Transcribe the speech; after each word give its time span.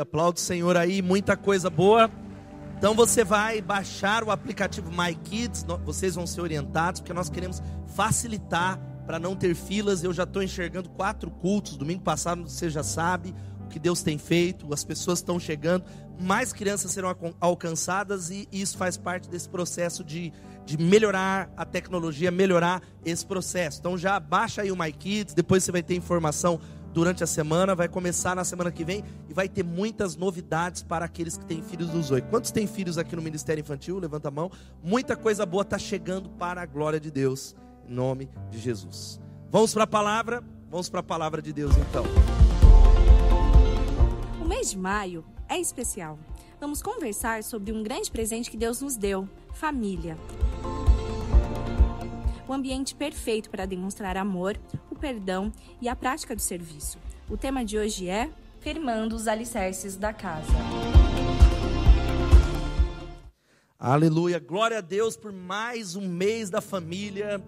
Aplaude 0.00 0.40
o 0.40 0.42
Senhor 0.42 0.76
aí, 0.76 1.02
muita 1.02 1.36
coisa 1.36 1.68
boa. 1.70 2.10
Então 2.78 2.94
você 2.94 3.22
vai 3.22 3.60
baixar 3.60 4.24
o 4.24 4.30
aplicativo 4.30 4.90
My 4.90 5.14
Kids, 5.14 5.66
vocês 5.84 6.14
vão 6.14 6.26
ser 6.26 6.40
orientados, 6.40 7.00
porque 7.00 7.12
nós 7.12 7.28
queremos 7.28 7.62
facilitar 7.94 8.80
para 9.06 9.18
não 9.18 9.36
ter 9.36 9.54
filas. 9.54 10.02
Eu 10.02 10.14
já 10.14 10.22
estou 10.22 10.42
enxergando 10.42 10.88
quatro 10.88 11.30
cultos, 11.30 11.76
domingo 11.76 12.02
passado 12.02 12.42
você 12.42 12.70
já 12.70 12.82
sabe 12.82 13.34
o 13.64 13.68
que 13.68 13.78
Deus 13.78 14.02
tem 14.02 14.16
feito, 14.16 14.72
as 14.72 14.82
pessoas 14.82 15.18
estão 15.18 15.38
chegando, 15.38 15.84
mais 16.18 16.52
crianças 16.52 16.90
serão 16.90 17.14
alcançadas 17.38 18.30
e 18.30 18.48
isso 18.50 18.78
faz 18.78 18.96
parte 18.96 19.28
desse 19.28 19.48
processo 19.48 20.02
de, 20.02 20.32
de 20.64 20.78
melhorar 20.78 21.52
a 21.56 21.66
tecnologia, 21.66 22.30
melhorar 22.30 22.82
esse 23.04 23.26
processo. 23.26 23.78
Então 23.78 23.98
já 23.98 24.18
baixa 24.18 24.62
aí 24.62 24.72
o 24.72 24.76
My 24.76 24.90
Kids, 24.90 25.34
depois 25.34 25.64
você 25.64 25.70
vai 25.70 25.82
ter 25.82 25.96
informação 25.96 26.58
durante 26.92 27.22
a 27.22 27.26
semana, 27.26 27.74
vai 27.74 27.88
começar 27.88 28.34
na 28.34 28.44
semana 28.44 28.70
que 28.70 28.84
vem 28.84 29.04
e 29.28 29.34
vai 29.34 29.48
ter 29.48 29.62
muitas 29.62 30.16
novidades 30.16 30.82
para 30.82 31.04
aqueles 31.04 31.36
que 31.36 31.44
têm 31.44 31.62
filhos 31.62 31.90
dos 31.90 32.10
oito. 32.10 32.28
Quantos 32.28 32.50
têm 32.50 32.66
filhos 32.66 32.98
aqui 32.98 33.14
no 33.14 33.22
Ministério 33.22 33.60
Infantil? 33.60 33.98
Levanta 33.98 34.28
a 34.28 34.30
mão. 34.30 34.50
Muita 34.82 35.16
coisa 35.16 35.46
boa 35.46 35.62
está 35.62 35.78
chegando 35.78 36.28
para 36.30 36.62
a 36.62 36.66
glória 36.66 37.00
de 37.00 37.10
Deus, 37.10 37.54
em 37.88 37.92
nome 37.92 38.28
de 38.50 38.58
Jesus. 38.58 39.20
Vamos 39.50 39.72
para 39.72 39.84
a 39.84 39.86
palavra? 39.86 40.42
Vamos 40.70 40.88
para 40.88 41.00
a 41.00 41.04
palavra 41.04 41.42
de 41.42 41.52
Deus 41.52 41.76
então. 41.76 42.04
O 44.40 44.46
mês 44.46 44.70
de 44.70 44.78
maio 44.78 45.24
é 45.48 45.58
especial. 45.58 46.18
Vamos 46.60 46.82
conversar 46.82 47.42
sobre 47.42 47.72
um 47.72 47.82
grande 47.82 48.10
presente 48.10 48.50
que 48.50 48.56
Deus 48.56 48.80
nos 48.80 48.96
deu: 48.96 49.28
família 49.54 50.16
o 52.50 52.52
ambiente 52.52 52.96
perfeito 52.96 53.48
para 53.48 53.64
demonstrar 53.64 54.16
amor, 54.16 54.58
perdão 55.00 55.50
e 55.80 55.88
a 55.88 55.96
prática 55.96 56.36
do 56.36 56.42
serviço. 56.42 56.98
O 57.28 57.36
tema 57.36 57.64
de 57.64 57.78
hoje 57.78 58.08
é 58.08 58.30
Firmando 58.60 59.16
os 59.16 59.26
alicerces 59.26 59.96
da 59.96 60.12
casa. 60.12 60.52
Aleluia, 63.78 64.38
glória 64.38 64.78
a 64.78 64.82
Deus 64.82 65.16
por 65.16 65.32
mais 65.32 65.96
um 65.96 66.06
mês 66.06 66.50
da 66.50 66.60
família. 66.60 67.42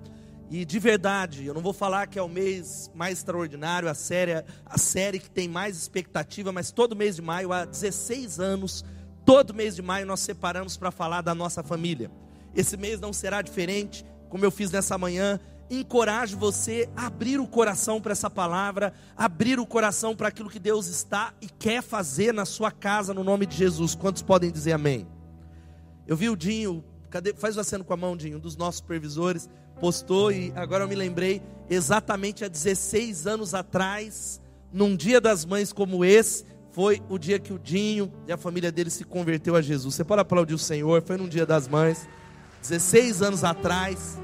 E 0.50 0.64
de 0.64 0.78
verdade, 0.78 1.44
eu 1.44 1.52
não 1.52 1.60
vou 1.60 1.74
falar 1.74 2.06
que 2.06 2.18
é 2.18 2.22
o 2.22 2.28
mês 2.28 2.90
mais 2.94 3.18
extraordinário, 3.18 3.88
a 3.88 3.94
série, 3.94 4.42
a 4.64 4.78
série 4.78 5.18
que 5.18 5.30
tem 5.30 5.46
mais 5.46 5.76
expectativa, 5.76 6.50
mas 6.50 6.72
todo 6.72 6.96
mês 6.96 7.16
de 7.16 7.22
maio, 7.22 7.52
há 7.52 7.66
16 7.66 8.40
anos, 8.40 8.82
todo 9.26 9.52
mês 9.52 9.76
de 9.76 9.82
maio 9.82 10.06
nós 10.06 10.20
separamos 10.20 10.78
para 10.78 10.90
falar 10.90 11.20
da 11.20 11.34
nossa 11.34 11.62
família. 11.62 12.10
Esse 12.54 12.78
mês 12.78 12.98
não 12.98 13.12
será 13.12 13.42
diferente 13.42 14.04
como 14.32 14.46
eu 14.46 14.50
fiz 14.50 14.70
nessa 14.70 14.96
manhã, 14.96 15.38
encorajo 15.80 16.36
você 16.36 16.88
a 16.96 17.06
abrir 17.06 17.38
o 17.38 17.46
coração 17.46 18.00
para 18.00 18.12
essa 18.12 18.28
palavra, 18.28 18.92
abrir 19.16 19.58
o 19.58 19.66
coração 19.66 20.14
para 20.14 20.28
aquilo 20.28 20.50
que 20.50 20.58
Deus 20.58 20.86
está 20.86 21.32
e 21.40 21.48
quer 21.48 21.82
fazer 21.82 22.32
na 22.32 22.44
sua 22.44 22.70
casa, 22.70 23.14
no 23.14 23.24
nome 23.24 23.46
de 23.46 23.56
Jesus. 23.56 23.94
Quantos 23.94 24.22
podem 24.22 24.50
dizer 24.50 24.72
amém? 24.72 25.06
Eu 26.06 26.16
vi 26.16 26.28
o 26.28 26.36
Dinho, 26.36 26.84
cadê, 27.10 27.32
faz 27.34 27.56
o 27.56 27.60
aceno 27.60 27.84
com 27.84 27.92
a 27.92 27.96
mão, 27.96 28.16
Dinho, 28.16 28.38
um 28.38 28.40
dos 28.40 28.56
nossos 28.56 28.78
supervisores, 28.78 29.48
postou 29.80 30.30
e 30.30 30.52
agora 30.54 30.84
eu 30.84 30.88
me 30.88 30.94
lembrei, 30.94 31.42
exatamente 31.70 32.44
há 32.44 32.48
16 32.48 33.26
anos 33.26 33.54
atrás, 33.54 34.40
num 34.72 34.96
dia 34.96 35.20
das 35.20 35.44
mães 35.44 35.72
como 35.72 36.04
esse, 36.04 36.44
foi 36.72 37.02
o 37.08 37.18
dia 37.18 37.38
que 37.38 37.52
o 37.52 37.58
Dinho 37.58 38.12
e 38.26 38.32
a 38.32 38.36
família 38.36 38.72
dele 38.72 38.90
se 38.90 39.04
converteu 39.04 39.54
a 39.54 39.62
Jesus. 39.62 39.94
Você 39.94 40.04
pode 40.04 40.22
aplaudir 40.22 40.54
o 40.54 40.58
Senhor, 40.58 41.02
foi 41.02 41.16
num 41.16 41.28
dia 41.28 41.44
das 41.44 41.68
mães. 41.68 42.08
16 42.62 43.22
anos 43.22 43.44
atrás, 43.44 44.18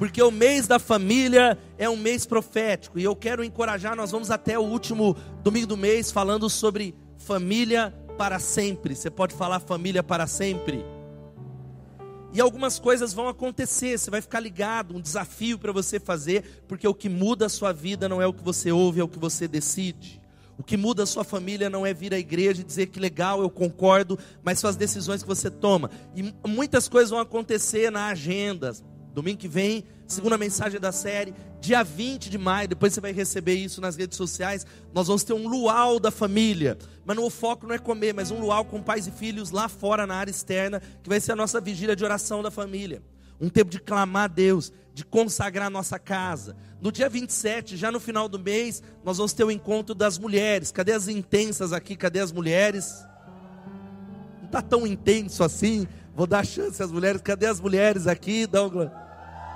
porque 0.00 0.22
o 0.22 0.30
mês 0.30 0.66
da 0.66 0.78
família 0.78 1.58
é 1.76 1.86
um 1.86 1.94
mês 1.94 2.24
profético 2.24 2.98
e 2.98 3.04
eu 3.04 3.14
quero 3.14 3.44
encorajar. 3.44 3.94
Nós 3.94 4.10
vamos 4.10 4.30
até 4.30 4.58
o 4.58 4.62
último 4.62 5.14
domingo 5.42 5.66
do 5.66 5.76
mês 5.76 6.10
falando 6.10 6.48
sobre 6.48 6.94
família 7.18 7.94
para 8.16 8.38
sempre. 8.38 8.96
Você 8.96 9.10
pode 9.10 9.34
falar 9.34 9.60
família 9.60 10.02
para 10.02 10.26
sempre. 10.26 10.82
E 12.32 12.40
algumas 12.40 12.78
coisas 12.78 13.12
vão 13.12 13.28
acontecer, 13.28 13.98
você 13.98 14.10
vai 14.10 14.22
ficar 14.22 14.40
ligado, 14.40 14.96
um 14.96 15.02
desafio 15.02 15.58
para 15.58 15.70
você 15.70 16.00
fazer, 16.00 16.64
porque 16.66 16.88
o 16.88 16.94
que 16.94 17.10
muda 17.10 17.44
a 17.44 17.50
sua 17.50 17.70
vida 17.70 18.08
não 18.08 18.22
é 18.22 18.26
o 18.26 18.32
que 18.32 18.42
você 18.42 18.72
ouve, 18.72 19.00
é 19.00 19.04
o 19.04 19.08
que 19.08 19.18
você 19.18 19.46
decide. 19.46 20.18
O 20.56 20.62
que 20.62 20.78
muda 20.78 21.02
a 21.02 21.06
sua 21.06 21.24
família 21.24 21.68
não 21.68 21.84
é 21.84 21.92
vir 21.92 22.14
à 22.14 22.18
igreja 22.18 22.62
e 22.62 22.64
dizer 22.64 22.86
que 22.86 22.98
legal, 22.98 23.42
eu 23.42 23.50
concordo, 23.50 24.18
mas 24.42 24.60
são 24.60 24.70
as 24.70 24.76
decisões 24.76 25.20
que 25.22 25.28
você 25.28 25.50
toma. 25.50 25.90
E 26.16 26.34
muitas 26.48 26.88
coisas 26.88 27.10
vão 27.10 27.18
acontecer 27.18 27.92
na 27.92 28.06
agenda. 28.06 28.72
Domingo 29.12 29.38
que 29.38 29.48
vem, 29.48 29.84
segunda 30.06 30.38
mensagem 30.38 30.78
da 30.78 30.92
série, 30.92 31.34
dia 31.60 31.82
20 31.82 32.30
de 32.30 32.38
maio, 32.38 32.68
depois 32.68 32.92
você 32.92 33.00
vai 33.00 33.12
receber 33.12 33.54
isso 33.54 33.80
nas 33.80 33.96
redes 33.96 34.16
sociais. 34.16 34.64
Nós 34.94 35.08
vamos 35.08 35.24
ter 35.24 35.32
um 35.32 35.48
luau 35.48 35.98
da 35.98 36.10
família. 36.10 36.78
Mas 37.04 37.18
o 37.18 37.28
foco 37.28 37.66
não 37.66 37.74
é 37.74 37.78
comer, 37.78 38.14
mas 38.14 38.30
um 38.30 38.40
luau 38.40 38.64
com 38.64 38.82
pais 38.82 39.06
e 39.06 39.10
filhos 39.10 39.50
lá 39.50 39.68
fora 39.68 40.06
na 40.06 40.14
área 40.14 40.30
externa, 40.30 40.80
que 41.02 41.08
vai 41.08 41.20
ser 41.20 41.32
a 41.32 41.36
nossa 41.36 41.60
vigília 41.60 41.96
de 41.96 42.04
oração 42.04 42.42
da 42.42 42.50
família. 42.50 43.02
Um 43.40 43.48
tempo 43.48 43.70
de 43.70 43.80
clamar 43.80 44.24
a 44.24 44.28
Deus, 44.28 44.72
de 44.94 45.04
consagrar 45.04 45.66
a 45.66 45.70
nossa 45.70 45.98
casa. 45.98 46.56
No 46.80 46.92
dia 46.92 47.08
27, 47.08 47.76
já 47.76 47.90
no 47.90 47.98
final 47.98 48.28
do 48.28 48.38
mês, 48.38 48.82
nós 49.04 49.16
vamos 49.16 49.32
ter 49.32 49.44
o 49.44 49.50
encontro 49.50 49.94
das 49.94 50.18
mulheres. 50.18 50.70
Cadê 50.70 50.92
as 50.92 51.08
intensas 51.08 51.72
aqui? 51.72 51.96
Cadê 51.96 52.20
as 52.20 52.32
mulheres? 52.32 53.04
Não 54.38 54.46
está 54.46 54.62
tão 54.62 54.86
intenso 54.86 55.42
assim. 55.42 55.86
Vou 56.20 56.26
dar 56.26 56.44
chance 56.44 56.82
às 56.82 56.92
mulheres. 56.92 57.22
Cadê 57.22 57.46
as 57.46 57.58
mulheres 57.58 58.06
aqui, 58.06 58.46
Douglas? 58.46 58.90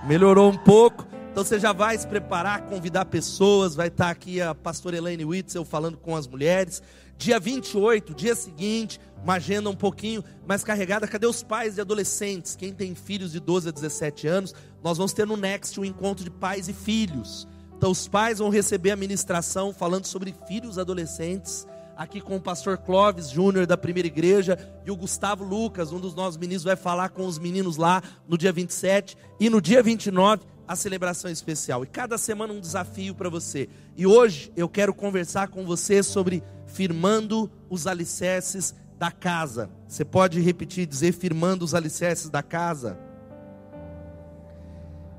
Melhorou 0.06 0.50
um 0.50 0.56
pouco. 0.56 1.06
Então 1.30 1.44
você 1.44 1.60
já 1.60 1.74
vai 1.74 1.98
se 1.98 2.06
preparar, 2.06 2.62
convidar 2.62 3.04
pessoas. 3.04 3.74
Vai 3.74 3.88
estar 3.88 4.08
aqui 4.08 4.40
a 4.40 4.54
pastora 4.54 4.96
Elaine 4.96 5.26
Witzel 5.26 5.62
falando 5.62 5.98
com 5.98 6.16
as 6.16 6.26
mulheres. 6.26 6.82
Dia 7.18 7.38
28, 7.38 8.14
dia 8.14 8.34
seguinte, 8.34 8.98
uma 9.22 9.34
agenda 9.34 9.68
um 9.68 9.76
pouquinho 9.76 10.24
mais 10.46 10.64
carregada. 10.64 11.06
Cadê 11.06 11.26
os 11.26 11.42
pais 11.42 11.76
e 11.76 11.82
adolescentes? 11.82 12.56
Quem 12.56 12.72
tem 12.72 12.94
filhos 12.94 13.32
de 13.32 13.40
12 13.40 13.68
a 13.68 13.70
17 13.70 14.26
anos, 14.26 14.54
nós 14.82 14.96
vamos 14.96 15.12
ter 15.12 15.26
no 15.26 15.36
Next 15.36 15.78
um 15.78 15.84
encontro 15.84 16.24
de 16.24 16.30
pais 16.30 16.66
e 16.66 16.72
filhos. 16.72 17.46
Então 17.76 17.90
os 17.90 18.08
pais 18.08 18.38
vão 18.38 18.48
receber 18.48 18.90
a 18.90 18.96
ministração 18.96 19.70
falando 19.70 20.06
sobre 20.06 20.34
filhos 20.48 20.78
adolescentes, 20.78 21.66
aqui 21.96 22.20
com 22.20 22.36
o 22.36 22.40
pastor 22.40 22.78
Clóvis 22.78 23.30
Júnior 23.30 23.66
da 23.66 23.76
primeira 23.76 24.06
igreja 24.06 24.58
e 24.84 24.90
o 24.90 24.96
Gustavo 24.96 25.44
Lucas, 25.44 25.92
um 25.92 26.00
dos 26.00 26.14
nossos 26.14 26.36
meninos, 26.36 26.64
vai 26.64 26.76
falar 26.76 27.10
com 27.10 27.26
os 27.26 27.38
meninos 27.38 27.76
lá 27.76 28.02
no 28.28 28.36
dia 28.36 28.52
27 28.52 29.16
e 29.38 29.48
no 29.48 29.60
dia 29.60 29.82
29 29.82 30.44
a 30.66 30.74
celebração 30.74 31.30
especial. 31.30 31.84
E 31.84 31.86
cada 31.86 32.16
semana 32.16 32.52
um 32.52 32.60
desafio 32.60 33.14
para 33.14 33.28
você. 33.28 33.68
E 33.96 34.06
hoje 34.06 34.52
eu 34.56 34.68
quero 34.68 34.94
conversar 34.94 35.48
com 35.48 35.64
você 35.64 36.02
sobre 36.02 36.42
firmando 36.66 37.50
os 37.68 37.86
alicerces 37.86 38.74
da 38.98 39.10
casa. 39.10 39.70
Você 39.86 40.04
pode 40.04 40.40
repetir, 40.40 40.86
dizer 40.86 41.12
firmando 41.12 41.64
os 41.64 41.74
alicerces 41.74 42.30
da 42.30 42.42
casa? 42.42 42.98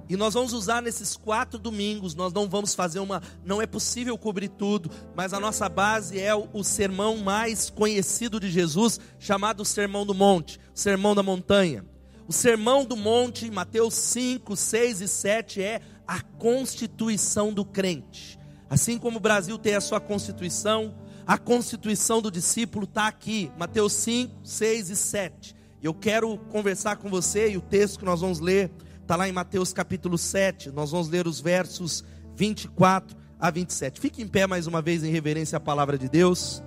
E 0.08 0.16
nós 0.16 0.34
vamos 0.36 0.54
usar 0.54 0.82
nesses 0.82 1.18
quatro 1.18 1.58
domingos, 1.58 2.14
nós 2.14 2.32
não 2.32 2.48
vamos 2.48 2.76
fazer 2.76 3.00
uma, 3.00 3.22
não 3.44 3.62
é 3.62 3.66
possível 3.66 4.18
cobrir 4.18 4.50
tudo, 4.50 4.92
mas 5.16 5.34
a 5.34 5.40
nossa 5.40 5.68
base 5.68 6.20
é 6.20 6.34
o, 6.36 6.48
o 6.54 6.64
sermão 6.64 7.18
mais 7.18 7.70
conhecido 7.70 8.40
de 8.40 8.50
Jesus, 8.50 9.00
chamado 9.18 9.66
Sermão 9.66 10.06
do 10.06 10.14
Monte, 10.14 10.60
Sermão 10.74 11.16
da 11.16 11.24
Montanha. 11.24 11.84
O 12.28 12.34
Sermão 12.34 12.86
do 12.86 12.96
Monte, 12.96 13.50
Mateus 13.50 13.96
5, 13.96 14.56
6 14.56 15.02
e 15.02 15.08
7, 15.08 15.62
é 15.62 15.82
a 16.08 16.22
constituição 16.22 17.52
do 17.52 17.66
crente. 17.66 18.40
Assim 18.70 18.98
como 18.98 19.18
o 19.18 19.22
Brasil 19.22 19.58
tem 19.58 19.76
a 19.76 19.82
sua 19.82 20.00
constituição, 20.00 20.96
a 21.26 21.38
constituição 21.38 22.22
do 22.22 22.30
discípulo 22.30 22.86
está 22.86 23.08
aqui, 23.08 23.52
Mateus 23.58 23.94
5, 23.94 24.42
6 24.44 24.90
e 24.92 24.96
7. 24.96 25.56
Eu 25.82 25.94
quero 25.94 26.38
conversar 26.50 26.98
com 26.98 27.10
você 27.10 27.52
e 27.52 27.58
o 27.58 27.62
texto 27.62 28.00
que 28.00 28.06
nós 28.06 28.22
vamos 28.22 28.40
ler 28.40 28.72
está 29.06 29.16
lá 29.16 29.30
em 29.30 29.32
Mateus 29.32 29.72
capítulo 29.72 30.18
7. 30.18 30.72
Nós 30.72 30.90
vamos 30.90 31.08
ler 31.10 31.28
os 31.28 31.40
versos 31.40 32.04
24 32.36 33.16
a 33.40 33.52
27. 33.52 34.00
Fique 34.02 34.20
em 34.24 34.28
pé 34.28 34.48
mais 34.48 34.66
uma 34.66 34.82
vez 34.82 35.04
em 35.04 35.12
reverência 35.12 35.58
à 35.58 35.60
palavra 35.60 35.96
de 35.96 36.10
Deus. 36.10 36.64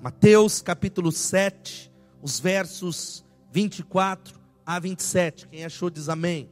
Mateus 0.00 0.62
capítulo 0.62 1.12
7, 1.12 1.92
os 2.22 2.40
versos 2.40 3.22
24 3.52 4.40
a 4.64 4.78
27. 4.78 5.46
Quem 5.48 5.66
achou 5.66 5.90
diz 5.90 6.08
amém. 6.08 6.48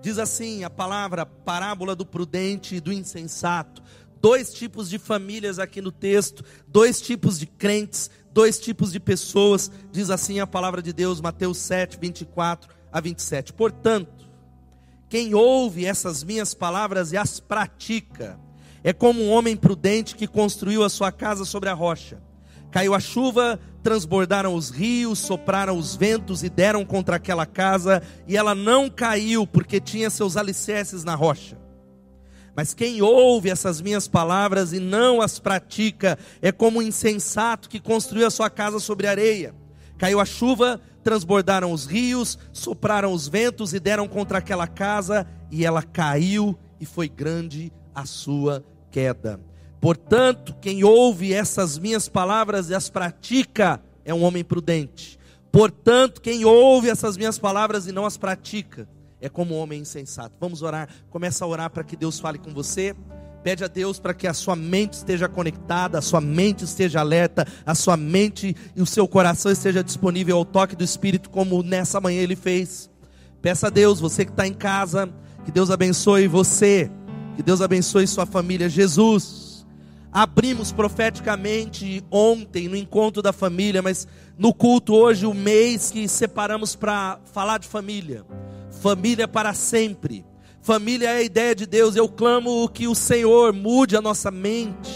Diz 0.00 0.16
assim 0.16 0.62
a 0.62 0.70
palavra 0.70 1.26
parábola 1.26 1.96
do 1.96 2.06
prudente 2.06 2.76
e 2.76 2.80
do 2.80 2.92
insensato 2.92 3.82
dois 4.20 4.54
tipos 4.54 4.88
de 4.88 5.00
famílias 5.00 5.58
aqui 5.58 5.80
no 5.80 5.90
texto, 5.90 6.44
dois 6.68 7.00
tipos 7.00 7.40
de 7.40 7.46
crentes, 7.46 8.08
dois 8.32 8.60
tipos 8.60 8.92
de 8.92 9.00
pessoas, 9.00 9.68
diz 9.90 10.10
assim 10.10 10.38
a 10.38 10.46
palavra 10.46 10.80
de 10.80 10.92
Deus, 10.92 11.20
Mateus 11.20 11.58
7, 11.58 11.98
24 12.00 12.81
a 12.92 13.00
27. 13.00 13.52
Portanto, 13.52 14.28
quem 15.08 15.34
ouve 15.34 15.86
essas 15.86 16.22
minhas 16.22 16.54
palavras 16.54 17.12
e 17.12 17.16
as 17.16 17.40
pratica, 17.40 18.38
é 18.84 18.92
como 18.92 19.22
um 19.22 19.30
homem 19.30 19.56
prudente 19.56 20.16
que 20.16 20.26
construiu 20.26 20.82
a 20.82 20.88
sua 20.88 21.12
casa 21.12 21.44
sobre 21.44 21.68
a 21.68 21.74
rocha. 21.74 22.20
Caiu 22.70 22.94
a 22.94 23.00
chuva, 23.00 23.60
transbordaram 23.82 24.54
os 24.54 24.70
rios, 24.70 25.18
sopraram 25.18 25.76
os 25.76 25.94
ventos 25.94 26.42
e 26.42 26.48
deram 26.48 26.84
contra 26.84 27.16
aquela 27.16 27.44
casa, 27.44 28.02
e 28.26 28.36
ela 28.36 28.54
não 28.54 28.88
caiu 28.88 29.46
porque 29.46 29.80
tinha 29.80 30.08
seus 30.08 30.36
alicerces 30.36 31.04
na 31.04 31.14
rocha. 31.14 31.60
Mas 32.56 32.74
quem 32.74 33.00
ouve 33.00 33.50
essas 33.50 33.80
minhas 33.80 34.08
palavras 34.08 34.72
e 34.72 34.80
não 34.80 35.20
as 35.20 35.38
pratica 35.38 36.18
é 36.40 36.52
como 36.52 36.78
um 36.78 36.82
insensato 36.82 37.68
que 37.68 37.80
construiu 37.80 38.26
a 38.26 38.30
sua 38.30 38.50
casa 38.50 38.78
sobre 38.78 39.06
areia. 39.06 39.54
Caiu 40.02 40.18
a 40.18 40.24
chuva, 40.24 40.80
transbordaram 41.04 41.70
os 41.70 41.86
rios, 41.86 42.36
sopraram 42.52 43.12
os 43.12 43.28
ventos 43.28 43.72
e 43.72 43.78
deram 43.78 44.08
contra 44.08 44.38
aquela 44.38 44.66
casa, 44.66 45.24
e 45.48 45.64
ela 45.64 45.80
caiu, 45.80 46.58
e 46.80 46.84
foi 46.84 47.08
grande 47.08 47.72
a 47.94 48.04
sua 48.04 48.64
queda. 48.90 49.40
Portanto, 49.80 50.56
quem 50.60 50.82
ouve 50.82 51.32
essas 51.32 51.78
minhas 51.78 52.08
palavras 52.08 52.68
e 52.68 52.74
as 52.74 52.90
pratica 52.90 53.80
é 54.04 54.12
um 54.12 54.24
homem 54.24 54.42
prudente. 54.42 55.20
Portanto, 55.52 56.20
quem 56.20 56.44
ouve 56.44 56.90
essas 56.90 57.16
minhas 57.16 57.38
palavras 57.38 57.86
e 57.86 57.92
não 57.92 58.04
as 58.04 58.16
pratica 58.16 58.88
é 59.20 59.28
como 59.28 59.54
um 59.54 59.58
homem 59.58 59.82
insensato. 59.82 60.34
Vamos 60.40 60.62
orar. 60.62 60.88
Começa 61.10 61.44
a 61.44 61.46
orar 61.46 61.70
para 61.70 61.84
que 61.84 61.94
Deus 61.94 62.18
fale 62.18 62.38
com 62.38 62.52
você. 62.52 62.92
Pede 63.42 63.64
a 63.64 63.68
Deus 63.68 63.98
para 63.98 64.14
que 64.14 64.28
a 64.28 64.34
sua 64.34 64.54
mente 64.54 64.94
esteja 64.94 65.28
conectada, 65.28 65.98
a 65.98 66.02
sua 66.02 66.20
mente 66.20 66.64
esteja 66.64 67.00
alerta, 67.00 67.46
a 67.66 67.74
sua 67.74 67.96
mente 67.96 68.54
e 68.76 68.80
o 68.80 68.86
seu 68.86 69.08
coração 69.08 69.50
esteja 69.50 69.82
disponível 69.82 70.36
ao 70.36 70.44
toque 70.44 70.76
do 70.76 70.84
Espírito, 70.84 71.28
como 71.28 71.62
nessa 71.62 72.00
manhã 72.00 72.20
ele 72.20 72.36
fez. 72.36 72.88
Peça 73.40 73.66
a 73.66 73.70
Deus, 73.70 73.98
você 73.98 74.24
que 74.24 74.30
está 74.30 74.46
em 74.46 74.54
casa, 74.54 75.12
que 75.44 75.50
Deus 75.50 75.70
abençoe 75.70 76.28
você, 76.28 76.88
que 77.34 77.42
Deus 77.42 77.60
abençoe 77.60 78.06
sua 78.06 78.24
família. 78.24 78.68
Jesus, 78.68 79.66
abrimos 80.12 80.70
profeticamente 80.70 82.04
ontem 82.12 82.68
no 82.68 82.76
encontro 82.76 83.20
da 83.20 83.32
família, 83.32 83.82
mas 83.82 84.06
no 84.38 84.54
culto 84.54 84.94
hoje, 84.94 85.26
o 85.26 85.34
mês 85.34 85.90
que 85.90 86.06
separamos 86.06 86.76
para 86.76 87.18
falar 87.32 87.58
de 87.58 87.66
família. 87.66 88.24
Família 88.80 89.26
para 89.26 89.52
sempre. 89.52 90.24
Família 90.62 91.10
é 91.10 91.16
a 91.16 91.22
ideia 91.22 91.56
de 91.56 91.66
Deus. 91.66 91.96
Eu 91.96 92.08
clamo 92.08 92.68
que 92.68 92.86
o 92.86 92.94
Senhor 92.94 93.52
mude 93.52 93.96
a 93.96 94.00
nossa 94.00 94.30
mente. 94.30 94.94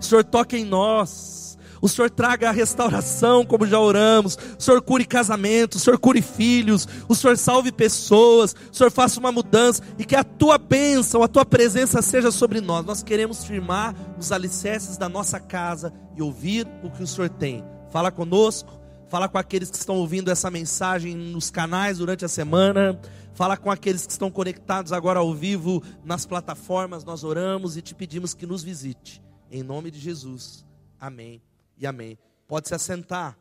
O 0.00 0.04
Senhor 0.04 0.24
toque 0.24 0.56
em 0.56 0.64
nós. 0.64 1.56
O 1.80 1.88
Senhor 1.88 2.10
traga 2.10 2.48
a 2.48 2.52
restauração, 2.52 3.44
como 3.44 3.64
já 3.64 3.78
oramos. 3.78 4.36
O 4.58 4.62
Senhor 4.62 4.82
cure 4.82 5.04
casamentos. 5.04 5.80
O 5.80 5.84
Senhor 5.84 5.98
cure 6.00 6.20
filhos. 6.20 6.88
O 7.08 7.14
Senhor 7.14 7.38
salve 7.38 7.70
pessoas. 7.70 8.56
O 8.72 8.74
Senhor 8.74 8.90
faça 8.90 9.20
uma 9.20 9.30
mudança. 9.30 9.80
E 9.96 10.04
que 10.04 10.16
a 10.16 10.24
tua 10.24 10.58
bênção, 10.58 11.22
a 11.22 11.28
tua 11.28 11.44
presença 11.44 12.02
seja 12.02 12.32
sobre 12.32 12.60
nós. 12.60 12.84
Nós 12.84 13.04
queremos 13.04 13.44
firmar 13.44 13.94
os 14.18 14.32
alicerces 14.32 14.96
da 14.96 15.08
nossa 15.08 15.38
casa 15.38 15.92
e 16.16 16.22
ouvir 16.22 16.66
o 16.82 16.90
que 16.90 17.04
o 17.04 17.06
Senhor 17.06 17.28
tem. 17.28 17.64
Fala 17.92 18.10
conosco, 18.10 18.81
fala 19.12 19.28
com 19.28 19.36
aqueles 19.36 19.70
que 19.70 19.76
estão 19.76 19.96
ouvindo 19.96 20.30
essa 20.30 20.50
mensagem 20.50 21.14
nos 21.14 21.50
canais 21.50 21.98
durante 21.98 22.24
a 22.24 22.28
semana, 22.28 22.98
fala 23.34 23.58
com 23.58 23.70
aqueles 23.70 24.06
que 24.06 24.12
estão 24.12 24.30
conectados 24.30 24.90
agora 24.90 25.20
ao 25.20 25.34
vivo 25.34 25.82
nas 26.02 26.24
plataformas. 26.24 27.04
Nós 27.04 27.22
oramos 27.22 27.76
e 27.76 27.82
te 27.82 27.94
pedimos 27.94 28.32
que 28.32 28.46
nos 28.46 28.62
visite. 28.62 29.22
Em 29.50 29.62
nome 29.62 29.90
de 29.90 30.00
Jesus. 30.00 30.64
Amém 30.98 31.42
e 31.76 31.86
amém. 31.86 32.18
Pode 32.48 32.68
se 32.68 32.74
assentar. 32.74 33.36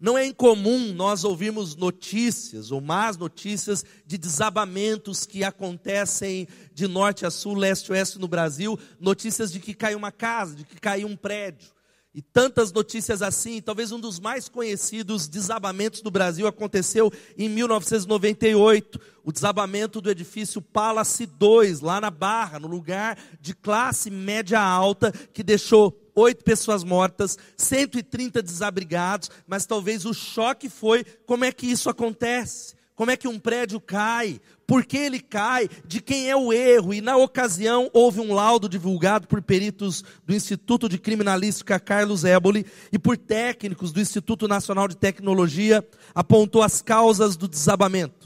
Não 0.00 0.16
é 0.16 0.24
incomum 0.24 0.94
nós 0.94 1.22
ouvirmos 1.22 1.76
notícias 1.76 2.70
ou 2.70 2.80
más 2.80 3.18
notícias 3.18 3.84
de 4.06 4.16
desabamentos 4.16 5.26
que 5.26 5.44
acontecem 5.44 6.48
de 6.72 6.88
norte 6.88 7.26
a 7.26 7.30
sul, 7.30 7.56
leste 7.56 7.92
a 7.92 7.94
oeste 7.94 8.18
no 8.18 8.26
Brasil, 8.26 8.78
notícias 8.98 9.52
de 9.52 9.60
que 9.60 9.74
caiu 9.74 9.98
uma 9.98 10.10
casa, 10.10 10.54
de 10.54 10.64
que 10.64 10.80
caiu 10.80 11.08
um 11.08 11.14
prédio. 11.14 11.68
E 12.12 12.20
tantas 12.20 12.72
notícias 12.72 13.22
assim, 13.22 13.62
talvez 13.62 13.92
um 13.92 14.00
dos 14.00 14.18
mais 14.18 14.48
conhecidos 14.48 15.28
desabamentos 15.28 16.02
do 16.02 16.10
Brasil 16.10 16.44
aconteceu 16.48 17.12
em 17.38 17.48
1998, 17.48 19.00
o 19.22 19.30
desabamento 19.30 20.00
do 20.00 20.10
edifício 20.10 20.60
Palace 20.60 21.24
2, 21.24 21.80
lá 21.80 22.00
na 22.00 22.10
Barra, 22.10 22.58
no 22.58 22.66
lugar 22.66 23.16
de 23.40 23.54
classe 23.54 24.10
média 24.10 24.60
alta, 24.60 25.12
que 25.32 25.44
deixou 25.44 26.10
oito 26.16 26.42
pessoas 26.42 26.82
mortas, 26.82 27.38
130 27.56 28.42
desabrigados, 28.42 29.30
mas 29.46 29.64
talvez 29.64 30.04
o 30.04 30.12
choque 30.12 30.68
foi 30.68 31.04
como 31.24 31.44
é 31.44 31.52
que 31.52 31.66
isso 31.66 31.88
acontece? 31.88 32.74
Como 33.00 33.10
é 33.10 33.16
que 33.16 33.26
um 33.26 33.38
prédio 33.38 33.80
cai? 33.80 34.38
Por 34.66 34.84
que 34.84 34.98
ele 34.98 35.20
cai? 35.20 35.70
De 35.86 36.02
quem 36.02 36.28
é 36.28 36.36
o 36.36 36.52
erro? 36.52 36.92
E 36.92 37.00
na 37.00 37.16
ocasião 37.16 37.88
houve 37.94 38.20
um 38.20 38.34
laudo 38.34 38.68
divulgado 38.68 39.26
por 39.26 39.40
peritos 39.40 40.04
do 40.26 40.34
Instituto 40.34 40.86
de 40.86 40.98
Criminalística 40.98 41.80
Carlos 41.80 42.24
Éboli 42.24 42.66
e 42.92 42.98
por 42.98 43.16
técnicos 43.16 43.90
do 43.90 44.02
Instituto 44.02 44.46
Nacional 44.46 44.86
de 44.86 44.98
Tecnologia, 44.98 45.82
apontou 46.14 46.62
as 46.62 46.82
causas 46.82 47.38
do 47.38 47.48
desabamento 47.48 48.19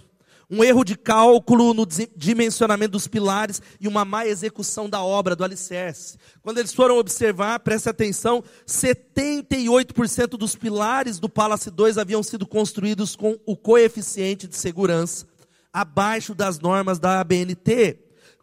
um 0.50 0.62
erro 0.62 0.84
de 0.84 0.96
cálculo 0.96 1.72
no 1.74 1.86
dimensionamento 2.16 2.92
dos 2.92 3.06
pilares 3.06 3.60
e 3.80 3.88
uma 3.88 4.04
má 4.04 4.26
execução 4.26 4.88
da 4.88 5.02
obra, 5.02 5.34
do 5.34 5.44
alicerce. 5.44 6.18
Quando 6.42 6.58
eles 6.58 6.72
foram 6.72 6.98
observar, 6.98 7.60
preste 7.60 7.88
atenção, 7.88 8.42
78% 8.66 10.36
dos 10.36 10.54
pilares 10.54 11.18
do 11.18 11.28
Palace 11.28 11.70
2 11.70 11.98
haviam 11.98 12.22
sido 12.22 12.46
construídos 12.46 13.16
com 13.16 13.38
o 13.46 13.56
coeficiente 13.56 14.46
de 14.46 14.56
segurança 14.56 15.26
abaixo 15.72 16.34
das 16.34 16.60
normas 16.60 17.00
da 17.00 17.20
ABNT. 17.20 17.98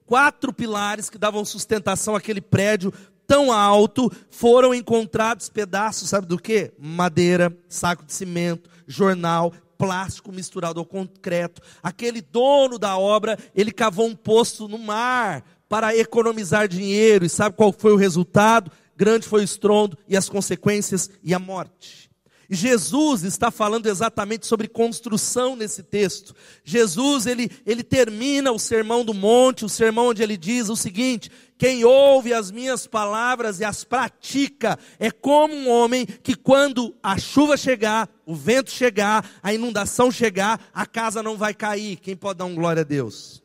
Quatro 0.06 0.52
pilares 0.52 1.10
que 1.10 1.18
davam 1.18 1.46
sustentação 1.46 2.14
àquele 2.14 2.42
prédio 2.42 2.92
tão 3.26 3.50
alto 3.50 4.12
foram 4.30 4.74
encontrados 4.74 5.48
pedaços, 5.48 6.10
sabe 6.10 6.28
do 6.28 6.38
que? 6.38 6.74
Madeira, 6.78 7.56
saco 7.70 8.04
de 8.04 8.12
cimento, 8.12 8.70
jornal, 8.86 9.54
plástico 9.82 10.32
misturado 10.32 10.80
ao 10.80 10.86
concreto. 10.86 11.60
Aquele 11.82 12.22
dono 12.22 12.78
da 12.78 13.00
obra, 13.00 13.36
ele 13.56 13.72
cavou 13.72 14.06
um 14.06 14.16
poço 14.16 14.68
no 14.68 14.78
mar 14.78 15.44
para 15.68 15.98
economizar 15.98 16.68
dinheiro. 16.68 17.26
E 17.26 17.30
sabe 17.30 17.56
qual 17.56 17.74
foi 17.74 17.92
o 17.92 17.96
resultado? 17.96 18.72
Grande 18.96 19.28
foi 19.28 19.42
o 19.42 19.44
estrondo 19.44 19.98
e 20.08 20.16
as 20.16 20.30
consequências 20.30 21.10
e 21.24 21.34
a 21.34 21.40
morte. 21.40 22.12
Jesus 22.48 23.24
está 23.24 23.50
falando 23.50 23.88
exatamente 23.88 24.46
sobre 24.46 24.68
construção 24.68 25.56
nesse 25.56 25.82
texto. 25.82 26.36
Jesus, 26.64 27.26
ele, 27.26 27.50
ele 27.66 27.82
termina 27.82 28.52
o 28.52 28.60
sermão 28.60 29.04
do 29.04 29.16
monte, 29.16 29.66
o 29.66 29.70
sermão 29.70 30.10
onde 30.10 30.22
ele 30.22 30.38
diz 30.38 30.70
o 30.70 30.76
seguinte: 30.76 31.32
quem 31.62 31.86
ouve 31.86 32.34
as 32.34 32.50
minhas 32.50 32.88
palavras 32.88 33.60
e 33.60 33.64
as 33.64 33.84
pratica 33.84 34.80
é 34.98 35.12
como 35.12 35.54
um 35.54 35.70
homem 35.70 36.08
que, 36.08 36.34
quando 36.34 36.96
a 37.04 37.20
chuva 37.20 37.56
chegar, 37.56 38.10
o 38.26 38.34
vento 38.34 38.72
chegar, 38.72 39.30
a 39.44 39.54
inundação 39.54 40.10
chegar, 40.10 40.60
a 40.74 40.88
casa 40.88 41.22
não 41.22 41.38
vai 41.38 41.54
cair. 41.54 41.98
Quem 41.98 42.16
pode 42.16 42.40
dar 42.40 42.46
um 42.46 42.56
glória 42.56 42.82
a 42.82 42.84
Deus? 42.84 43.44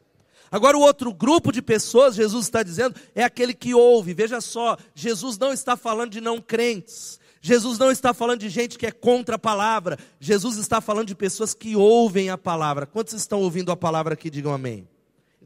Agora, 0.50 0.78
o 0.78 0.80
outro 0.80 1.12
grupo 1.12 1.52
de 1.52 1.60
pessoas, 1.60 2.14
Jesus 2.14 2.46
está 2.46 2.62
dizendo, 2.62 2.98
é 3.14 3.22
aquele 3.22 3.52
que 3.52 3.74
ouve. 3.74 4.14
Veja 4.14 4.40
só, 4.40 4.78
Jesus 4.94 5.36
não 5.36 5.52
está 5.52 5.76
falando 5.76 6.12
de 6.12 6.20
não 6.22 6.40
crentes. 6.40 7.20
Jesus 7.42 7.78
não 7.78 7.90
está 7.90 8.14
falando 8.14 8.40
de 8.40 8.48
gente 8.48 8.78
que 8.78 8.86
é 8.86 8.90
contra 8.90 9.36
a 9.36 9.38
palavra. 9.38 9.98
Jesus 10.18 10.56
está 10.56 10.80
falando 10.80 11.08
de 11.08 11.14
pessoas 11.14 11.52
que 11.52 11.76
ouvem 11.76 12.30
a 12.30 12.38
palavra. 12.38 12.86
Quantos 12.86 13.12
estão 13.12 13.42
ouvindo 13.42 13.70
a 13.70 13.76
palavra 13.76 14.14
aqui? 14.14 14.30
Digam 14.30 14.54
amém. 14.54 14.88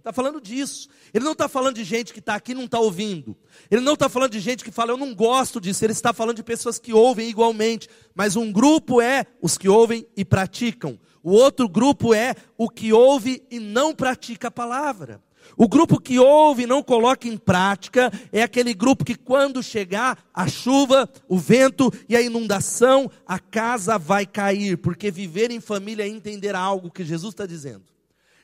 Está 0.01 0.15
falando 0.15 0.41
disso. 0.41 0.89
Ele 1.13 1.25
não 1.25 1.33
está 1.33 1.47
falando 1.47 1.75
de 1.75 1.85
gente 1.85 2.15
que 2.15 2.21
está 2.21 2.35
aqui 2.35 2.53
e 2.53 2.55
não 2.55 2.65
está 2.65 2.81
ouvindo. 2.81 3.37
Ele 3.71 3.83
não 3.83 3.93
está 3.93 4.09
falando 4.09 4.33
de 4.33 4.41
gente 4.41 4.65
que 4.65 4.71
fala, 4.71 4.93
eu 4.93 4.97
não 4.97 5.15
gosto 5.15 5.61
disso. 5.61 5.85
Ele 5.85 5.93
está 5.93 6.15
falando 6.15 6.37
de 6.37 6.43
pessoas 6.43 6.79
que 6.79 6.93
ouvem 6.93 7.29
igualmente. 7.29 7.87
Mas 8.15 8.35
um 8.35 8.51
grupo 8.51 9.03
é 9.03 9.27
os 9.43 9.59
que 9.59 9.69
ouvem 9.69 10.07
e 10.17 10.25
praticam. 10.25 10.99
O 11.23 11.33
outro 11.33 11.69
grupo 11.69 12.15
é 12.15 12.35
o 12.57 12.67
que 12.67 12.95
ouve 12.95 13.43
e 13.51 13.61
não 13.61 13.95
pratica 13.95 14.49
a 14.49 14.51
palavra. 14.51 15.23
O 15.55 15.69
grupo 15.69 16.01
que 16.01 16.19
ouve 16.19 16.63
e 16.63 16.67
não 16.67 16.83
coloca 16.83 17.29
em 17.29 17.37
prática 17.37 18.11
é 18.33 18.43
aquele 18.43 18.73
grupo 18.73 19.05
que, 19.05 19.15
quando 19.15 19.63
chegar 19.63 20.19
a 20.33 20.49
chuva, 20.49 21.07
o 21.29 21.37
vento 21.37 21.93
e 22.09 22.17
a 22.17 22.23
inundação, 22.23 23.11
a 23.27 23.39
casa 23.39 23.99
vai 23.99 24.25
cair, 24.25 24.79
porque 24.79 25.11
viver 25.11 25.51
em 25.51 25.61
família 25.61 26.05
é 26.05 26.09
entender 26.09 26.55
algo 26.55 26.91
que 26.91 27.05
Jesus 27.05 27.35
está 27.35 27.45
dizendo. 27.45 27.85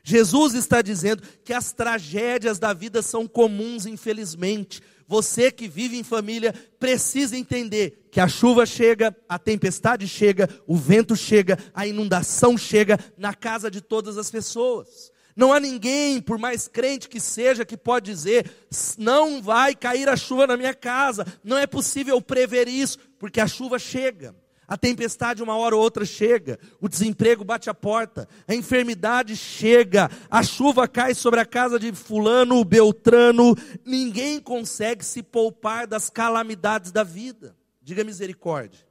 Jesus 0.09 0.55
está 0.55 0.83
dizendo 0.83 1.21
que 1.45 1.53
as 1.53 1.73
tragédias 1.73 2.61
da 2.61 2.73
vida 2.73 3.03
são 3.03 3.27
comuns, 3.27 3.87
infelizmente. 3.87 4.81
Você 5.09 5.51
que 5.51 5.67
vive 5.67 5.99
em 5.99 6.05
família 6.05 6.55
precisa 6.79 7.37
entender 7.37 8.07
que 8.13 8.21
a 8.21 8.29
chuva 8.29 8.65
chega, 8.65 9.17
a 9.29 9.37
tempestade 9.37 10.07
chega, 10.07 10.49
o 10.65 10.77
vento 10.77 11.17
chega, 11.17 11.59
a 11.75 11.89
inundação 11.89 12.57
chega 12.57 13.01
na 13.19 13.35
casa 13.35 13.69
de 13.69 13.81
todas 13.81 14.17
as 14.17 14.31
pessoas. 14.31 15.11
Não 15.35 15.53
há 15.53 15.59
ninguém, 15.59 16.21
por 16.21 16.39
mais 16.39 16.69
crente 16.69 17.09
que 17.09 17.19
seja, 17.19 17.65
que 17.65 17.77
pode 17.77 18.09
dizer: 18.09 18.49
não 18.97 19.43
vai 19.43 19.75
cair 19.75 20.09
a 20.09 20.17
chuva 20.17 20.47
na 20.47 20.57
minha 20.57 20.73
casa. 20.73 21.27
Não 21.43 21.59
é 21.59 21.67
possível 21.67 22.23
prever 22.23 22.69
isso, 22.69 22.97
porque 23.19 23.41
a 23.41 23.49
chuva 23.49 23.77
chega. 23.77 24.37
A 24.69 24.77
tempestade, 24.77 25.43
uma 25.43 25.57
hora 25.57 25.77
ou 25.77 25.83
outra, 25.83 26.05
chega. 26.05 26.59
O 26.81 26.89
desemprego 26.89 27.45
bate 27.45 27.71
a 27.71 27.75
porta. 27.75 28.29
A 28.49 28.55
enfermidade 28.55 29.37
chega. 29.37 30.11
A 30.29 30.43
chuva 30.43 30.89
cai 30.89 31.15
sobre 31.15 31.39
a 31.39 31.47
casa 31.47 31.79
de 31.79 31.93
Fulano, 31.93 32.65
Beltrano. 32.65 33.55
Ninguém 33.85 34.41
consegue 34.41 35.05
se 35.05 35.23
poupar 35.23 35.87
das 35.87 36.11
calamidades 36.11 36.91
da 36.91 37.05
vida. 37.05 37.57
Diga 37.81 38.03
misericórdia. 38.03 38.87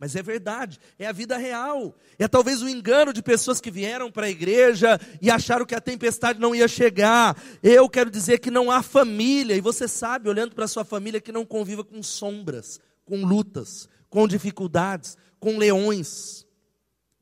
Mas 0.00 0.16
é 0.16 0.22
verdade, 0.22 0.80
é 0.98 1.06
a 1.06 1.12
vida 1.12 1.36
real. 1.36 1.94
É 2.18 2.26
talvez 2.26 2.62
o 2.62 2.68
engano 2.68 3.12
de 3.12 3.22
pessoas 3.22 3.60
que 3.60 3.70
vieram 3.70 4.10
para 4.10 4.26
a 4.26 4.30
igreja 4.30 4.98
e 5.20 5.30
acharam 5.30 5.66
que 5.66 5.74
a 5.74 5.80
tempestade 5.80 6.40
não 6.40 6.54
ia 6.54 6.66
chegar. 6.66 7.36
Eu 7.62 7.86
quero 7.86 8.10
dizer 8.10 8.38
que 8.38 8.50
não 8.50 8.70
há 8.70 8.82
família, 8.82 9.54
e 9.54 9.60
você 9.60 9.86
sabe, 9.86 10.30
olhando 10.30 10.54
para 10.54 10.64
a 10.64 10.68
sua 10.68 10.86
família, 10.86 11.20
que 11.20 11.30
não 11.30 11.44
conviva 11.44 11.84
com 11.84 12.02
sombras, 12.02 12.80
com 13.04 13.26
lutas, 13.26 13.90
com 14.10 14.26
dificuldades, 14.26 15.16
com 15.38 15.56
leões 15.56 16.44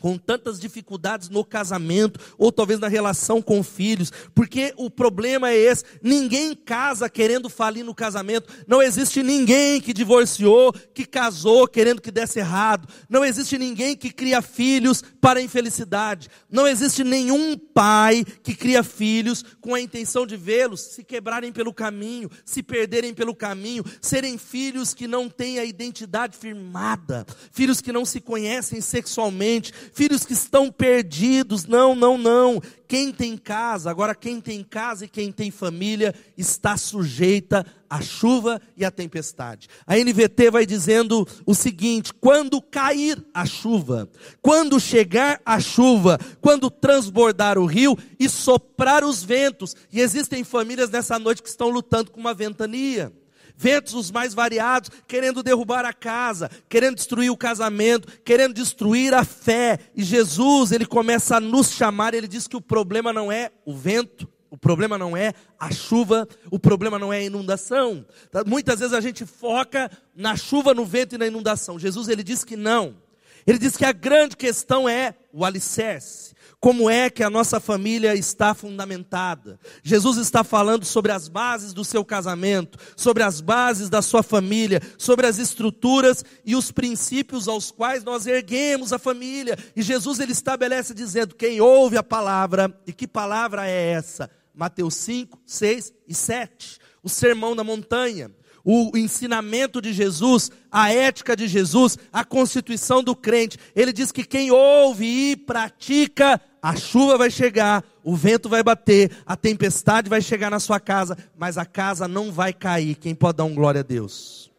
com 0.00 0.17
tantas 0.17 0.61
dificuldades 0.61 1.28
no 1.28 1.45
casamento, 1.45 2.21
ou 2.38 2.52
talvez 2.52 2.78
na 2.78 2.88
relação 2.88 3.43
com 3.43 3.62
filhos, 3.62 4.12
porque 4.35 4.73
o 4.76 4.88
problema 4.88 5.50
é 5.50 5.57
esse: 5.57 5.85
ninguém 6.02 6.55
casa 6.55 7.09
querendo 7.09 7.49
falir 7.49 7.85
no 7.85 7.95
casamento, 7.95 8.52
não 8.67 8.81
existe 8.81 9.23
ninguém 9.23 9.81
que 9.81 9.93
divorciou, 9.93 10.73
que 10.73 11.05
casou 11.05 11.67
querendo 11.67 12.00
que 12.00 12.11
desse 12.11 12.38
errado, 12.38 12.88
não 13.09 13.25
existe 13.25 13.59
ninguém 13.59 13.97
que 13.97 14.11
cria 14.11 14.40
filhos 14.40 15.02
para 15.21 15.40
a 15.40 15.43
infelicidade, 15.43 16.28
não 16.50 16.67
existe 16.67 17.02
nenhum 17.02 17.57
pai 17.57 18.25
que 18.43 18.55
cria 18.55 18.83
filhos 18.83 19.45
com 19.61 19.75
a 19.75 19.81
intenção 19.81 20.26
de 20.26 20.37
vê-los 20.37 20.81
se 20.81 21.02
quebrarem 21.02 21.52
pelo 21.52 21.75
caminho, 21.75 22.31
se 22.45 22.62
perderem 22.62 23.12
pelo 23.12 23.35
caminho, 23.35 23.85
serem 24.00 24.38
filhos 24.38 24.95
que 24.95 25.09
não 25.09 25.28
têm 25.28 25.59
a 25.59 25.64
identidade 25.64 26.37
firmada, 26.37 27.26
filhos 27.50 27.81
que 27.81 27.93
não 27.93 28.05
se 28.05 28.21
conhecem 28.21 28.81
sexualmente, 28.81 29.73
filhos 29.92 30.25
que 30.25 30.33
estão 30.33 30.71
perdidos. 30.71 31.66
Não, 31.66 31.95
não, 31.95 32.16
não. 32.16 32.61
Quem 32.87 33.12
tem 33.12 33.37
casa, 33.37 33.90
agora 33.90 34.14
quem 34.14 34.40
tem 34.40 34.64
casa 34.64 35.04
e 35.04 35.09
quem 35.09 35.30
tem 35.30 35.50
família 35.50 36.14
está 36.37 36.76
sujeita 36.76 37.66
à 37.88 38.00
chuva 38.00 38.61
e 38.76 38.85
à 38.85 38.90
tempestade. 38.90 39.68
A 39.87 39.97
NVT 39.97 40.50
vai 40.50 40.64
dizendo 40.64 41.26
o 41.45 41.54
seguinte: 41.54 42.12
quando 42.14 42.62
cair 42.62 43.23
a 43.33 43.45
chuva, 43.45 44.09
quando 44.40 44.80
chegar 44.80 45.40
a 45.45 45.61
chuva, 45.61 46.18
quando 46.40 46.71
transbordar 46.71 47.59
o 47.59 47.66
rio 47.66 47.97
e 48.18 48.28
soprar 48.28 49.04
os 49.04 49.23
ventos, 49.23 49.76
e 49.92 50.00
existem 50.00 50.42
famílias 50.45 50.90
nessa 50.90 51.18
noite 51.18 51.42
que 51.42 51.49
estão 51.49 51.68
lutando 51.68 52.11
com 52.11 52.21
uma 52.21 52.35
ventania 52.35 53.12
ventos 53.59 53.93
os 53.95 54.11
mais 54.12 54.33
variados, 54.33 54.88
querendo 55.09 55.43
derrubar 55.43 55.85
a 55.85 55.93
casa, 55.93 56.49
querendo 56.69 56.95
destruir 56.95 57.29
o 57.29 57.37
casamento, 57.37 58.09
querendo 58.25 58.55
destruir 58.55 59.12
a 59.12 59.25
fé. 59.25 59.81
E 59.97 60.05
Jesus, 60.05 60.71
ele 60.71 60.87
começa 60.87 61.37
a 61.37 61.41
nos 61.41 61.73
chamar, 61.73 62.15
ele 62.15 62.29
diz 62.29 62.47
que 62.47 62.57
o 62.57 62.61
problema 62.61 63.12
não 63.12 63.33
é 63.33 63.50
o 63.67 63.75
vento, 63.75 64.29
o 64.49 64.57
problema 64.57 64.97
não 64.97 65.17
é 65.17 65.35
a 65.59 65.73
chuva, 65.73 66.27
o 66.50 66.59
problema 66.59 67.00
não 67.00 67.12
é 67.12 67.19
a 67.19 67.25
inundação. 67.25 68.07
Tá, 68.31 68.45
muitas 68.45 68.79
vezes 68.79 68.95
a 68.95 69.00
gente 69.00 69.27
foca 69.27 69.91
na 70.15 70.37
chuva, 70.37 70.73
no 70.73 70.87
vento 70.87 71.17
e 71.17 71.19
na 71.19 71.27
inundação. 71.27 71.81
Jesus 71.81 72.09
ele 72.09 72.23
diz 72.23 72.45
que 72.45 72.57
não. 72.57 73.08
Ele 73.49 73.59
diz 73.59 73.78
que 73.78 73.85
a 73.87 73.93
grande 73.93 74.37
questão 74.37 74.87
é 74.87 75.14
o 75.33 75.43
alicerce. 75.43 76.35
Como 76.61 76.90
é 76.90 77.09
que 77.09 77.23
a 77.23 77.31
nossa 77.31 77.59
família 77.59 78.14
está 78.14 78.52
fundamentada? 78.52 79.59
Jesus 79.83 80.19
está 80.19 80.45
falando 80.45 80.85
sobre 80.85 81.12
as 81.12 81.28
bases 81.28 81.73
do 81.73 81.83
seu 81.83 82.05
casamento, 82.05 82.78
sobre 82.95 83.23
as 83.23 83.40
bases 83.40 83.88
da 83.88 84.02
sua 84.02 84.23
família, 84.23 84.83
sobre 84.99 85.26
as 85.26 85.38
estruturas 85.38 86.23
e 86.45 86.55
os 86.55 86.71
princípios 86.71 87.49
aos 87.49 87.71
quais 87.71 88.05
nós 88.05 88.26
erguemos 88.26 88.93
a 88.93 88.99
família. 88.99 89.57
E 89.75 89.81
Jesus 89.81 90.21
ele 90.21 90.33
estabelece 90.33 90.93
dizendo: 90.93 91.35
quem 91.35 91.59
ouve 91.59 91.97
a 91.97 92.02
palavra, 92.02 92.78
e 92.87 92.93
que 92.93 93.09
palavra 93.09 93.67
é 93.67 93.93
essa? 93.93 94.31
Mateus 94.52 94.95
5, 94.97 95.40
6 95.47 95.95
e 96.07 96.14
7. 96.14 96.78
O 97.02 97.09
sermão 97.09 97.57
da 97.57 97.64
montanha 97.64 98.31
o 98.71 98.99
ensinamento 98.99 99.81
de 99.81 99.95
Jesus, 99.95 100.51
a 100.71 100.93
ética 100.93 101.35
de 101.35 101.49
Jesus, 101.49 101.97
a 102.13 102.23
constituição 102.23 103.03
do 103.03 103.17
crente. 103.17 103.57
Ele 103.75 103.95
diz 103.95 104.13
que 104.13 104.23
quem 104.23 104.51
ouve 104.51 105.07
e 105.07 105.37
pratica 105.37 106.39
a 106.61 106.77
chuva 106.77 107.17
vai 107.17 107.31
chegar, 107.31 107.83
o 108.05 108.15
vento 108.15 108.47
vai 108.47 108.63
bater, 108.63 109.11
a 109.25 109.35
tempestade 109.37 110.11
vai 110.11 110.21
chegar 110.21 110.51
na 110.51 110.61
sua 110.61 110.79
casa, 110.79 111.17
mas 111.39 111.57
a 111.57 111.65
casa 111.65 112.07
não 112.07 112.31
vai 112.31 112.53
cair. 112.53 112.97
Quem 112.97 113.15
pode 113.15 113.39
dar 113.39 113.45
um 113.45 113.55
glória 113.55 113.81
a 113.81 113.83
Deus? 113.83 114.51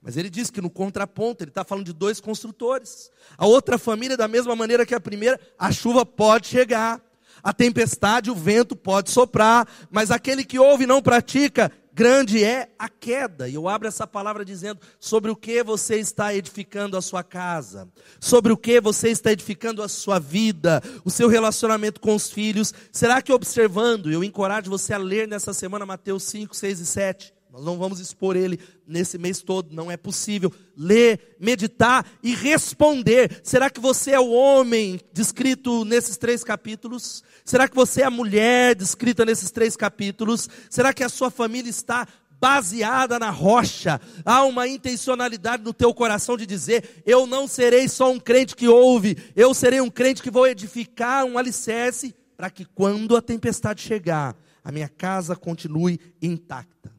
Mas 0.00 0.16
ele 0.16 0.30
diz 0.30 0.52
que 0.52 0.60
no 0.60 0.70
contraponto, 0.70 1.42
ele 1.42 1.50
está 1.50 1.64
falando 1.64 1.86
de 1.86 1.92
dois 1.92 2.20
construtores. 2.20 3.10
A 3.36 3.44
outra 3.44 3.76
família, 3.76 4.16
da 4.16 4.28
mesma 4.28 4.54
maneira 4.54 4.86
que 4.86 4.94
a 4.94 5.00
primeira, 5.00 5.40
a 5.58 5.72
chuva 5.72 6.06
pode 6.06 6.46
chegar, 6.46 7.02
a 7.42 7.52
tempestade, 7.52 8.30
o 8.30 8.36
vento 8.36 8.76
pode 8.76 9.10
soprar, 9.10 9.66
mas 9.90 10.12
aquele 10.12 10.44
que 10.44 10.60
ouve 10.60 10.84
e 10.84 10.86
não 10.86 11.02
pratica, 11.02 11.72
grande 11.98 12.44
é 12.44 12.70
a 12.78 12.88
queda. 12.88 13.48
E 13.48 13.54
eu 13.54 13.68
abro 13.68 13.88
essa 13.88 14.06
palavra 14.06 14.44
dizendo 14.44 14.80
sobre 15.00 15.32
o 15.32 15.36
que 15.36 15.64
você 15.64 15.96
está 15.96 16.32
edificando 16.32 16.96
a 16.96 17.02
sua 17.02 17.24
casa, 17.24 17.88
sobre 18.20 18.52
o 18.52 18.56
que 18.56 18.80
você 18.80 19.08
está 19.08 19.32
edificando 19.32 19.82
a 19.82 19.88
sua 19.88 20.20
vida, 20.20 20.80
o 21.04 21.10
seu 21.10 21.26
relacionamento 21.26 22.00
com 22.00 22.14
os 22.14 22.30
filhos. 22.30 22.72
Será 22.92 23.20
que 23.20 23.32
observando, 23.32 24.12
eu 24.12 24.22
encorajo 24.22 24.70
você 24.70 24.94
a 24.94 24.98
ler 24.98 25.26
nessa 25.26 25.52
semana 25.52 25.84
Mateus 25.84 26.22
5, 26.22 26.54
6 26.54 26.78
e 26.78 26.86
7. 26.86 27.37
Nós 27.50 27.64
não 27.64 27.78
vamos 27.78 27.98
expor 27.98 28.36
ele 28.36 28.60
nesse 28.86 29.16
mês 29.16 29.40
todo, 29.40 29.74
não 29.74 29.90
é 29.90 29.96
possível. 29.96 30.52
Ler, 30.76 31.36
meditar 31.40 32.06
e 32.22 32.34
responder. 32.34 33.40
Será 33.42 33.70
que 33.70 33.80
você 33.80 34.12
é 34.12 34.20
o 34.20 34.30
homem 34.30 35.00
descrito 35.12 35.84
nesses 35.84 36.16
três 36.16 36.44
capítulos? 36.44 37.22
Será 37.44 37.66
que 37.66 37.74
você 37.74 38.02
é 38.02 38.04
a 38.04 38.10
mulher 38.10 38.74
descrita 38.74 39.24
nesses 39.24 39.50
três 39.50 39.76
capítulos? 39.76 40.48
Será 40.68 40.92
que 40.92 41.02
a 41.02 41.08
sua 41.08 41.30
família 41.30 41.70
está 41.70 42.06
baseada 42.40 43.18
na 43.18 43.30
rocha. 43.30 44.00
Há 44.24 44.44
uma 44.44 44.68
intencionalidade 44.68 45.62
no 45.64 45.74
teu 45.74 45.92
coração 45.92 46.36
de 46.36 46.46
dizer: 46.46 47.02
eu 47.04 47.26
não 47.26 47.48
serei 47.48 47.88
só 47.88 48.12
um 48.12 48.20
crente 48.20 48.54
que 48.54 48.68
ouve, 48.68 49.16
eu 49.34 49.52
serei 49.52 49.80
um 49.80 49.90
crente 49.90 50.22
que 50.22 50.30
vou 50.30 50.46
edificar 50.46 51.24
um 51.24 51.36
alicerce 51.36 52.14
para 52.36 52.50
que 52.50 52.64
quando 52.64 53.16
a 53.16 53.22
tempestade 53.22 53.82
chegar, 53.82 54.36
a 54.62 54.70
minha 54.70 54.88
casa 54.88 55.34
continue 55.34 55.98
intacta. 56.22 56.97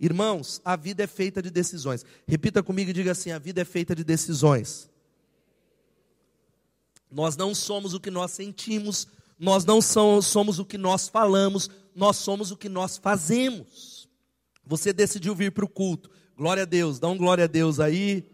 Irmãos, 0.00 0.62
a 0.64 0.76
vida 0.76 1.04
é 1.04 1.06
feita 1.06 1.42
de 1.42 1.50
decisões. 1.50 2.06
Repita 2.26 2.62
comigo 2.62 2.90
e 2.90 2.94
diga 2.94 3.12
assim: 3.12 3.32
a 3.32 3.38
vida 3.38 3.60
é 3.60 3.64
feita 3.66 3.94
de 3.94 4.02
decisões. 4.02 4.88
Nós 7.10 7.36
não 7.36 7.54
somos 7.54 7.92
o 7.92 8.00
que 8.00 8.10
nós 8.10 8.30
sentimos, 8.30 9.06
nós 9.38 9.64
não 9.64 9.82
somos 9.82 10.58
o 10.58 10.64
que 10.64 10.78
nós 10.78 11.08
falamos, 11.08 11.68
nós 11.94 12.16
somos 12.16 12.50
o 12.50 12.56
que 12.56 12.68
nós 12.68 12.96
fazemos. 12.96 14.08
Você 14.64 14.92
decidiu 14.92 15.34
vir 15.34 15.52
para 15.52 15.64
o 15.64 15.68
culto, 15.68 16.10
glória 16.36 16.62
a 16.62 16.66
Deus, 16.66 16.98
dá 16.98 17.08
um 17.08 17.18
glória 17.18 17.44
a 17.44 17.48
Deus 17.48 17.78
aí. 17.78 18.24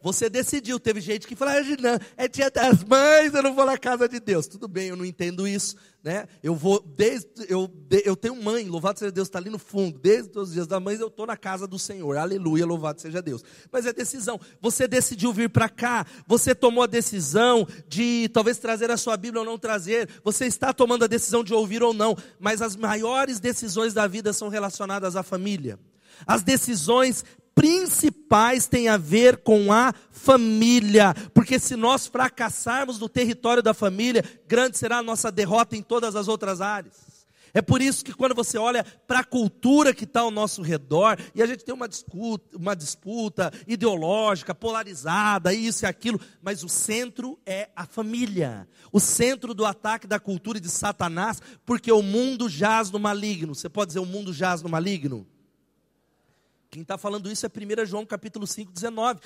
Você 0.00 0.30
decidiu, 0.30 0.78
teve 0.78 1.00
gente 1.00 1.26
que 1.26 1.34
falou, 1.34 1.54
ah, 1.54 2.00
é 2.16 2.28
dia 2.28 2.50
das 2.50 2.84
mães, 2.84 3.34
eu 3.34 3.42
não 3.42 3.54
vou 3.54 3.66
na 3.66 3.76
casa 3.76 4.08
de 4.08 4.20
Deus. 4.20 4.46
Tudo 4.46 4.68
bem, 4.68 4.88
eu 4.88 4.96
não 4.96 5.04
entendo 5.04 5.46
isso, 5.46 5.76
né? 6.02 6.26
Eu 6.42 6.54
vou, 6.54 6.80
desde, 6.80 7.28
eu, 7.48 7.68
eu 8.04 8.14
tenho 8.14 8.36
mãe, 8.36 8.68
louvado 8.68 8.98
seja 8.98 9.10
Deus, 9.10 9.26
está 9.26 9.38
ali 9.38 9.50
no 9.50 9.58
fundo, 9.58 9.98
desde 9.98 10.38
os 10.38 10.52
dias 10.52 10.66
das 10.66 10.80
mães 10.80 11.00
eu 11.00 11.08
estou 11.08 11.26
na 11.26 11.36
casa 11.36 11.66
do 11.66 11.78
Senhor, 11.78 12.16
aleluia, 12.16 12.64
louvado 12.64 13.00
seja 13.00 13.20
Deus. 13.20 13.42
Mas 13.72 13.86
é 13.86 13.92
decisão, 13.92 14.40
você 14.60 14.86
decidiu 14.86 15.32
vir 15.32 15.50
para 15.50 15.68
cá, 15.68 16.06
você 16.26 16.54
tomou 16.54 16.84
a 16.84 16.86
decisão 16.86 17.66
de 17.88 18.28
talvez 18.32 18.58
trazer 18.58 18.90
a 18.90 18.96
sua 18.96 19.16
Bíblia 19.16 19.40
ou 19.40 19.46
não 19.46 19.58
trazer, 19.58 20.08
você 20.22 20.46
está 20.46 20.72
tomando 20.72 21.04
a 21.04 21.08
decisão 21.08 21.42
de 21.42 21.52
ouvir 21.52 21.82
ou 21.82 21.92
não, 21.92 22.16
mas 22.38 22.62
as 22.62 22.76
maiores 22.76 23.40
decisões 23.40 23.92
da 23.92 24.06
vida 24.06 24.32
são 24.32 24.48
relacionadas 24.48 25.16
à 25.16 25.22
família. 25.22 25.78
As 26.26 26.42
decisões 26.42 27.24
principais 27.54 28.68
têm 28.68 28.88
a 28.88 28.96
ver 28.96 29.38
com 29.38 29.72
a 29.72 29.92
família, 30.12 31.12
porque 31.34 31.58
se 31.58 31.74
nós 31.74 32.06
fracassarmos 32.06 33.00
no 33.00 33.08
território 33.08 33.62
da 33.62 33.74
família, 33.74 34.22
grande 34.46 34.78
será 34.78 34.98
a 34.98 35.02
nossa 35.02 35.32
derrota 35.32 35.76
em 35.76 35.82
todas 35.82 36.14
as 36.14 36.28
outras 36.28 36.60
áreas. 36.60 37.26
É 37.52 37.60
por 37.60 37.82
isso 37.82 38.04
que 38.04 38.12
quando 38.12 38.34
você 38.34 38.56
olha 38.56 38.84
para 39.06 39.20
a 39.20 39.24
cultura 39.24 39.92
que 39.92 40.04
está 40.04 40.20
ao 40.20 40.30
nosso 40.30 40.62
redor, 40.62 41.18
e 41.34 41.42
a 41.42 41.46
gente 41.46 41.64
tem 41.64 41.74
uma 41.74 41.88
disputa, 41.88 42.56
uma 42.56 42.76
disputa 42.76 43.52
ideológica, 43.66 44.54
polarizada, 44.54 45.52
isso 45.52 45.84
e 45.84 45.86
aquilo, 45.86 46.20
mas 46.40 46.62
o 46.62 46.68
centro 46.68 47.38
é 47.44 47.70
a 47.74 47.86
família. 47.86 48.68
O 48.92 49.00
centro 49.00 49.52
do 49.52 49.64
ataque 49.64 50.06
da 50.06 50.20
cultura 50.20 50.60
de 50.60 50.68
Satanás, 50.68 51.40
porque 51.66 51.90
o 51.90 52.02
mundo 52.02 52.48
jaz 52.48 52.90
no 52.90 53.00
maligno. 53.00 53.54
Você 53.54 53.68
pode 53.68 53.88
dizer 53.88 54.00
o 54.00 54.06
mundo 54.06 54.32
jaz 54.32 54.62
no 54.62 54.68
maligno? 54.68 55.26
Quem 56.70 56.82
está 56.82 56.98
falando 56.98 57.32
isso 57.32 57.46
é 57.46 57.48
1 57.48 57.86
João 57.86 58.04
capítulo 58.04 58.46
5, 58.46 58.70
19. 58.70 59.20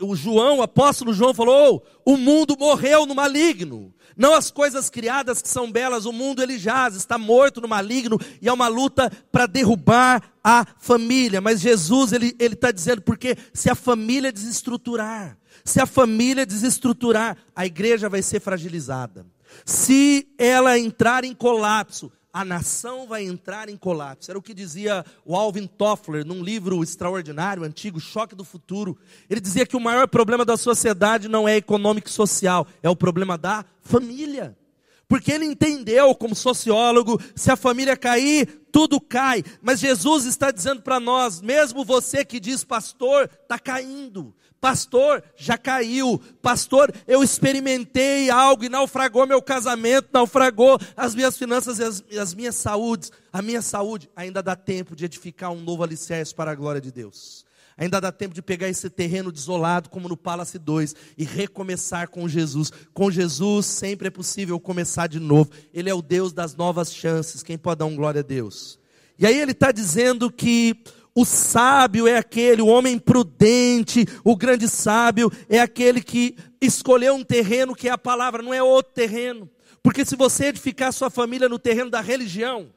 O 0.00 0.16
João, 0.16 0.58
o 0.58 0.62
apóstolo 0.62 1.14
João, 1.14 1.32
falou: 1.32 1.86
o 2.04 2.16
mundo 2.16 2.56
morreu 2.58 3.06
no 3.06 3.14
maligno. 3.14 3.94
Não 4.16 4.34
as 4.34 4.50
coisas 4.50 4.90
criadas 4.90 5.40
que 5.40 5.48
são 5.48 5.70
belas, 5.70 6.04
o 6.04 6.12
mundo 6.12 6.42
ele 6.42 6.58
jaz, 6.58 6.96
está 6.96 7.16
morto 7.16 7.60
no 7.60 7.68
maligno, 7.68 8.18
e 8.42 8.48
é 8.48 8.52
uma 8.52 8.66
luta 8.66 9.10
para 9.30 9.46
derrubar 9.46 10.32
a 10.42 10.66
família. 10.78 11.40
Mas 11.40 11.60
Jesus 11.60 12.12
ele 12.12 12.34
está 12.40 12.72
dizendo, 12.72 13.02
porque 13.02 13.36
se 13.52 13.70
a 13.70 13.76
família 13.76 14.32
desestruturar, 14.32 15.38
se 15.64 15.80
a 15.80 15.86
família 15.86 16.44
desestruturar, 16.44 17.36
a 17.54 17.64
igreja 17.64 18.08
vai 18.08 18.20
ser 18.20 18.40
fragilizada. 18.40 19.24
Se 19.64 20.28
ela 20.36 20.76
entrar 20.76 21.22
em 21.22 21.34
colapso, 21.34 22.10
a 22.34 22.44
nação 22.44 23.06
vai 23.06 23.22
entrar 23.22 23.68
em 23.68 23.76
colapso. 23.76 24.28
Era 24.28 24.36
o 24.36 24.42
que 24.42 24.52
dizia 24.52 25.06
o 25.24 25.36
Alvin 25.36 25.68
Toffler 25.68 26.26
num 26.26 26.42
livro 26.42 26.82
extraordinário, 26.82 27.62
antigo, 27.62 28.00
Choque 28.00 28.34
do 28.34 28.42
Futuro. 28.42 28.98
Ele 29.30 29.40
dizia 29.40 29.64
que 29.64 29.76
o 29.76 29.80
maior 29.80 30.08
problema 30.08 30.44
da 30.44 30.56
sociedade 30.56 31.28
não 31.28 31.46
é 31.46 31.56
econômico 31.56 32.08
e 32.08 32.12
social, 32.12 32.66
é 32.82 32.90
o 32.90 32.96
problema 32.96 33.38
da 33.38 33.64
família. 33.80 34.58
Porque 35.06 35.30
ele 35.30 35.44
entendeu, 35.44 36.12
como 36.12 36.34
sociólogo, 36.34 37.20
se 37.36 37.52
a 37.52 37.56
família 37.56 37.96
cair, 37.96 38.66
tudo 38.72 39.00
cai. 39.00 39.44
Mas 39.62 39.78
Jesus 39.78 40.24
está 40.24 40.50
dizendo 40.50 40.82
para 40.82 40.98
nós, 40.98 41.40
mesmo 41.40 41.84
você 41.84 42.24
que 42.24 42.40
diz, 42.40 42.64
pastor, 42.64 43.30
está 43.42 43.60
caindo. 43.60 44.34
Pastor, 44.64 45.22
já 45.36 45.58
caiu. 45.58 46.18
Pastor, 46.40 46.90
eu 47.06 47.22
experimentei 47.22 48.30
algo 48.30 48.64
e 48.64 48.70
naufragou 48.70 49.26
meu 49.26 49.42
casamento, 49.42 50.08
naufragou 50.10 50.78
as 50.96 51.14
minhas 51.14 51.36
finanças 51.36 51.78
e 51.78 51.84
as, 51.84 52.02
as 52.18 52.32
minhas 52.32 52.54
saúdes. 52.54 53.12
A 53.30 53.42
minha 53.42 53.60
saúde 53.60 54.08
ainda 54.16 54.42
dá 54.42 54.56
tempo 54.56 54.96
de 54.96 55.04
edificar 55.04 55.52
um 55.52 55.60
novo 55.60 55.82
alicerce 55.82 56.34
para 56.34 56.52
a 56.52 56.54
glória 56.54 56.80
de 56.80 56.90
Deus. 56.90 57.44
Ainda 57.76 58.00
dá 58.00 58.10
tempo 58.10 58.34
de 58.34 58.40
pegar 58.40 58.66
esse 58.66 58.88
terreno 58.88 59.30
desolado, 59.30 59.90
como 59.90 60.08
no 60.08 60.16
Palace 60.16 60.58
2, 60.58 60.94
e 61.18 61.24
recomeçar 61.24 62.08
com 62.08 62.26
Jesus. 62.26 62.72
Com 62.94 63.10
Jesus 63.10 63.66
sempre 63.66 64.08
é 64.08 64.10
possível 64.10 64.58
começar 64.58 65.08
de 65.08 65.20
novo. 65.20 65.50
Ele 65.74 65.90
é 65.90 65.94
o 65.94 66.00
Deus 66.00 66.32
das 66.32 66.56
novas 66.56 66.90
chances. 66.90 67.42
Quem 67.42 67.58
pode 67.58 67.80
dar 67.80 67.84
um 67.84 67.94
glória 67.94 68.20
a 68.20 68.24
Deus? 68.24 68.78
E 69.18 69.26
aí 69.26 69.38
ele 69.38 69.52
está 69.52 69.70
dizendo 69.70 70.30
que 70.30 70.82
o 71.14 71.24
sábio 71.24 72.08
é 72.08 72.16
aquele, 72.16 72.60
o 72.60 72.66
homem 72.66 72.98
prudente, 72.98 74.04
o 74.24 74.36
grande 74.36 74.68
sábio 74.68 75.30
é 75.48 75.60
aquele 75.60 76.02
que 76.02 76.36
escolheu 76.60 77.14
um 77.14 77.22
terreno 77.22 77.74
que 77.74 77.88
é 77.88 77.92
a 77.92 77.98
palavra, 77.98 78.42
não 78.42 78.52
é 78.52 78.62
outro 78.62 78.92
terreno. 78.92 79.48
Porque 79.82 80.04
se 80.04 80.16
você 80.16 80.46
edificar 80.46 80.92
sua 80.92 81.10
família 81.10 81.48
no 81.48 81.58
terreno 81.58 81.90
da 81.90 82.00
religião, 82.00 82.72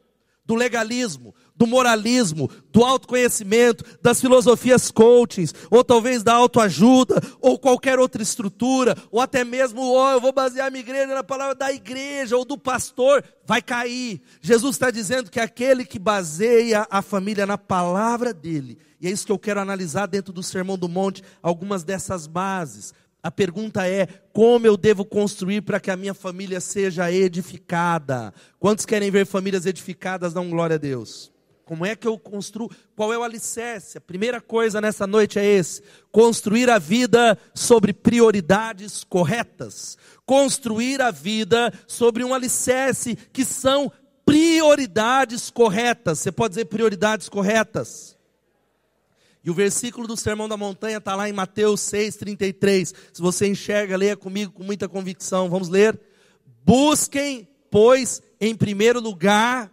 do 0.45 0.55
legalismo, 0.55 1.33
do 1.57 1.65
moralismo, 1.65 2.49
do 2.71 2.85
autoconhecimento, 2.85 3.83
das 4.01 4.21
filosofias 4.21 4.91
coachings, 4.91 5.53
ou 5.71 5.83
talvez 5.83 6.21
da 6.21 6.33
autoajuda, 6.33 7.19
ou 7.41 7.57
qualquer 7.57 7.97
outra 7.97 8.21
estrutura, 8.21 8.95
ou 9.11 9.19
até 9.19 9.43
mesmo, 9.43 9.81
oh, 9.81 10.11
eu 10.11 10.21
vou 10.21 10.31
basear 10.31 10.71
minha 10.71 10.83
igreja 10.83 11.13
na 11.13 11.23
palavra 11.23 11.55
da 11.55 11.73
igreja 11.73 12.37
ou 12.37 12.45
do 12.45 12.57
pastor, 12.57 13.23
vai 13.43 13.61
cair. 13.61 14.21
Jesus 14.39 14.75
está 14.75 14.91
dizendo 14.91 15.31
que 15.31 15.39
aquele 15.39 15.83
que 15.83 15.97
baseia 15.97 16.85
a 16.91 17.01
família 17.01 17.45
na 17.45 17.57
palavra 17.57 18.31
dele, 18.31 18.77
e 19.01 19.07
é 19.07 19.11
isso 19.11 19.25
que 19.25 19.31
eu 19.31 19.39
quero 19.39 19.59
analisar 19.59 20.05
dentro 20.05 20.31
do 20.31 20.43
Sermão 20.43 20.77
do 20.77 20.87
Monte, 20.87 21.23
algumas 21.41 21.83
dessas 21.83 22.27
bases. 22.27 22.93
A 23.21 23.31
pergunta 23.31 23.87
é: 23.87 24.07
como 24.31 24.65
eu 24.65 24.77
devo 24.77 25.03
construir 25.03 25.61
para 25.61 25.79
que 25.79 25.91
a 25.91 25.97
minha 25.97 26.13
família 26.13 26.61
seja 26.61 27.11
edificada? 27.11 28.33
Quantos 28.59 28.85
querem 28.85 29.11
ver 29.11 29.25
famílias 29.25 29.65
edificadas? 29.65 30.33
Dão 30.33 30.49
glória 30.49 30.75
a 30.75 30.79
Deus. 30.79 31.31
Como 31.67 31.85
é 31.85 31.97
que 31.97 32.07
eu 32.07 32.17
construo? 32.17 32.71
Qual 32.95 33.11
é 33.11 33.17
o 33.17 33.23
alicerce? 33.23 33.97
A 33.97 34.01
primeira 34.01 34.39
coisa 34.39 34.79
nessa 34.79 35.05
noite 35.05 35.37
é 35.37 35.43
esse: 35.43 35.83
construir 36.13 36.69
a 36.69 36.79
vida 36.79 37.37
sobre 37.53 37.91
prioridades 37.91 39.03
corretas. 39.03 39.97
Construir 40.25 41.01
a 41.01 41.11
vida 41.11 41.73
sobre 41.85 42.23
um 42.23 42.33
alicerce 42.33 43.17
que 43.33 43.43
são 43.43 43.91
prioridades 44.25 45.49
corretas. 45.49 46.19
Você 46.19 46.31
pode 46.31 46.53
dizer 46.53 46.65
prioridades 46.65 47.27
corretas? 47.27 48.17
E 49.43 49.51
o 49.51 49.53
versículo 49.53 50.07
do 50.07 50.15
Sermão 50.15 50.47
da 50.47 50.55
Montanha 50.55 50.99
está 50.99 51.15
lá 51.15 51.27
em 51.27 51.33
Mateus 51.33 51.81
6,33. 51.81 52.95
Se 53.11 53.21
você 53.21 53.45
enxerga, 53.45 53.97
leia 53.97 54.15
comigo 54.15 54.53
com 54.53 54.63
muita 54.63 54.87
convicção. 54.87 55.49
Vamos 55.49 55.67
ler. 55.67 55.99
Busquem, 56.63 57.45
pois, 57.69 58.21
em 58.39 58.55
primeiro 58.55 59.01
lugar 59.01 59.69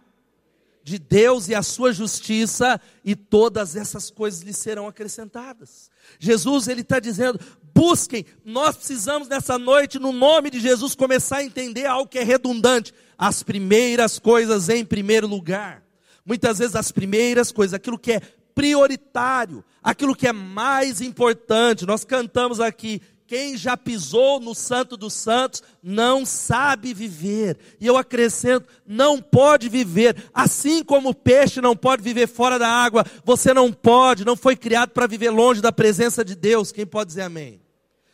de 0.85 0.99
Deus 0.99 1.49
e 1.49 1.55
a 1.55 1.63
sua 1.63 1.91
justiça, 1.91 2.79
e 3.03 3.15
todas 3.15 3.75
essas 3.75 4.11
coisas 4.11 4.41
lhe 4.41 4.53
serão 4.53 4.87
acrescentadas. 4.87 5.89
Jesus, 6.19 6.67
ele 6.67 6.81
está 6.81 6.99
dizendo: 6.99 7.39
busquem, 7.73 8.23
nós 8.45 8.77
precisamos 8.77 9.27
nessa 9.27 9.57
noite, 9.57 9.97
no 9.97 10.11
nome 10.11 10.51
de 10.51 10.59
Jesus, 10.59 10.93
começar 10.93 11.37
a 11.37 11.43
entender 11.43 11.87
algo 11.87 12.07
que 12.07 12.19
é 12.19 12.23
redundante. 12.23 12.93
As 13.17 13.41
primeiras 13.41 14.19
coisas 14.19 14.69
em 14.69 14.85
primeiro 14.85 15.25
lugar. 15.25 15.83
Muitas 16.23 16.59
vezes 16.59 16.75
as 16.75 16.91
primeiras 16.91 17.51
coisas, 17.51 17.73
aquilo 17.73 17.97
que 17.97 18.11
é 18.11 18.21
prioritário, 18.53 19.65
aquilo 19.81 20.15
que 20.15 20.27
é 20.27 20.33
mais 20.33 21.01
importante. 21.01 21.83
Nós 21.83 22.05
cantamos 22.05 22.59
aqui, 22.59 23.01
quem 23.27 23.57
já 23.57 23.75
pisou 23.75 24.39
no 24.39 24.53
Santo 24.53 24.95
dos 24.95 25.13
Santos 25.13 25.63
não 25.81 26.25
sabe 26.25 26.93
viver. 26.93 27.57
E 27.79 27.87
eu 27.87 27.97
acrescento, 27.97 28.67
não 28.85 29.19
pode 29.19 29.67
viver. 29.67 30.15
Assim 30.33 30.83
como 30.83 31.09
o 31.09 31.15
peixe 31.15 31.59
não 31.59 31.75
pode 31.75 32.03
viver 32.03 32.27
fora 32.27 32.59
da 32.59 32.67
água, 32.67 33.05
você 33.23 33.53
não 33.53 33.71
pode, 33.71 34.25
não 34.25 34.35
foi 34.35 34.55
criado 34.55 34.91
para 34.91 35.07
viver 35.07 35.31
longe 35.31 35.61
da 35.61 35.71
presença 35.71 36.23
de 36.23 36.35
Deus. 36.35 36.71
Quem 36.71 36.85
pode 36.85 37.07
dizer 37.07 37.23
amém? 37.23 37.61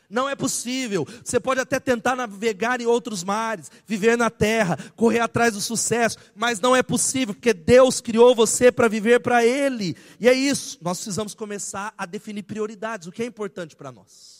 Não 0.09 0.27
é 0.27 0.35
possível. 0.35 1.07
Você 1.23 1.39
pode 1.39 1.61
até 1.61 1.79
tentar 1.79 2.15
navegar 2.15 2.81
em 2.81 2.85
outros 2.85 3.23
mares, 3.23 3.71
viver 3.87 4.17
na 4.17 4.29
terra, 4.29 4.77
correr 4.95 5.19
atrás 5.19 5.53
do 5.53 5.61
sucesso, 5.61 6.17
mas 6.35 6.59
não 6.59 6.75
é 6.75 6.83
possível, 6.83 7.33
porque 7.33 7.53
Deus 7.53 8.01
criou 8.01 8.35
você 8.35 8.71
para 8.71 8.89
viver 8.89 9.21
para 9.21 9.45
Ele. 9.45 9.95
E 10.19 10.27
é 10.27 10.33
isso. 10.33 10.77
Nós 10.81 10.97
precisamos 10.97 11.33
começar 11.33 11.93
a 11.97 12.05
definir 12.05 12.43
prioridades, 12.43 13.07
o 13.07 13.11
que 13.11 13.23
é 13.23 13.25
importante 13.25 13.73
para 13.73 13.91
nós. 13.91 14.30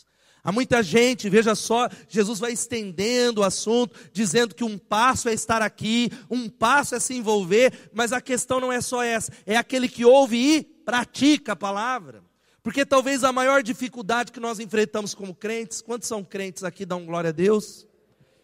Há 0.44 0.52
muita 0.52 0.82
gente, 0.82 1.30
veja 1.30 1.54
só, 1.54 1.88
Jesus 2.10 2.40
vai 2.40 2.52
estendendo 2.52 3.42
o 3.42 3.44
assunto, 3.44 3.98
dizendo 4.12 4.56
que 4.56 4.64
um 4.64 4.78
passo 4.78 5.30
é 5.30 5.34
estar 5.34 5.62
aqui, 5.62 6.12
um 6.30 6.50
passo 6.50 6.96
é 6.96 7.00
se 7.00 7.14
envolver, 7.14 7.92
mas 7.94 8.12
a 8.12 8.20
questão 8.20 8.60
não 8.60 8.72
é 8.72 8.82
só 8.82 9.04
essa, 9.04 9.32
é 9.46 9.56
aquele 9.56 9.88
que 9.88 10.04
ouve 10.04 10.38
e 10.38 10.64
pratica 10.64 11.52
a 11.52 11.56
palavra. 11.56 12.24
Porque 12.64 12.86
talvez 12.86 13.24
a 13.24 13.32
maior 13.32 13.62
dificuldade 13.62 14.32
que 14.32 14.40
nós 14.40 14.60
enfrentamos 14.60 15.14
como 15.14 15.34
crentes, 15.34 15.82
quantos 15.82 16.08
são 16.08 16.24
crentes 16.24 16.64
aqui, 16.64 16.86
dão 16.86 17.06
glória 17.06 17.30
a 17.30 17.34
Deus? 17.34 17.88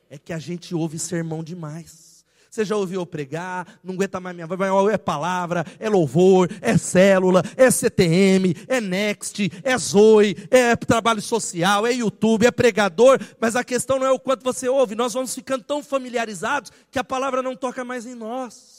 É 0.10 0.17
que 0.17 0.33
a 0.33 0.39
gente 0.39 0.73
ouve 0.73 0.97
sermão 0.97 1.43
demais. 1.43 2.16
Você 2.49 2.65
já 2.65 2.75
ouviu 2.75 3.01
eu 3.01 3.05
pregar, 3.05 3.67
não 3.83 3.93
aguenta 3.93 4.19
mais 4.19 4.36
minha 4.36 4.47
voz, 4.47 4.60
é 4.93 4.97
palavra, 4.97 5.65
é 5.79 5.89
louvor, 5.89 6.49
é 6.62 6.77
célula, 6.77 7.43
é 7.55 7.69
CTM, 7.69 8.55
é 8.67 8.81
Next, 8.81 9.51
é 9.63 9.77
Zoe, 9.77 10.36
é 10.49 10.75
trabalho 10.75 11.21
social, 11.21 11.86
é 11.86 11.93
YouTube, 11.93 12.45
é 12.45 12.51
pregador, 12.51 13.19
mas 13.39 13.55
a 13.55 13.63
questão 13.63 13.99
não 13.99 14.07
é 14.07 14.12
o 14.12 14.19
quanto 14.19 14.43
você 14.43 14.67
ouve, 14.69 14.95
nós 14.95 15.13
vamos 15.13 15.33
ficando 15.33 15.63
tão 15.63 15.83
familiarizados 15.83 16.71
que 16.91 16.99
a 16.99 17.03
palavra 17.03 17.41
não 17.41 17.55
toca 17.55 17.83
mais 17.83 18.05
em 18.05 18.15
nós. 18.15 18.77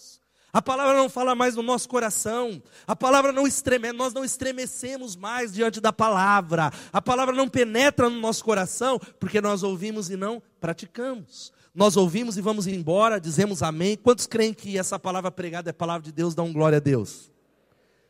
A 0.50 0.62
palavra 0.62 0.96
não 0.96 1.10
fala 1.10 1.34
mais 1.34 1.54
no 1.56 1.62
nosso 1.62 1.86
coração. 1.88 2.62
A 2.86 2.96
palavra 2.96 3.32
não 3.32 3.46
estremece, 3.46 3.92
nós 3.92 4.14
não 4.14 4.24
estremecemos 4.24 5.14
mais 5.14 5.52
diante 5.52 5.78
da 5.78 5.92
palavra. 5.92 6.72
A 6.90 7.02
palavra 7.02 7.34
não 7.34 7.48
penetra 7.48 8.08
no 8.08 8.18
nosso 8.18 8.42
coração 8.42 8.98
porque 9.20 9.42
nós 9.42 9.62
ouvimos 9.62 10.08
e 10.08 10.16
não 10.16 10.42
praticamos 10.58 11.52
nós 11.78 11.96
ouvimos 11.96 12.36
e 12.36 12.40
vamos 12.40 12.66
embora, 12.66 13.20
dizemos 13.20 13.62
amém. 13.62 13.96
Quantos 13.96 14.26
creem 14.26 14.52
que 14.52 14.76
essa 14.76 14.98
palavra 14.98 15.30
pregada 15.30 15.70
é 15.70 15.72
palavra 15.72 16.02
de 16.02 16.10
Deus, 16.10 16.34
dão 16.34 16.52
glória 16.52 16.78
a 16.78 16.80
Deus? 16.80 17.30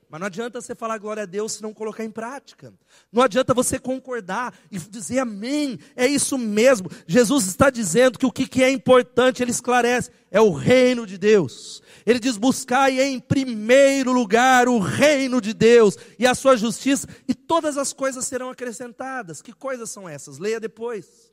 Mas 0.08 0.18
não 0.18 0.26
adianta 0.26 0.58
você 0.58 0.74
falar 0.74 0.96
glória 0.96 1.24
a 1.24 1.26
Deus 1.26 1.52
se 1.52 1.62
não 1.62 1.74
colocar 1.74 2.02
em 2.02 2.10
prática. 2.10 2.72
Não 3.12 3.22
adianta 3.22 3.52
você 3.52 3.78
concordar 3.78 4.54
e 4.72 4.78
dizer 4.78 5.18
amém. 5.18 5.78
É 5.94 6.06
isso 6.06 6.38
mesmo. 6.38 6.90
Jesus 7.06 7.46
está 7.46 7.68
dizendo 7.68 8.18
que 8.18 8.24
o 8.24 8.32
que 8.32 8.64
é 8.64 8.70
importante, 8.70 9.42
ele 9.42 9.50
esclarece, 9.50 10.10
é 10.30 10.40
o 10.40 10.50
reino 10.50 11.06
de 11.06 11.18
Deus. 11.18 11.82
Ele 12.06 12.18
diz: 12.18 12.38
buscai 12.38 12.98
em 13.02 13.20
primeiro 13.20 14.12
lugar 14.12 14.66
o 14.66 14.78
reino 14.78 15.42
de 15.42 15.52
Deus 15.52 15.94
e 16.18 16.26
a 16.26 16.34
sua 16.34 16.56
justiça, 16.56 17.06
e 17.28 17.34
todas 17.34 17.76
as 17.76 17.92
coisas 17.92 18.26
serão 18.26 18.48
acrescentadas. 18.48 19.42
Que 19.42 19.52
coisas 19.52 19.90
são 19.90 20.08
essas? 20.08 20.38
Leia 20.38 20.58
depois. 20.58 21.27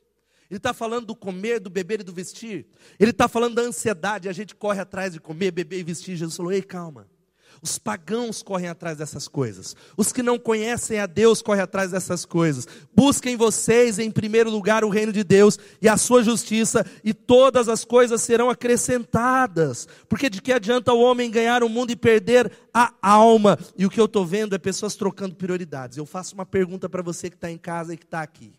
Ele 0.50 0.58
está 0.58 0.72
falando 0.72 1.06
do 1.06 1.16
comer, 1.16 1.60
do 1.60 1.68
beber 1.68 2.00
e 2.00 2.04
do 2.04 2.12
vestir. 2.12 2.66
Ele 2.98 3.10
está 3.10 3.28
falando 3.28 3.54
da 3.56 3.62
ansiedade. 3.62 4.28
A 4.28 4.32
gente 4.32 4.54
corre 4.54 4.80
atrás 4.80 5.12
de 5.12 5.20
comer, 5.20 5.50
beber 5.50 5.80
e 5.80 5.82
vestir. 5.82 6.16
Jesus 6.16 6.36
falou: 6.36 6.52
ei, 6.52 6.62
calma. 6.62 7.06
Os 7.62 7.78
pagãos 7.78 8.42
correm 8.42 8.68
atrás 8.68 8.98
dessas 8.98 9.26
coisas. 9.26 9.74
Os 9.96 10.12
que 10.12 10.22
não 10.22 10.38
conhecem 10.38 10.98
a 10.98 11.06
Deus 11.06 11.40
correm 11.40 11.62
atrás 11.62 11.90
dessas 11.90 12.24
coisas. 12.24 12.66
Busquem 12.94 13.36
vocês, 13.36 13.98
em 13.98 14.10
primeiro 14.10 14.50
lugar, 14.50 14.84
o 14.84 14.88
reino 14.88 15.12
de 15.12 15.24
Deus 15.24 15.58
e 15.80 15.88
a 15.88 15.96
sua 15.96 16.22
justiça, 16.22 16.84
e 17.02 17.14
todas 17.14 17.68
as 17.68 17.84
coisas 17.84 18.20
serão 18.20 18.50
acrescentadas. 18.50 19.88
Porque 20.08 20.28
de 20.28 20.42
que 20.42 20.52
adianta 20.52 20.92
o 20.92 21.00
homem 21.00 21.30
ganhar 21.30 21.62
o 21.62 21.68
mundo 21.68 21.90
e 21.90 21.96
perder 21.96 22.50
a 22.72 22.92
alma? 23.00 23.58
E 23.76 23.86
o 23.86 23.90
que 23.90 24.00
eu 24.00 24.06
estou 24.06 24.26
vendo 24.26 24.54
é 24.54 24.58
pessoas 24.58 24.94
trocando 24.94 25.34
prioridades. 25.34 25.96
Eu 25.96 26.06
faço 26.06 26.34
uma 26.34 26.46
pergunta 26.46 26.88
para 26.88 27.02
você 27.02 27.30
que 27.30 27.36
está 27.36 27.50
em 27.50 27.58
casa 27.58 27.94
e 27.94 27.96
que 27.96 28.04
está 28.04 28.20
aqui. 28.20 28.52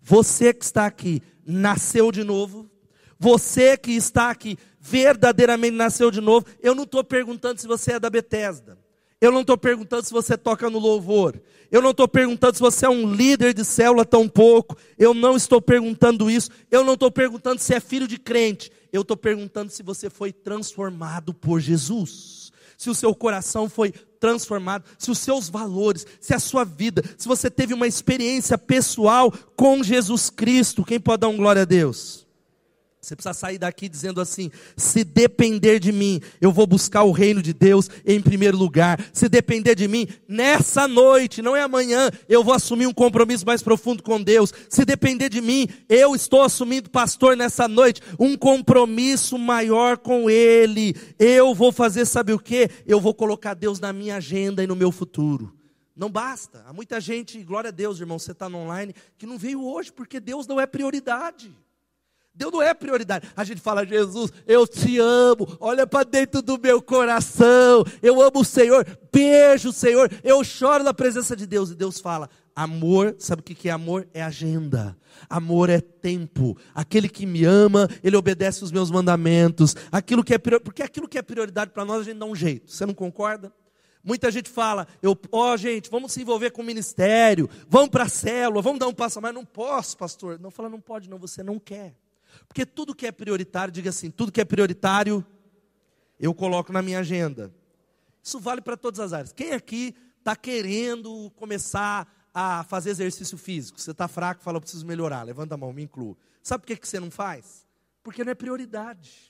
Você 0.00 0.52
que 0.54 0.64
está 0.64 0.86
aqui, 0.86 1.22
nasceu 1.44 2.10
de 2.12 2.24
novo. 2.24 2.70
Você 3.18 3.76
que 3.76 3.92
está 3.92 4.30
aqui, 4.30 4.56
verdadeiramente 4.80 5.74
nasceu 5.74 6.10
de 6.10 6.20
novo. 6.20 6.46
Eu 6.62 6.74
não 6.74 6.84
estou 6.84 7.02
perguntando 7.02 7.60
se 7.60 7.66
você 7.66 7.92
é 7.92 8.00
da 8.00 8.08
Bethesda. 8.08 8.78
Eu 9.20 9.32
não 9.32 9.40
estou 9.40 9.58
perguntando 9.58 10.04
se 10.04 10.12
você 10.12 10.38
toca 10.38 10.70
no 10.70 10.78
louvor. 10.78 11.40
Eu 11.70 11.82
não 11.82 11.90
estou 11.90 12.06
perguntando 12.06 12.54
se 12.54 12.60
você 12.60 12.86
é 12.86 12.88
um 12.88 13.12
líder 13.12 13.52
de 13.52 13.64
célula 13.64 14.04
tão 14.04 14.28
pouco. 14.28 14.76
Eu 14.96 15.12
não 15.12 15.36
estou 15.36 15.60
perguntando 15.60 16.30
isso. 16.30 16.50
Eu 16.70 16.84
não 16.84 16.94
estou 16.94 17.10
perguntando 17.10 17.60
se 17.60 17.74
é 17.74 17.80
filho 17.80 18.06
de 18.06 18.18
crente. 18.18 18.70
Eu 18.92 19.02
estou 19.02 19.16
perguntando 19.16 19.70
se 19.70 19.82
você 19.82 20.08
foi 20.08 20.32
transformado 20.32 21.34
por 21.34 21.60
Jesus. 21.60 22.52
Se 22.76 22.88
o 22.88 22.94
seu 22.94 23.12
coração 23.12 23.68
foi 23.68 23.92
transformado, 24.20 24.84
se 24.98 25.10
os 25.10 25.18
seus 25.18 25.48
valores, 25.48 26.06
se 26.20 26.34
a 26.34 26.38
sua 26.38 26.64
vida, 26.64 27.02
se 27.16 27.26
você 27.26 27.50
teve 27.50 27.74
uma 27.74 27.86
experiência 27.86 28.58
pessoal 28.58 29.32
com 29.56 29.82
Jesus 29.82 30.30
Cristo. 30.30 30.84
Quem 30.84 31.00
pode 31.00 31.20
dar 31.20 31.28
um 31.28 31.36
glória 31.36 31.62
a 31.62 31.64
Deus? 31.64 32.27
Você 33.08 33.16
precisa 33.16 33.32
sair 33.32 33.56
daqui 33.56 33.88
dizendo 33.88 34.20
assim: 34.20 34.50
se 34.76 35.02
depender 35.02 35.78
de 35.78 35.90
mim, 35.90 36.20
eu 36.42 36.52
vou 36.52 36.66
buscar 36.66 37.04
o 37.04 37.10
reino 37.10 37.40
de 37.40 37.54
Deus 37.54 37.88
em 38.04 38.20
primeiro 38.20 38.58
lugar. 38.58 39.02
Se 39.14 39.30
depender 39.30 39.74
de 39.74 39.88
mim, 39.88 40.06
nessa 40.28 40.86
noite, 40.86 41.40
não 41.40 41.56
é 41.56 41.62
amanhã, 41.62 42.10
eu 42.28 42.44
vou 42.44 42.52
assumir 42.52 42.86
um 42.86 42.92
compromisso 42.92 43.46
mais 43.46 43.62
profundo 43.62 44.02
com 44.02 44.22
Deus. 44.22 44.52
Se 44.68 44.84
depender 44.84 45.30
de 45.30 45.40
mim, 45.40 45.66
eu 45.88 46.14
estou 46.14 46.42
assumindo, 46.42 46.90
pastor, 46.90 47.34
nessa 47.34 47.66
noite, 47.66 48.02
um 48.20 48.36
compromisso 48.36 49.38
maior 49.38 49.96
com 49.96 50.28
Ele. 50.28 50.94
Eu 51.18 51.54
vou 51.54 51.72
fazer, 51.72 52.04
sabe 52.04 52.34
o 52.34 52.38
que? 52.38 52.68
Eu 52.86 53.00
vou 53.00 53.14
colocar 53.14 53.54
Deus 53.54 53.80
na 53.80 53.90
minha 53.90 54.16
agenda 54.16 54.62
e 54.62 54.66
no 54.66 54.76
meu 54.76 54.92
futuro. 54.92 55.56
Não 55.96 56.10
basta. 56.10 56.62
Há 56.66 56.74
muita 56.74 57.00
gente, 57.00 57.42
glória 57.42 57.68
a 57.68 57.72
Deus, 57.72 58.00
irmão, 58.00 58.18
você 58.18 58.32
está 58.32 58.50
no 58.50 58.58
online, 58.58 58.94
que 59.16 59.26
não 59.26 59.38
veio 59.38 59.64
hoje 59.64 59.90
porque 59.90 60.20
Deus 60.20 60.46
não 60.46 60.60
é 60.60 60.66
prioridade. 60.66 61.56
Deus 62.38 62.52
não 62.52 62.62
é 62.62 62.72
prioridade. 62.72 63.28
A 63.36 63.42
gente 63.42 63.60
fala, 63.60 63.84
Jesus, 63.84 64.32
eu 64.46 64.64
te 64.64 64.96
amo, 64.98 65.56
olha 65.58 65.84
para 65.88 66.04
dentro 66.04 66.40
do 66.40 66.56
meu 66.56 66.80
coração, 66.80 67.84
eu 68.00 68.22
amo 68.22 68.40
o 68.40 68.44
Senhor, 68.44 68.86
beijo 69.12 69.70
o 69.70 69.72
Senhor, 69.72 70.08
eu 70.22 70.44
choro 70.44 70.84
na 70.84 70.94
presença 70.94 71.34
de 71.34 71.48
Deus. 71.48 71.70
E 71.70 71.74
Deus 71.74 71.98
fala, 71.98 72.30
amor, 72.54 73.16
sabe 73.18 73.40
o 73.40 73.42
que 73.42 73.68
é 73.68 73.72
amor? 73.72 74.08
É 74.14 74.22
agenda. 74.22 74.96
Amor 75.28 75.68
é 75.68 75.80
tempo. 75.80 76.56
Aquele 76.72 77.08
que 77.08 77.26
me 77.26 77.44
ama, 77.44 77.88
ele 78.04 78.16
obedece 78.16 78.62
os 78.62 78.70
meus 78.70 78.88
mandamentos. 78.88 79.74
Aquilo 79.90 80.22
que 80.22 80.34
é 80.34 80.38
porque 80.38 80.84
aquilo 80.84 81.08
que 81.08 81.18
é 81.18 81.22
prioridade 81.22 81.72
para 81.72 81.84
nós 81.84 82.02
a 82.02 82.04
gente 82.04 82.18
dá 82.18 82.26
um 82.26 82.36
jeito. 82.36 82.70
Você 82.70 82.86
não 82.86 82.94
concorda? 82.94 83.52
Muita 84.04 84.30
gente 84.30 84.48
fala, 84.48 84.86
ó 85.32 85.52
oh, 85.52 85.56
gente, 85.56 85.90
vamos 85.90 86.12
se 86.12 86.22
envolver 86.22 86.52
com 86.52 86.62
o 86.62 86.64
ministério, 86.64 87.50
vamos 87.68 87.88
para 87.88 88.04
a 88.04 88.08
célula, 88.08 88.62
vamos 88.62 88.78
dar 88.78 88.86
um 88.86 88.94
passo 88.94 89.18
a 89.18 89.22
mais. 89.22 89.34
Não 89.34 89.44
posso, 89.44 89.96
pastor. 89.96 90.38
Não 90.38 90.52
fala, 90.52 90.68
não 90.68 90.80
pode, 90.80 91.10
não, 91.10 91.18
você 91.18 91.42
não 91.42 91.58
quer. 91.58 91.96
Porque 92.48 92.64
tudo 92.64 92.94
que 92.94 93.06
é 93.06 93.12
prioritário, 93.12 93.72
diga 93.72 93.90
assim, 93.90 94.10
tudo 94.10 94.32
que 94.32 94.40
é 94.40 94.44
prioritário, 94.44 95.24
eu 96.18 96.34
coloco 96.34 96.72
na 96.72 96.82
minha 96.82 97.00
agenda. 97.00 97.52
Isso 98.22 98.40
vale 98.40 98.60
para 98.60 98.76
todas 98.76 98.98
as 99.00 99.12
áreas. 99.12 99.32
Quem 99.32 99.52
aqui 99.52 99.94
está 100.18 100.34
querendo 100.34 101.30
começar 101.36 102.06
a 102.34 102.64
fazer 102.64 102.90
exercício 102.90 103.38
físico? 103.38 103.80
Você 103.80 103.90
está 103.90 104.08
fraco, 104.08 104.42
fala, 104.42 104.56
eu 104.56 104.60
preciso 104.60 104.86
melhorar. 104.86 105.22
Levanta 105.22 105.54
a 105.54 105.58
mão, 105.58 105.72
me 105.72 105.82
incluo. 105.82 106.16
Sabe 106.42 106.62
por 106.62 106.66
que, 106.68 106.76
que 106.76 106.88
você 106.88 106.98
não 106.98 107.10
faz? 107.10 107.66
Porque 108.02 108.24
não 108.24 108.32
é 108.32 108.34
prioridade. 108.34 109.27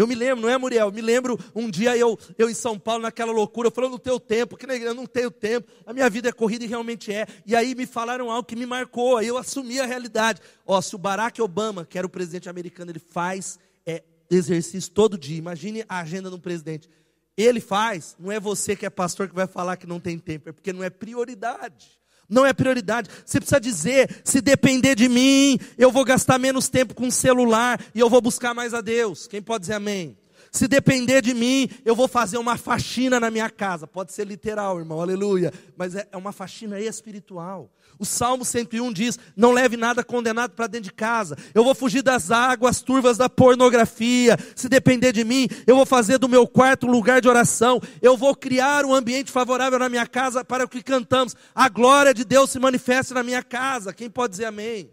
Eu 0.00 0.06
me 0.06 0.14
lembro, 0.14 0.40
não 0.40 0.48
é, 0.48 0.56
Muriel? 0.56 0.86
Eu 0.86 0.92
me 0.92 1.02
lembro 1.02 1.38
um 1.54 1.70
dia 1.70 1.94
eu, 1.94 2.18
eu 2.38 2.48
em 2.48 2.54
São 2.54 2.78
Paulo, 2.78 3.02
naquela 3.02 3.32
loucura, 3.32 3.70
falando 3.70 3.92
no 3.92 3.98
teu 3.98 4.18
tempo, 4.18 4.56
que 4.56 4.64
eu 4.64 4.94
não 4.94 5.04
tenho 5.04 5.30
tempo, 5.30 5.70
a 5.84 5.92
minha 5.92 6.08
vida 6.08 6.30
é 6.30 6.32
corrida 6.32 6.64
e 6.64 6.66
realmente 6.66 7.12
é. 7.12 7.26
E 7.44 7.54
aí 7.54 7.74
me 7.74 7.84
falaram 7.84 8.30
algo 8.30 8.48
que 8.48 8.56
me 8.56 8.64
marcou, 8.64 9.18
aí 9.18 9.26
eu 9.26 9.36
assumi 9.36 9.78
a 9.78 9.84
realidade. 9.84 10.40
Ó, 10.66 10.80
se 10.80 10.94
o 10.94 10.98
Barack 10.98 11.42
Obama, 11.42 11.84
que 11.84 11.98
era 11.98 12.06
o 12.06 12.10
presidente 12.10 12.48
americano, 12.48 12.90
ele 12.90 12.98
faz 12.98 13.58
é, 13.84 14.02
exercício 14.30 14.90
todo 14.90 15.18
dia, 15.18 15.36
imagine 15.36 15.84
a 15.86 16.00
agenda 16.00 16.30
do 16.30 16.38
presidente. 16.38 16.88
Ele 17.36 17.60
faz, 17.60 18.16
não 18.18 18.32
é 18.32 18.40
você 18.40 18.74
que 18.74 18.86
é 18.86 18.90
pastor 18.90 19.28
que 19.28 19.34
vai 19.34 19.46
falar 19.46 19.76
que 19.76 19.86
não 19.86 20.00
tem 20.00 20.18
tempo, 20.18 20.48
é 20.48 20.52
porque 20.52 20.72
não 20.72 20.82
é 20.82 20.88
prioridade 20.88 21.99
não 22.30 22.46
é 22.46 22.52
prioridade. 22.52 23.10
Você 23.26 23.40
precisa 23.40 23.60
dizer: 23.60 24.22
se 24.24 24.40
depender 24.40 24.94
de 24.94 25.08
mim, 25.08 25.58
eu 25.76 25.90
vou 25.90 26.04
gastar 26.04 26.38
menos 26.38 26.68
tempo 26.68 26.94
com 26.94 27.08
o 27.08 27.12
celular 27.12 27.80
e 27.94 27.98
eu 27.98 28.08
vou 28.08 28.20
buscar 28.20 28.54
mais 28.54 28.72
a 28.72 28.80
Deus. 28.80 29.26
Quem 29.26 29.42
pode 29.42 29.62
dizer 29.62 29.74
amém? 29.74 30.16
Se 30.50 30.66
depender 30.66 31.22
de 31.22 31.32
mim, 31.32 31.68
eu 31.84 31.94
vou 31.94 32.08
fazer 32.08 32.36
uma 32.36 32.56
faxina 32.56 33.20
na 33.20 33.30
minha 33.30 33.48
casa. 33.48 33.86
Pode 33.86 34.12
ser 34.12 34.26
literal, 34.26 34.78
irmão, 34.78 35.00
aleluia. 35.00 35.52
Mas 35.76 35.94
é, 35.94 36.08
é 36.10 36.16
uma 36.16 36.32
faxina 36.32 36.80
espiritual. 36.80 37.70
O 38.00 38.04
Salmo 38.04 38.44
101 38.44 38.92
diz: 38.92 39.18
Não 39.36 39.52
leve 39.52 39.76
nada 39.76 40.02
condenado 40.02 40.52
para 40.52 40.66
dentro 40.66 40.88
de 40.88 40.92
casa. 40.92 41.36
Eu 41.54 41.62
vou 41.62 41.74
fugir 41.74 42.02
das 42.02 42.32
águas 42.32 42.80
turvas 42.80 43.16
da 43.16 43.28
pornografia. 43.28 44.36
Se 44.56 44.68
depender 44.68 45.12
de 45.12 45.24
mim, 45.24 45.46
eu 45.66 45.76
vou 45.76 45.86
fazer 45.86 46.18
do 46.18 46.28
meu 46.28 46.48
quarto 46.48 46.86
lugar 46.86 47.20
de 47.20 47.28
oração. 47.28 47.80
Eu 48.02 48.16
vou 48.16 48.34
criar 48.34 48.84
um 48.84 48.94
ambiente 48.94 49.30
favorável 49.30 49.78
na 49.78 49.88
minha 49.88 50.06
casa 50.06 50.44
para 50.44 50.64
o 50.64 50.68
que 50.68 50.82
cantamos. 50.82 51.36
A 51.54 51.68
glória 51.68 52.12
de 52.12 52.24
Deus 52.24 52.50
se 52.50 52.58
manifeste 52.58 53.14
na 53.14 53.22
minha 53.22 53.42
casa. 53.42 53.92
Quem 53.92 54.10
pode 54.10 54.32
dizer 54.32 54.46
amém? 54.46 54.90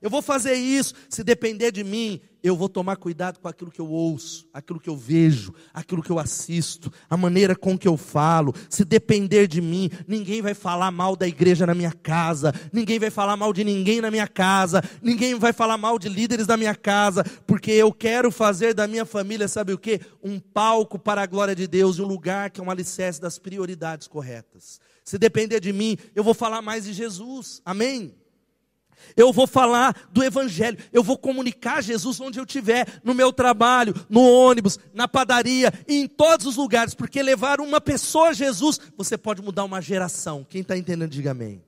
Eu 0.00 0.08
vou 0.08 0.22
fazer 0.22 0.54
isso. 0.54 0.94
Se 1.08 1.24
depender 1.24 1.72
de 1.72 1.82
mim, 1.82 2.20
eu 2.42 2.56
vou 2.56 2.68
tomar 2.68 2.96
cuidado 2.96 3.40
com 3.40 3.48
aquilo 3.48 3.70
que 3.70 3.80
eu 3.80 3.88
ouço, 3.88 4.46
aquilo 4.52 4.78
que 4.78 4.88
eu 4.88 4.96
vejo, 4.96 5.52
aquilo 5.74 6.02
que 6.02 6.10
eu 6.10 6.20
assisto, 6.20 6.92
a 7.10 7.16
maneira 7.16 7.56
com 7.56 7.76
que 7.76 7.88
eu 7.88 7.96
falo. 7.96 8.54
Se 8.70 8.84
depender 8.84 9.48
de 9.48 9.60
mim, 9.60 9.90
ninguém 10.06 10.40
vai 10.40 10.54
falar 10.54 10.92
mal 10.92 11.16
da 11.16 11.26
igreja 11.26 11.66
na 11.66 11.74
minha 11.74 11.92
casa, 11.92 12.52
ninguém 12.72 12.98
vai 12.98 13.10
falar 13.10 13.36
mal 13.36 13.52
de 13.52 13.64
ninguém 13.64 14.00
na 14.00 14.10
minha 14.10 14.28
casa, 14.28 14.82
ninguém 15.02 15.34
vai 15.34 15.52
falar 15.52 15.76
mal 15.76 15.98
de 15.98 16.08
líderes 16.08 16.46
da 16.46 16.56
minha 16.56 16.76
casa, 16.76 17.24
porque 17.44 17.72
eu 17.72 17.92
quero 17.92 18.30
fazer 18.30 18.74
da 18.74 18.86
minha 18.86 19.04
família, 19.04 19.48
sabe 19.48 19.72
o 19.72 19.78
que? 19.78 20.00
Um 20.22 20.38
palco 20.38 20.96
para 20.96 21.22
a 21.22 21.26
glória 21.26 21.56
de 21.56 21.66
Deus 21.66 21.98
e 21.98 22.02
um 22.02 22.06
lugar 22.06 22.50
que 22.50 22.60
é 22.60 22.62
um 22.62 22.70
alicerce 22.70 23.20
das 23.20 23.36
prioridades 23.36 24.06
corretas. 24.06 24.80
Se 25.04 25.18
depender 25.18 25.58
de 25.58 25.72
mim, 25.72 25.96
eu 26.14 26.22
vou 26.22 26.34
falar 26.34 26.62
mais 26.62 26.84
de 26.84 26.92
Jesus. 26.92 27.60
Amém? 27.64 28.14
Eu 29.16 29.32
vou 29.32 29.46
falar 29.46 30.08
do 30.12 30.22
Evangelho, 30.22 30.78
eu 30.92 31.02
vou 31.02 31.18
comunicar 31.18 31.82
Jesus 31.82 32.20
onde 32.20 32.38
eu 32.38 32.44
estiver, 32.44 33.00
no 33.02 33.14
meu 33.14 33.32
trabalho, 33.32 33.94
no 34.08 34.22
ônibus, 34.22 34.78
na 34.94 35.08
padaria, 35.08 35.72
em 35.86 36.06
todos 36.06 36.46
os 36.46 36.56
lugares, 36.56 36.94
porque 36.94 37.22
levar 37.22 37.60
uma 37.60 37.80
pessoa 37.80 38.28
a 38.28 38.32
Jesus, 38.32 38.80
você 38.96 39.16
pode 39.16 39.42
mudar 39.42 39.64
uma 39.64 39.80
geração. 39.80 40.46
Quem 40.48 40.60
está 40.62 40.76
entendendo, 40.76 41.10
diga 41.10 41.32
amém. 41.32 41.62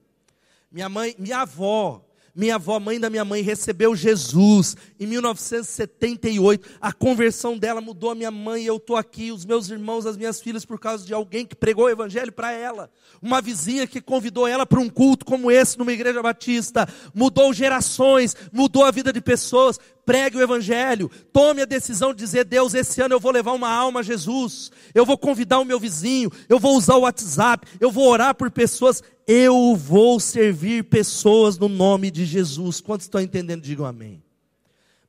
Minha 0.71 0.89
mãe, 0.89 1.15
minha 1.19 1.39
avó, 1.39 2.05
minha 2.41 2.55
avó, 2.55 2.81
mãe 2.81 2.99
da 2.99 3.11
minha 3.11 3.23
mãe, 3.23 3.43
recebeu 3.43 3.95
Jesus 3.95 4.75
em 4.99 5.07
1978. 5.07 6.67
A 6.81 6.91
conversão 6.91 7.59
dela 7.59 7.83
mudou 7.83 8.11
a 8.11 8.15
minha 8.15 8.31
mãe. 8.31 8.65
Eu 8.65 8.79
estou 8.79 8.97
aqui, 8.97 9.31
os 9.31 9.45
meus 9.45 9.69
irmãos, 9.69 10.07
as 10.07 10.17
minhas 10.17 10.41
filhas, 10.41 10.65
por 10.65 10.81
causa 10.81 11.05
de 11.05 11.13
alguém 11.13 11.45
que 11.45 11.55
pregou 11.55 11.85
o 11.85 11.91
evangelho 11.91 12.33
para 12.33 12.51
ela. 12.51 12.91
Uma 13.21 13.43
vizinha 13.43 13.87
que 13.87 14.01
convidou 14.01 14.49
ela 14.49 14.65
para 14.65 14.81
um 14.81 14.89
culto 14.89 15.27
como 15.27 15.51
esse 15.51 15.79
numa 15.79 15.93
igreja 15.93 16.23
batista. 16.23 16.89
Mudou 17.15 17.53
gerações, 17.53 18.35
mudou 18.51 18.85
a 18.87 18.91
vida 18.91 19.13
de 19.13 19.21
pessoas. 19.21 19.79
Pregue 20.11 20.39
o 20.39 20.43
evangelho. 20.43 21.09
Tome 21.33 21.63
a 21.63 21.65
decisão 21.65 22.13
de 22.13 22.19
dizer: 22.19 22.45
Deus, 22.45 22.75
esse 22.75 23.01
ano 23.01 23.15
eu 23.15 23.21
vou 23.21 23.31
levar 23.31 23.53
uma 23.53 23.71
alma 23.73 24.01
a 24.01 24.03
Jesus. 24.03 24.73
Eu 24.93 25.07
vou 25.07 25.17
convidar 25.17 25.61
o 25.61 25.65
meu 25.65 25.79
vizinho. 25.79 26.33
Eu 26.49 26.59
vou 26.59 26.77
usar 26.77 26.97
o 26.97 27.03
WhatsApp. 27.03 27.65
Eu 27.79 27.93
vou 27.93 28.09
orar 28.09 28.35
por 28.35 28.51
pessoas. 28.51 29.05
Eu 29.25 29.77
vou 29.77 30.19
servir 30.19 30.83
pessoas 30.83 31.57
no 31.57 31.69
nome 31.69 32.11
de 32.11 32.25
Jesus. 32.25 32.81
Quantos 32.81 33.07
estão 33.07 33.21
entendendo? 33.21 33.63
Digam 33.63 33.87
amém. 33.87 34.21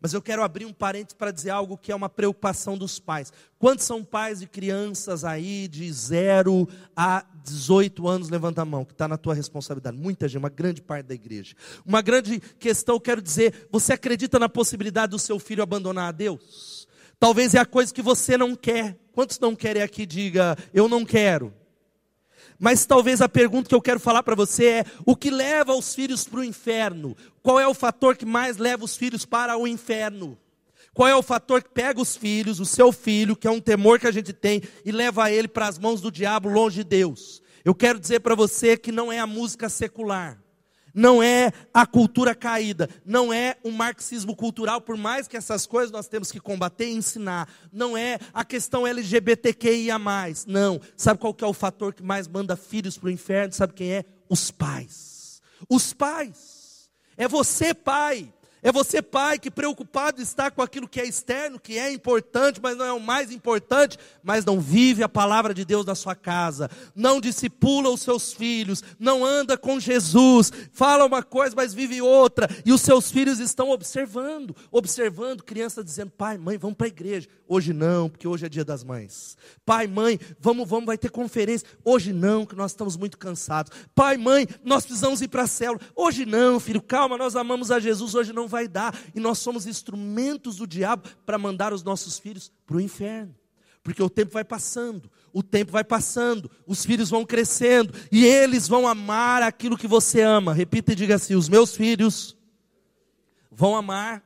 Mas 0.02 0.14
eu 0.14 0.22
quero 0.22 0.42
abrir 0.42 0.66
um 0.66 0.74
parênteses 0.74 1.14
para 1.14 1.30
dizer 1.30 1.52
algo 1.52 1.78
que 1.78 1.92
é 1.92 1.96
uma 1.96 2.10
preocupação 2.10 2.76
dos 2.76 3.00
pais. 3.00 3.32
Quantos 3.60 3.86
são 3.86 4.04
pais 4.04 4.40
de 4.40 4.48
crianças 4.48 5.24
aí 5.24 5.68
de 5.68 5.92
0 5.94 6.68
a 6.96 7.24
18 7.44 8.08
anos? 8.08 8.30
Levanta 8.30 8.64
a 8.64 8.66
mão, 8.66 8.84
que 8.84 8.94
está 8.94 9.08
na 9.08 9.18
tua 9.18 9.36
responsabilidade. 9.36 9.96
Muita 9.96 10.28
gente, 10.28 10.40
uma 10.40 10.50
grande 10.50 10.82
parte 10.82 11.06
da 11.06 11.14
igreja. 11.14 11.56
Uma 11.86 12.02
grande 12.02 12.40
questão, 12.40 12.96
eu 12.96 13.00
quero 13.00 13.22
dizer: 13.22 13.68
você 13.72 13.94
acredita 13.94 14.40
na 14.40 14.50
possibilidade 14.50 15.12
do 15.12 15.20
seu 15.20 15.38
filho 15.38 15.62
abandonar 15.62 16.10
a 16.10 16.12
Deus? 16.12 16.88
Talvez 17.20 17.54
é 17.54 17.60
a 17.60 17.66
coisa 17.66 17.94
que 17.94 18.02
você 18.02 18.36
não 18.36 18.56
quer. 18.56 18.98
Quantos 19.14 19.40
não 19.40 19.56
querem 19.56 19.84
aqui? 19.84 20.08
Diga, 20.08 20.58
eu 20.74 20.90
não 20.90 21.06
quero. 21.06 21.54
Mas 22.62 22.86
talvez 22.86 23.21
a 23.21 23.28
pergunta 23.28 23.67
que 23.67 23.74
eu 23.74 23.82
quero 23.82 24.00
falar 24.00 24.21
para 24.21 24.36
você 24.36 24.65
é: 24.67 24.86
o 25.04 25.15
que 25.15 25.32
leva 25.32 25.74
os 25.74 25.95
filhos 25.95 26.26
para 26.26 26.41
o 26.41 26.43
inferno? 26.43 27.17
Qual 27.41 27.60
é 27.60 27.67
o 27.67 27.74
fator 27.74 28.15
que 28.15 28.24
mais 28.24 28.58
leva 28.58 28.86
os 28.86 28.95
filhos 28.95 29.26
para 29.26 29.58
o 29.58 29.67
inferno? 29.67 30.38
Qual 30.93 31.08
é 31.08 31.15
o 31.15 31.24
fator 31.24 31.63
que 31.63 31.69
pega 31.69 32.00
os 32.00 32.15
filhos, 32.15 32.60
o 32.60 32.65
seu 32.65 32.91
filho, 32.91 33.36
que 33.36 33.47
é 33.47 33.52
um 33.52 33.60
temor 33.60 34.00
que 34.00 34.06
a 34.06 34.12
gente 34.12 34.32
tem, 34.32 34.62
e 34.86 34.91
leva 34.91 35.32
ele 35.32 35.47
para 35.47 35.67
as 35.67 35.80
mãos 35.80 36.02
do 36.02 36.12
diabo 36.12 36.50
longe 36.50 36.78
de 36.78 36.84
Deus? 36.84 37.41
Eu 37.65 37.74
quero 37.74 38.00
dizer 38.00 38.19
para 38.19 38.36
você 38.36 38.78
que 38.78 38.91
não 38.91 39.12
é 39.12 39.17
a 39.17 39.26
música 39.26 39.67
secular 39.67 40.41
não 40.94 41.22
é 41.22 41.52
a 41.74 41.86
cultura 41.86 42.34
caída, 42.36 42.90
não 43.06 43.32
é 43.32 43.58
o 43.64 43.72
marxismo 43.72 44.36
cultural, 44.36 44.82
por 44.82 44.98
mais 44.98 45.28
que 45.28 45.38
essas 45.38 45.66
coisas 45.66 45.92
nós 45.92 46.08
temos 46.08 46.32
que 46.32 46.40
combater 46.40 46.88
e 46.88 46.94
ensinar, 46.94 47.48
não 47.72 47.98
é 47.98 48.20
a 48.34 48.44
questão 48.44 48.86
LGBTQIA. 48.86 49.98
Não. 50.48 50.82
Sabe 50.98 51.20
qual 51.20 51.34
que 51.34 51.44
é 51.44 51.48
o 51.48 51.54
fator 51.54 51.94
que 51.94 52.04
mais 52.04 52.28
manda 52.28 52.56
filhos 52.56 52.98
para 52.98 53.08
o 53.08 53.12
inferno? 53.12 53.54
Sabe 53.54 53.74
quem 53.74 53.92
é? 53.92 54.06
Os 54.30 54.52
pais. 54.52 55.42
Os 55.70 55.94
pais. 55.94 56.90
É 57.18 57.28
você, 57.28 57.74
pai. 57.74 58.34
É 58.63 58.71
você, 58.71 59.02
pai, 59.02 59.39
que 59.39 59.50
preocupado 59.50 60.21
está 60.21 60.52
com 60.52 60.62
aquilo 60.62 60.88
que 60.88 61.02
é 61.02 61.06
externo, 61.08 61.60
que 61.60 61.80
é 61.80 61.91
importante, 61.91 62.60
mas 62.62 62.78
não 62.78 62.86
é 62.86 62.93
o 62.93 63.00
mais 63.00 63.32
importante, 63.32 63.97
mas 64.21 64.45
não 64.45 64.60
vive 64.60 65.02
a 65.02 65.10
palavra 65.10 65.52
de 65.52 65.65
Deus 65.65 65.84
na 65.84 65.95
sua 65.95 66.13
casa, 66.13 66.69
não 66.95 67.19
discipula 67.19 67.89
os 67.89 68.02
seus 68.02 68.34
filhos, 68.34 68.84
não 69.00 69.26
anda 69.26 69.58
com 69.58 69.80
Jesus, 69.80 70.52
fala 70.71 71.06
uma 71.06 71.24
coisa, 71.24 71.56
mas 71.56 71.74
vive 71.74 72.04
outra, 72.04 72.47
e 72.63 72.71
os 72.71 72.82
seus 72.82 73.10
filhos 73.10 73.39
estão 73.39 73.71
observando, 73.71 74.56
observando, 74.71 75.43
criança 75.43 75.84
dizendo: 75.84 76.12
pai, 76.12 76.38
mãe, 76.38 76.58
vamos 76.58 76.78
para 76.78 76.86
a 76.86 76.89
igreja. 76.89 77.28
Hoje 77.47 77.74
não, 77.74 78.10
porque 78.10 78.28
hoje 78.28 78.45
é 78.45 78.50
dia 78.50 78.63
das 78.63 78.84
mães. 78.84 79.36
Pai, 79.65 79.86
mãe, 79.86 80.17
vamos, 80.39 80.69
vamos, 80.69 80.86
vai 80.86 80.97
ter 80.97 81.10
conferência. 81.10 81.67
Hoje 81.84 82.13
não, 82.13 82.45
que 82.45 82.56
nós 82.56 82.71
estamos 82.71 82.95
muito 82.95 83.17
cansados. 83.17 83.74
Pai, 83.93 84.15
mãe, 84.15 84.47
nós 84.63 84.86
precisamos 84.86 85.21
ir 85.21 85.28
para 85.28 85.43
a 85.43 85.47
célula. 85.47 85.82
Hoje 85.93 86.26
não, 86.26 86.62
filho, 86.62 86.82
calma, 86.82 87.17
nós 87.17 87.36
amamos 87.36 87.69
a 87.69 87.80
Jesus, 87.80 88.15
hoje 88.15 88.32
não 88.32 88.47
vai 88.52 88.68
dar. 88.68 88.96
E 89.16 89.20
nós 89.20 89.40
somos 89.40 89.66
instrumentos 89.66 90.58
do 90.58 90.68
diabo 90.68 91.10
para 91.26 91.38
mandar 91.38 91.74
os 91.74 91.82
nossos 91.82 92.20
filhos 92.20 92.52
para 92.68 92.78
o 92.78 92.82
inferno. 92.82 93.36
Porque 93.84 94.04
o 94.04 94.10
tempo 94.10 94.34
vai 94.34 94.44
passando, 94.44 95.10
o 95.34 95.42
tempo 95.42 95.72
vai 95.72 95.84
passando, 95.84 96.52
os 96.68 96.86
filhos 96.86 97.10
vão 97.10 97.26
crescendo 97.26 97.92
e 98.12 98.24
eles 98.24 98.68
vão 98.68 98.88
amar 98.88 99.42
aquilo 99.42 99.78
que 99.78 99.88
você 99.88 100.22
ama. 100.22 100.54
Repita 100.54 100.92
e 100.92 100.96
diga 100.96 101.16
assim: 101.16 101.34
os 101.34 101.50
meus 101.50 101.76
filhos 101.76 102.38
vão 103.50 103.76
amar 103.76 104.24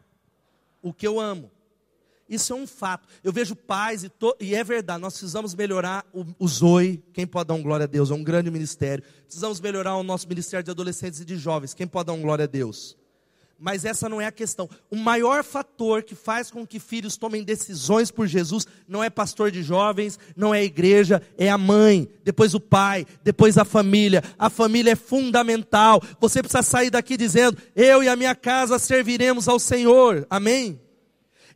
o 0.82 0.94
que 0.94 1.08
eu 1.08 1.22
amo. 1.22 1.50
Isso 2.28 2.52
é 2.54 2.56
um 2.56 2.66
fato. 2.66 3.08
Eu 3.24 3.32
vejo 3.32 3.56
pais, 3.56 4.04
e, 4.04 4.10
to... 4.10 4.36
e 4.40 4.56
é 4.56 4.64
verdade, 4.64 5.00
nós 5.00 5.14
precisamos 5.14 5.54
melhorar 5.54 6.06
o, 6.12 6.26
o 6.40 6.48
Zoe. 6.48 7.04
Quem 7.14 7.26
pode 7.26 7.48
dar 7.48 7.54
um 7.54 7.62
glória 7.62 7.84
a 7.84 7.88
Deus? 7.88 8.10
É 8.10 8.14
um 8.14 8.24
grande 8.24 8.50
ministério. 8.50 9.04
Precisamos 9.26 9.62
melhorar 9.62 9.96
o 9.96 10.04
nosso 10.04 10.28
ministério 10.28 10.64
de 10.64 10.72
adolescentes 10.72 11.20
e 11.20 11.26
de 11.26 11.38
jovens. 11.38 11.74
Quem 11.74 11.88
pode 11.88 12.08
dar 12.08 12.14
um 12.14 12.22
glória 12.22 12.44
a 12.44 12.48
Deus? 12.48 12.98
Mas 13.58 13.86
essa 13.86 14.10
não 14.10 14.20
é 14.20 14.26
a 14.26 14.32
questão. 14.32 14.70
O 14.92 14.98
maior 14.98 15.44
fator 15.44 16.04
que 16.04 16.14
faz 16.14 16.52
com 16.52 16.68
que 16.68 16.78
filhos 16.78 17.16
tomem 17.16 17.44
decisões 17.44 18.12
por 18.12 18.28
Jesus 18.28 18.68
não 18.88 19.02
é 19.02 19.10
pastor 19.10 19.50
de 19.50 19.64
jovens, 19.64 20.20
não 20.36 20.54
é 20.54 20.64
igreja, 20.64 21.22
é 21.38 21.50
a 21.50 21.58
mãe, 21.58 22.10
depois 22.24 22.54
o 22.54 22.60
pai, 22.60 23.06
depois 23.24 23.58
a 23.58 23.64
família. 23.64 24.22
A 24.38 24.50
família 24.50 24.92
é 24.92 24.96
fundamental. 24.96 26.02
Você 26.20 26.42
precisa 26.42 26.64
sair 26.64 26.90
daqui 26.90 27.16
dizendo: 27.16 27.58
Eu 27.74 28.04
e 28.04 28.10
a 28.10 28.16
minha 28.16 28.36
casa 28.36 28.78
serviremos 28.78 29.48
ao 29.48 29.58
Senhor. 29.58 30.28
Amém? 30.30 30.82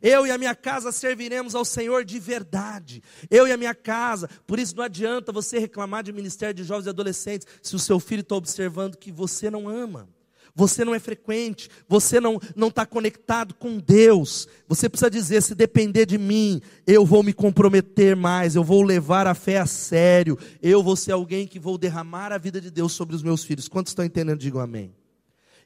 Eu 0.02 0.26
e 0.26 0.30
a 0.30 0.38
minha 0.38 0.54
casa 0.54 0.90
serviremos 0.90 1.54
ao 1.54 1.66
Senhor 1.66 2.06
de 2.06 2.18
verdade. 2.18 3.02
Eu 3.30 3.46
e 3.46 3.52
a 3.52 3.56
minha 3.58 3.74
casa. 3.74 4.30
Por 4.46 4.58
isso 4.58 4.74
não 4.74 4.84
adianta 4.84 5.30
você 5.30 5.58
reclamar 5.58 6.02
de 6.02 6.14
ministério 6.14 6.54
de 6.54 6.64
jovens 6.64 6.86
e 6.86 6.88
adolescentes 6.88 7.46
se 7.62 7.76
o 7.76 7.78
seu 7.78 8.00
filho 8.00 8.22
está 8.22 8.34
observando 8.34 8.96
que 8.96 9.12
você 9.12 9.50
não 9.50 9.68
ama 9.68 10.08
você 10.54 10.84
não 10.84 10.94
é 10.94 10.98
frequente, 10.98 11.68
você 11.88 12.20
não 12.20 12.40
não 12.54 12.68
está 12.68 12.84
conectado 12.84 13.54
com 13.54 13.78
Deus. 13.78 14.48
Você 14.68 14.88
precisa 14.88 15.10
dizer: 15.10 15.42
se 15.42 15.54
depender 15.54 16.06
de 16.06 16.18
mim, 16.18 16.60
eu 16.86 17.04
vou 17.04 17.22
me 17.22 17.32
comprometer 17.32 18.14
mais, 18.14 18.54
eu 18.54 18.64
vou 18.64 18.82
levar 18.82 19.26
a 19.26 19.34
fé 19.34 19.58
a 19.58 19.66
sério, 19.66 20.38
eu 20.62 20.82
vou 20.82 20.96
ser 20.96 21.12
alguém 21.12 21.46
que 21.46 21.58
vou 21.58 21.78
derramar 21.78 22.32
a 22.32 22.38
vida 22.38 22.60
de 22.60 22.70
Deus 22.70 22.92
sobre 22.92 23.14
os 23.14 23.22
meus 23.22 23.44
filhos. 23.44 23.68
Quantos 23.68 23.90
estão 23.90 24.04
entendendo? 24.04 24.38
Digam 24.38 24.60
amém. 24.60 24.99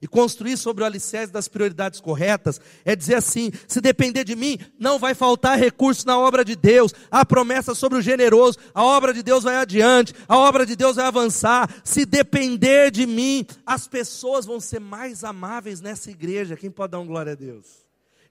E 0.04 0.06
construir 0.06 0.58
sobre 0.58 0.84
o 0.84 0.86
alicerce 0.86 1.32
das 1.32 1.48
prioridades 1.48 1.98
corretas 1.98 2.60
é 2.84 2.94
dizer 2.94 3.14
assim: 3.14 3.50
se 3.66 3.80
depender 3.80 4.22
de 4.22 4.36
mim, 4.36 4.58
não 4.78 4.98
vai 4.98 5.14
faltar 5.14 5.58
recurso 5.58 6.06
na 6.06 6.18
obra 6.18 6.44
de 6.44 6.54
Deus. 6.54 6.92
Há 7.10 7.24
promessa 7.24 7.74
sobre 7.74 7.96
o 7.96 8.02
generoso, 8.02 8.58
a 8.74 8.84
obra 8.84 9.14
de 9.14 9.22
Deus 9.22 9.44
vai 9.44 9.56
adiante, 9.56 10.12
a 10.28 10.36
obra 10.36 10.66
de 10.66 10.76
Deus 10.76 10.96
vai 10.96 11.06
avançar. 11.06 11.74
Se 11.82 12.04
depender 12.04 12.90
de 12.90 13.06
mim, 13.06 13.46
as 13.64 13.88
pessoas 13.88 14.44
vão 14.44 14.60
ser 14.60 14.78
mais 14.78 15.24
amáveis 15.24 15.80
nessa 15.80 16.10
igreja. 16.10 16.54
Quem 16.54 16.70
pode 16.70 16.90
dar 16.90 17.00
um 17.00 17.06
glória 17.06 17.32
a 17.32 17.34
Deus? 17.34 17.83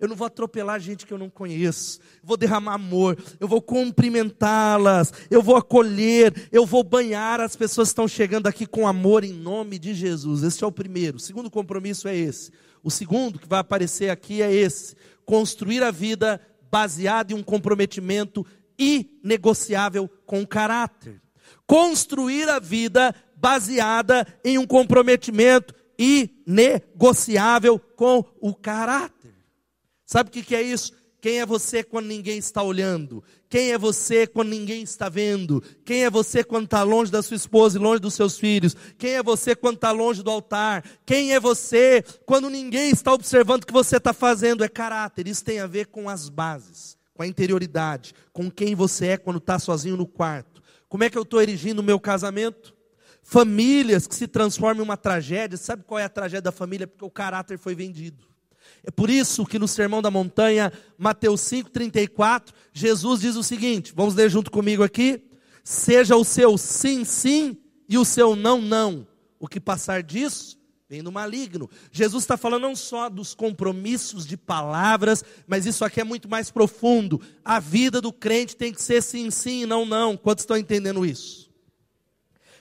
Eu 0.03 0.09
não 0.09 0.17
vou 0.17 0.27
atropelar 0.27 0.81
gente 0.81 1.05
que 1.05 1.13
eu 1.13 1.17
não 1.17 1.29
conheço, 1.29 1.97
vou 2.21 2.35
derramar 2.35 2.73
amor, 2.73 3.17
eu 3.39 3.47
vou 3.47 3.61
cumprimentá-las, 3.61 5.13
eu 5.31 5.41
vou 5.41 5.55
acolher, 5.55 6.49
eu 6.51 6.65
vou 6.65 6.83
banhar 6.83 7.39
as 7.39 7.55
pessoas 7.55 7.87
que 7.87 7.91
estão 7.93 8.05
chegando 8.05 8.47
aqui 8.47 8.65
com 8.65 8.85
amor 8.85 9.23
em 9.23 9.31
nome 9.31 9.79
de 9.79 9.93
Jesus. 9.93 10.43
Esse 10.43 10.61
é 10.61 10.67
o 10.67 10.71
primeiro. 10.73 11.15
O 11.15 11.21
segundo 11.21 11.49
compromisso 11.49 12.09
é 12.09 12.17
esse. 12.17 12.51
O 12.83 12.91
segundo 12.91 13.39
que 13.39 13.47
vai 13.47 13.59
aparecer 13.59 14.09
aqui 14.09 14.41
é 14.41 14.53
esse: 14.53 14.93
construir 15.25 15.81
a 15.81 15.89
vida 15.89 16.41
baseada 16.69 17.31
em 17.31 17.37
um 17.37 17.43
comprometimento 17.43 18.45
inegociável 18.77 20.09
com 20.25 20.41
o 20.41 20.47
caráter. 20.47 21.21
Construir 21.65 22.49
a 22.49 22.59
vida 22.59 23.15
baseada 23.37 24.27
em 24.43 24.57
um 24.57 24.67
comprometimento 24.67 25.73
inegociável 25.97 27.79
com 27.79 28.25
o 28.41 28.53
caráter. 28.53 29.32
Sabe 30.05 30.29
o 30.29 30.31
que 30.31 30.55
é 30.55 30.61
isso? 30.61 30.93
Quem 31.23 31.39
é 31.39 31.45
você 31.45 31.81
quando 31.85 32.07
ninguém 32.07 32.37
está 32.37 32.61
olhando? 32.61 33.23
Quem 33.49 33.71
é 33.71 33.77
você 33.77 34.27
quando 34.27 34.49
ninguém 34.49 34.83
está 34.83 35.07
vendo? 35.07 35.63
Quem 35.85 36.03
é 36.03 36.09
você 36.09 36.43
quando 36.43 36.65
está 36.65 36.83
longe 36.83 37.09
da 37.09 37.23
sua 37.23 37.37
esposa 37.37 37.77
e 37.77 37.81
longe 37.81 38.01
dos 38.01 38.13
seus 38.13 38.37
filhos? 38.37 38.75
Quem 38.97 39.11
é 39.11 39.23
você 39.23 39.55
quando 39.55 39.75
está 39.75 39.91
longe 39.91 40.21
do 40.21 40.29
altar? 40.29 40.83
Quem 41.05 41.33
é 41.33 41.39
você 41.39 42.03
quando 42.25 42.49
ninguém 42.49 42.89
está 42.89 43.13
observando 43.13 43.63
o 43.63 43.65
que 43.65 43.71
você 43.71 43.95
está 43.95 44.11
fazendo? 44.11 44.65
É 44.65 44.67
caráter. 44.67 45.25
Isso 45.25 45.45
tem 45.45 45.61
a 45.61 45.65
ver 45.65 45.87
com 45.87 46.09
as 46.09 46.27
bases, 46.27 46.97
com 47.13 47.23
a 47.23 47.27
interioridade, 47.27 48.13
com 48.33 48.51
quem 48.51 48.75
você 48.75 49.05
é 49.07 49.17
quando 49.17 49.37
está 49.37 49.57
sozinho 49.57 49.95
no 49.95 50.05
quarto. 50.05 50.61
Como 50.89 51.05
é 51.05 51.09
que 51.09 51.17
eu 51.17 51.23
estou 51.23 51.41
erigindo 51.41 51.79
o 51.79 51.85
meu 51.85 52.01
casamento? 52.01 52.75
Famílias 53.21 54.07
que 54.07 54.15
se 54.15 54.27
transformam 54.27 54.83
em 54.83 54.85
uma 54.85 54.97
tragédia. 54.97 55.57
Sabe 55.57 55.85
qual 55.85 55.99
é 55.99 56.03
a 56.03 56.09
tragédia 56.09 56.41
da 56.41 56.51
família? 56.51 56.85
Porque 56.85 57.05
o 57.05 57.09
caráter 57.09 57.57
foi 57.57 57.73
vendido. 57.75 58.32
É 58.83 58.91
por 58.91 59.09
isso 59.09 59.45
que 59.45 59.57
no 59.57 59.67
Sermão 59.67 60.01
da 60.01 60.11
Montanha, 60.11 60.71
Mateus 60.97 61.41
5,34, 61.41 62.49
Jesus 62.73 63.21
diz 63.21 63.35
o 63.35 63.43
seguinte: 63.43 63.93
vamos 63.95 64.15
ler 64.15 64.29
junto 64.29 64.51
comigo 64.51 64.83
aqui. 64.83 65.23
Seja 65.63 66.17
o 66.17 66.25
seu 66.25 66.57
sim, 66.57 67.05
sim 67.05 67.57
e 67.87 67.97
o 67.97 68.03
seu 68.03 68.35
não, 68.35 68.61
não. 68.61 69.07
O 69.39 69.47
que 69.47 69.59
passar 69.59 70.03
disso 70.03 70.57
vem 70.89 71.01
do 71.01 71.11
maligno. 71.11 71.69
Jesus 71.91 72.23
está 72.23 72.35
falando 72.35 72.63
não 72.63 72.75
só 72.75 73.09
dos 73.09 73.33
compromissos 73.33 74.25
de 74.25 74.35
palavras, 74.35 75.23
mas 75.47 75.65
isso 75.65 75.85
aqui 75.85 76.01
é 76.01 76.03
muito 76.03 76.29
mais 76.29 76.51
profundo. 76.51 77.21
A 77.43 77.59
vida 77.59 78.01
do 78.01 78.11
crente 78.11 78.55
tem 78.55 78.73
que 78.73 78.81
ser 78.81 79.01
sim, 79.01 79.31
sim 79.31 79.63
e 79.63 79.65
não, 79.65 79.85
não. 79.85 80.17
Quantos 80.17 80.43
estão 80.43 80.57
entendendo 80.57 81.05
isso? 81.05 81.42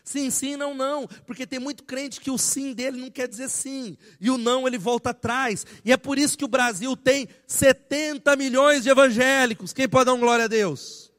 Sim, 0.05 0.31
sim, 0.31 0.57
não, 0.57 0.75
não. 0.75 1.07
Porque 1.25 1.47
tem 1.47 1.59
muito 1.59 1.85
crente 1.85 2.21
que 2.21 2.31
o 2.31 2.39
sim 2.39 2.73
dele 2.73 3.01
não 3.01 3.11
quer 3.11 3.29
dizer 3.29 3.49
sim. 3.49 3.97
E 4.21 4.31
o 4.31 4.39
não 4.39 4.67
ele 4.67 4.79
volta 4.79 5.11
atrás. 5.11 5.65
E 5.85 5.93
é 5.93 5.97
por 5.97 6.19
isso 6.19 6.37
que 6.37 6.45
o 6.45 6.49
Brasil 6.49 6.97
tem 6.97 7.29
70 7.47 8.35
milhões 8.37 8.83
de 8.83 8.91
evangélicos. 8.91 9.73
Quem 9.73 9.89
pode 9.89 10.07
dar 10.07 10.15
um 10.15 10.21
glória 10.21 10.47
a 10.47 10.49
Deus? 10.49 11.12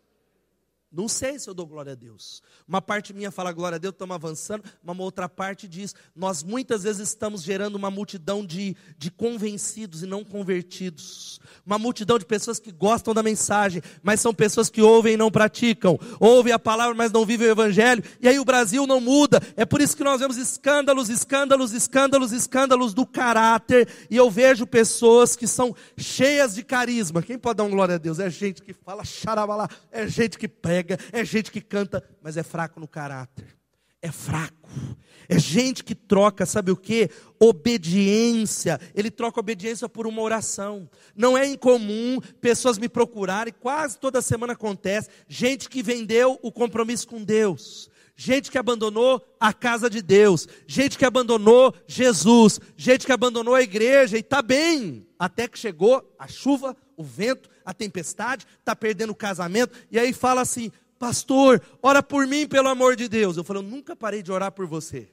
Não 0.93 1.07
sei 1.07 1.39
se 1.39 1.49
eu 1.49 1.55
dou 1.55 1.65
glória 1.65 1.93
a 1.93 1.95
Deus. 1.95 2.43
Uma 2.67 2.79
parte 2.79 3.13
minha 3.13 3.31
fala 3.31 3.51
glória 3.51 3.77
a 3.77 3.79
Deus, 3.79 3.93
estamos 3.93 4.13
avançando, 4.13 4.63
uma 4.83 4.93
outra 5.01 5.27
parte 5.27 5.67
diz, 5.67 5.95
nós 6.15 6.43
muitas 6.43 6.83
vezes 6.83 7.09
estamos 7.09 7.41
gerando 7.41 7.75
uma 7.75 7.89
multidão 7.89 8.45
de, 8.45 8.75
de 8.95 9.09
convencidos 9.09 10.03
e 10.03 10.05
não 10.05 10.23
convertidos. 10.23 11.39
Uma 11.65 11.79
multidão 11.79 12.19
de 12.19 12.25
pessoas 12.25 12.59
que 12.59 12.71
gostam 12.71 13.11
da 13.13 13.23
mensagem, 13.23 13.81
mas 14.03 14.21
são 14.21 14.33
pessoas 14.35 14.69
que 14.69 14.83
ouvem 14.83 15.15
e 15.15 15.17
não 15.17 15.31
praticam. 15.31 15.99
Ouvem 16.19 16.53
a 16.53 16.59
palavra, 16.59 16.93
mas 16.93 17.11
não 17.11 17.25
vivem 17.25 17.47
o 17.47 17.51
evangelho. 17.51 18.03
E 18.21 18.27
aí 18.27 18.37
o 18.39 18.45
Brasil 18.45 18.85
não 18.85 18.99
muda. 18.99 19.41
É 19.55 19.65
por 19.65 19.81
isso 19.81 19.97
que 19.97 20.03
nós 20.03 20.19
vemos 20.19 20.37
escândalos, 20.37 21.09
escândalos, 21.09 21.71
escândalos, 21.73 22.31
escândalos 22.31 22.93
do 22.93 23.05
caráter. 23.05 23.87
E 24.09 24.15
eu 24.15 24.29
vejo 24.29 24.67
pessoas 24.67 25.35
que 25.35 25.47
são 25.47 25.75
cheias 25.97 26.53
de 26.53 26.63
carisma. 26.63 27.23
Quem 27.23 27.37
pode 27.37 27.57
dar 27.57 27.63
um 27.63 27.69
glória 27.71 27.95
a 27.95 27.97
Deus? 27.97 28.19
É 28.19 28.29
gente 28.29 28.61
que 28.61 28.73
fala 28.73 29.03
xarabalá, 29.03 29.69
é 29.91 30.07
gente 30.07 30.37
que 30.37 30.47
prega, 30.47 30.82
é 31.11 31.25
gente 31.25 31.51
que 31.51 31.61
canta, 31.61 32.03
mas 32.21 32.37
é 32.37 32.43
fraco 32.43 32.79
no 32.79 32.87
caráter. 32.87 33.47
É 34.01 34.11
fraco. 34.11 34.69
É 35.29 35.39
gente 35.39 35.83
que 35.83 35.95
troca, 35.95 36.45
sabe 36.45 36.71
o 36.71 36.75
que? 36.75 37.09
Obediência. 37.39 38.79
Ele 38.93 39.09
troca 39.09 39.39
obediência 39.39 39.87
por 39.87 40.05
uma 40.05 40.21
oração. 40.21 40.89
Não 41.15 41.37
é 41.37 41.47
incomum 41.47 42.19
pessoas 42.41 42.77
me 42.77 42.89
procurarem, 42.89 43.53
quase 43.57 43.97
toda 43.97 44.21
semana 44.21 44.53
acontece, 44.53 45.09
gente 45.27 45.69
que 45.69 45.81
vendeu 45.81 46.37
o 46.41 46.51
compromisso 46.51 47.07
com 47.07 47.23
Deus. 47.23 47.89
Gente 48.15 48.51
que 48.51 48.57
abandonou 48.59 49.25
a 49.39 49.51
casa 49.51 49.89
de 49.89 50.01
Deus, 50.01 50.47
gente 50.67 50.99
que 50.99 51.05
abandonou 51.05 51.73
Jesus, 51.87 52.59
gente 52.77 53.07
que 53.07 53.11
abandonou 53.11 53.55
a 53.55 53.63
igreja 53.63 54.17
e 54.17 54.19
está 54.19 54.39
bem, 54.41 55.07
até 55.17 55.47
que 55.47 55.57
chegou 55.57 56.13
a 56.19 56.27
chuva, 56.27 56.77
o 56.95 57.03
vento, 57.03 57.49
a 57.65 57.73
tempestade, 57.73 58.45
está 58.59 58.75
perdendo 58.75 59.11
o 59.11 59.15
casamento, 59.15 59.77
e 59.91 59.99
aí 59.99 60.13
fala 60.13 60.41
assim: 60.41 60.71
Pastor, 61.03 61.61
ora 61.81 62.01
por 62.01 62.25
mim, 62.25 62.47
pelo 62.47 62.69
amor 62.69 62.95
de 62.95 63.09
Deus. 63.09 63.35
Eu 63.35 63.43
falei, 63.43 63.61
eu 63.61 63.67
nunca 63.67 63.93
parei 63.93 64.23
de 64.23 64.31
orar 64.31 64.53
por 64.53 64.65
você. 64.65 65.09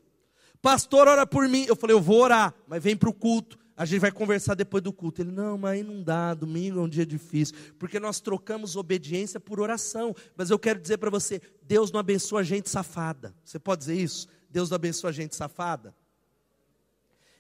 Pastor, 0.63 1.09
ora 1.09 1.27
por 1.27 1.49
mim. 1.49 1.65
Eu 1.67 1.75
falei, 1.75 1.97
eu 1.97 2.01
vou 2.01 2.23
orar, 2.23 2.55
mas 2.69 2.81
vem 2.81 2.97
para 2.97 3.09
o 3.09 3.13
culto. 3.13 3.59
A 3.77 3.85
gente 3.85 4.01
vai 4.01 4.13
conversar 4.13 4.55
depois 4.55 4.85
do 4.85 4.93
culto. 4.93 5.23
Ele, 5.23 5.33
não, 5.33 5.59
mas 5.59 5.73
aí 5.73 5.83
não 5.83 6.03
dá, 6.03 6.33
domingo 6.33 6.79
é 6.79 6.83
um 6.83 6.89
dia 6.89 7.05
difícil. 7.05 7.57
Porque 7.77 7.99
nós 7.99 8.21
trocamos 8.21 8.77
obediência 8.77 9.41
por 9.41 9.59
oração. 9.59 10.15
Mas 10.37 10.51
eu 10.51 10.59
quero 10.59 10.79
dizer 10.79 10.99
para 10.99 11.11
você, 11.11 11.41
Deus 11.63 11.91
não 11.91 11.99
abençoa 11.99 12.45
gente 12.45 12.71
safada. 12.71 13.35
Você 13.45 13.59
pode 13.59 13.81
dizer 13.81 13.97
isso? 13.97 14.29
Deus 14.49 14.71
não 14.71 14.77
abençoa 14.77 15.13
gente 15.13 15.35
safada? 15.35 15.93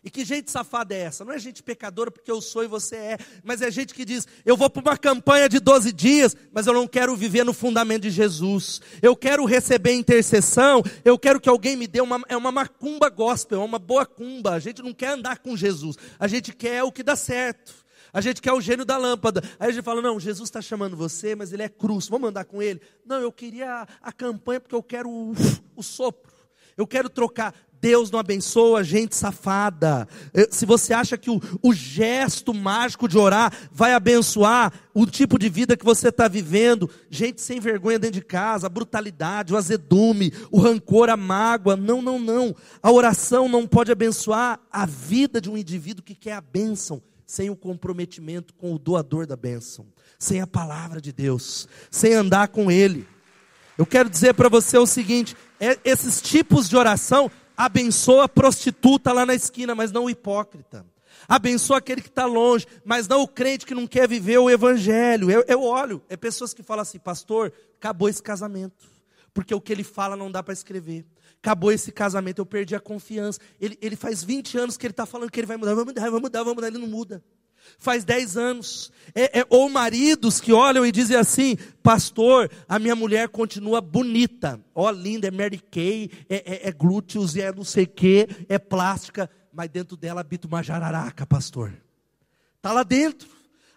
E 0.02 0.10
que 0.10 0.24
gente 0.24 0.50
safada 0.50 0.94
é 0.94 1.00
essa? 1.00 1.24
Não 1.24 1.32
é 1.32 1.38
gente 1.38 1.62
pecadora 1.62 2.10
porque 2.10 2.30
eu 2.30 2.40
sou 2.40 2.64
e 2.64 2.66
você 2.66 2.96
é, 2.96 3.18
mas 3.44 3.60
é 3.60 3.70
gente 3.70 3.92
que 3.92 4.04
diz: 4.04 4.26
eu 4.46 4.56
vou 4.56 4.70
para 4.70 4.80
uma 4.80 4.96
campanha 4.96 5.46
de 5.46 5.60
12 5.60 5.92
dias, 5.92 6.34
mas 6.50 6.66
eu 6.66 6.72
não 6.72 6.88
quero 6.88 7.14
viver 7.14 7.44
no 7.44 7.52
fundamento 7.52 8.02
de 8.02 8.10
Jesus. 8.10 8.80
Eu 9.02 9.14
quero 9.14 9.44
receber 9.44 9.92
intercessão, 9.92 10.82
eu 11.04 11.18
quero 11.18 11.38
que 11.38 11.50
alguém 11.50 11.76
me 11.76 11.86
dê 11.86 12.00
uma, 12.00 12.22
é 12.28 12.36
uma 12.36 12.50
macumba 12.50 13.10
gospel, 13.10 13.60
é 13.60 13.64
uma 13.64 13.78
boa 13.78 14.06
cumba. 14.06 14.52
A 14.52 14.58
gente 14.58 14.80
não 14.82 14.94
quer 14.94 15.08
andar 15.08 15.38
com 15.38 15.54
Jesus, 15.54 15.96
a 16.18 16.26
gente 16.26 16.54
quer 16.54 16.82
o 16.82 16.90
que 16.90 17.02
dá 17.02 17.14
certo. 17.14 17.80
A 18.12 18.20
gente 18.20 18.42
quer 18.42 18.52
o 18.52 18.60
gênio 18.60 18.84
da 18.84 18.96
lâmpada. 18.96 19.42
Aí 19.58 19.68
a 19.68 19.72
gente 19.72 19.84
fala: 19.84 20.02
não, 20.02 20.18
Jesus 20.18 20.48
está 20.48 20.60
chamando 20.60 20.96
você, 20.96 21.34
mas 21.34 21.52
ele 21.52 21.62
é 21.62 21.68
cruz, 21.68 22.08
vamos 22.08 22.30
andar 22.30 22.44
com 22.44 22.62
ele? 22.62 22.80
Não, 23.04 23.20
eu 23.20 23.30
queria 23.30 23.86
a, 24.00 24.12
campanha 24.12 24.60
porque 24.60 24.74
eu 24.74 24.82
quero 24.82 25.08
o, 25.08 25.32
o 25.76 25.82
sopro. 25.82 26.32
Eu 26.76 26.86
quero 26.86 27.08
trocar. 27.08 27.54
Deus 27.80 28.10
não 28.10 28.20
abençoa 28.20 28.84
gente 28.84 29.16
safada. 29.16 30.06
Se 30.50 30.66
você 30.66 30.92
acha 30.92 31.16
que 31.16 31.30
o, 31.30 31.40
o 31.62 31.72
gesto 31.72 32.52
mágico 32.52 33.08
de 33.08 33.16
orar 33.16 33.52
vai 33.72 33.94
abençoar 33.94 34.72
o 34.92 35.06
tipo 35.06 35.38
de 35.38 35.48
vida 35.48 35.76
que 35.76 35.84
você 35.84 36.08
está 36.08 36.28
vivendo, 36.28 36.90
gente 37.08 37.40
sem 37.40 37.58
vergonha 37.58 37.98
dentro 37.98 38.20
de 38.20 38.26
casa, 38.26 38.66
a 38.66 38.70
brutalidade, 38.70 39.54
o 39.54 39.56
azedume, 39.56 40.32
o 40.50 40.60
rancor, 40.60 41.08
a 41.08 41.16
mágoa. 41.16 41.76
Não, 41.76 42.02
não, 42.02 42.18
não. 42.18 42.54
A 42.82 42.92
oração 42.92 43.48
não 43.48 43.66
pode 43.66 43.90
abençoar 43.90 44.60
a 44.70 44.84
vida 44.84 45.40
de 45.40 45.48
um 45.48 45.56
indivíduo 45.56 46.04
que 46.04 46.14
quer 46.14 46.34
a 46.34 46.40
bênção 46.40 47.02
sem 47.26 47.48
o 47.48 47.56
comprometimento 47.56 48.52
com 48.54 48.74
o 48.74 48.78
doador 48.78 49.24
da 49.24 49.36
bênção, 49.36 49.86
sem 50.18 50.40
a 50.40 50.46
palavra 50.46 51.00
de 51.00 51.12
Deus, 51.12 51.68
sem 51.88 52.12
andar 52.12 52.48
com 52.48 52.70
Ele. 52.70 53.06
Eu 53.78 53.86
quero 53.86 54.10
dizer 54.10 54.34
para 54.34 54.48
você 54.48 54.76
o 54.76 54.84
seguinte: 54.84 55.36
é, 55.58 55.78
esses 55.84 56.20
tipos 56.20 56.68
de 56.68 56.76
oração 56.76 57.30
abençoa 57.64 58.24
a 58.24 58.28
prostituta 58.28 59.12
lá 59.12 59.26
na 59.26 59.34
esquina, 59.34 59.74
mas 59.74 59.92
não 59.92 60.04
o 60.04 60.10
hipócrita. 60.10 60.86
Abençoa 61.28 61.76
aquele 61.76 62.00
que 62.00 62.08
está 62.08 62.24
longe, 62.24 62.66
mas 62.84 63.06
não 63.06 63.20
o 63.20 63.28
crente 63.28 63.66
que 63.66 63.74
não 63.74 63.86
quer 63.86 64.08
viver 64.08 64.38
o 64.38 64.48
evangelho. 64.48 65.30
Eu, 65.30 65.44
eu 65.46 65.62
olho, 65.62 66.02
é 66.08 66.16
pessoas 66.16 66.54
que 66.54 66.62
falam 66.62 66.82
assim, 66.82 66.98
pastor, 66.98 67.52
acabou 67.76 68.08
esse 68.08 68.22
casamento, 68.22 68.88
porque 69.34 69.54
o 69.54 69.60
que 69.60 69.72
ele 69.72 69.84
fala 69.84 70.16
não 70.16 70.30
dá 70.30 70.42
para 70.42 70.54
escrever. 70.54 71.04
Acabou 71.42 71.70
esse 71.70 71.92
casamento, 71.92 72.38
eu 72.38 72.46
perdi 72.46 72.74
a 72.74 72.80
confiança. 72.80 73.38
Ele, 73.60 73.78
ele 73.82 73.96
faz 73.96 74.24
20 74.24 74.56
anos 74.56 74.76
que 74.78 74.86
ele 74.86 74.92
está 74.92 75.04
falando 75.04 75.30
que 75.30 75.40
ele 75.40 75.46
vai 75.46 75.58
mudar, 75.58 75.74
vai 75.74 75.84
mudar, 75.84 76.10
vai 76.10 76.20
mudar, 76.20 76.42
vai 76.42 76.54
mudar, 76.54 76.66
ele 76.68 76.78
não 76.78 76.88
muda 76.88 77.22
faz 77.78 78.04
10 78.04 78.36
anos. 78.36 78.92
É, 79.14 79.40
é, 79.40 79.46
ou 79.48 79.68
maridos 79.68 80.40
que 80.40 80.52
olham 80.52 80.86
e 80.86 80.92
dizem 80.92 81.16
assim: 81.16 81.56
Pastor, 81.82 82.50
a 82.68 82.78
minha 82.78 82.94
mulher 82.94 83.28
continua 83.28 83.80
bonita. 83.80 84.60
Ó, 84.74 84.90
linda, 84.90 85.28
é 85.28 85.30
Mary 85.30 85.58
Kay, 85.58 86.10
é, 86.28 86.36
é, 86.36 86.68
é 86.68 86.72
glúteos, 86.72 87.36
é 87.36 87.52
não 87.52 87.64
sei 87.64 87.84
o 87.84 87.88
que, 87.88 88.28
é 88.48 88.58
plástica. 88.58 89.28
Mas 89.52 89.68
dentro 89.68 89.96
dela 89.96 90.20
habita 90.20 90.46
uma 90.46 90.62
jararaca, 90.62 91.26
pastor. 91.26 91.72
Está 92.56 92.72
lá 92.72 92.82
dentro. 92.82 93.28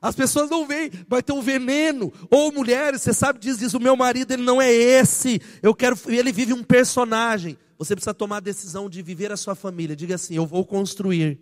As 0.01 0.15
pessoas 0.15 0.49
não 0.49 0.67
veem, 0.67 0.91
vai 1.07 1.23
ter 1.23 1.31
um 1.31 1.41
veneno. 1.41 2.11
Ou 2.29 2.51
mulheres, 2.51 3.01
você 3.01 3.13
sabe, 3.13 3.39
diz, 3.39 3.57
diz: 3.57 3.73
o 3.73 3.79
meu 3.79 3.95
marido 3.95 4.33
ele 4.33 4.43
não 4.43 4.61
é 4.61 4.71
esse. 4.71 5.41
Eu 5.61 5.73
quero, 5.73 5.97
ele 6.07 6.31
vive 6.31 6.53
um 6.53 6.63
personagem. 6.63 7.57
Você 7.77 7.95
precisa 7.95 8.13
tomar 8.13 8.37
a 8.37 8.41
decisão 8.41 8.89
de 8.89 9.01
viver 9.01 9.31
a 9.31 9.37
sua 9.37 9.55
família. 9.55 9.95
Diga 9.95 10.15
assim: 10.15 10.35
eu 10.35 10.45
vou 10.45 10.65
construir 10.65 11.39